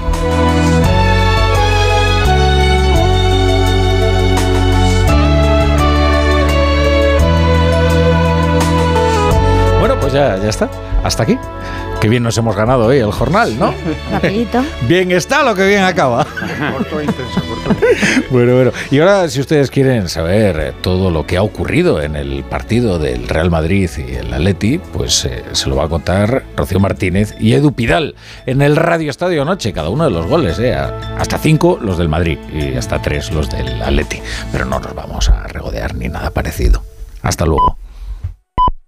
ya, 10.17 10.37
ya 10.37 10.49
está. 10.49 10.69
Hasta 11.03 11.23
aquí. 11.23 11.37
Qué 12.01 12.09
bien 12.09 12.23
nos 12.23 12.37
hemos 12.37 12.55
ganado 12.55 12.87
hoy 12.87 12.97
el 12.97 13.11
jornal, 13.11 13.57
¿no? 13.57 13.73
Rapidito. 14.11 14.63
Bien 14.87 15.11
está 15.11 15.43
lo 15.43 15.55
que 15.55 15.65
bien 15.65 15.83
acaba. 15.83 16.25
Corto 16.25 17.01
intenso, 17.01 17.41
corto. 17.41 17.81
Bueno, 18.29 18.53
bueno. 18.53 18.71
Y 18.91 18.99
ahora, 18.99 19.27
si 19.29 19.39
ustedes 19.39 19.71
quieren 19.71 20.07
saber 20.07 20.59
eh, 20.59 20.73
todo 20.81 21.09
lo 21.09 21.25
que 21.25 21.37
ha 21.37 21.41
ocurrido 21.41 22.01
en 22.01 22.15
el 22.15 22.43
partido 22.43 22.99
del 22.99 23.27
Real 23.27 23.49
Madrid 23.49 23.89
y 23.97 24.15
el 24.15 24.31
Atleti, 24.31 24.77
pues 24.77 25.25
eh, 25.25 25.43
se 25.53 25.69
lo 25.69 25.75
va 25.75 25.85
a 25.85 25.89
contar 25.89 26.43
Rocío 26.55 26.79
Martínez 26.79 27.35
y 27.39 27.53
Edu 27.53 27.71
Pidal 27.73 28.15
en 28.45 28.61
el 28.61 28.75
Radio 28.75 29.09
Estadio 29.09 29.43
Noche, 29.43 29.73
cada 29.73 29.89
uno 29.89 30.03
de 30.03 30.11
los 30.11 30.27
goles, 30.27 30.59
eh, 30.59 30.75
hasta 30.75 31.39
cinco 31.39 31.79
los 31.81 31.97
del 31.97 32.09
Madrid 32.09 32.37
y 32.53 32.75
hasta 32.75 33.01
tres 33.01 33.31
los 33.31 33.49
del 33.49 33.81
Atleti. 33.81 34.21
Pero 34.51 34.65
no 34.65 34.79
nos 34.79 34.93
vamos 34.93 35.29
a 35.29 35.47
regodear 35.47 35.95
ni 35.95 36.09
nada 36.09 36.29
parecido. 36.29 36.83
Hasta 37.23 37.45
luego. 37.45 37.77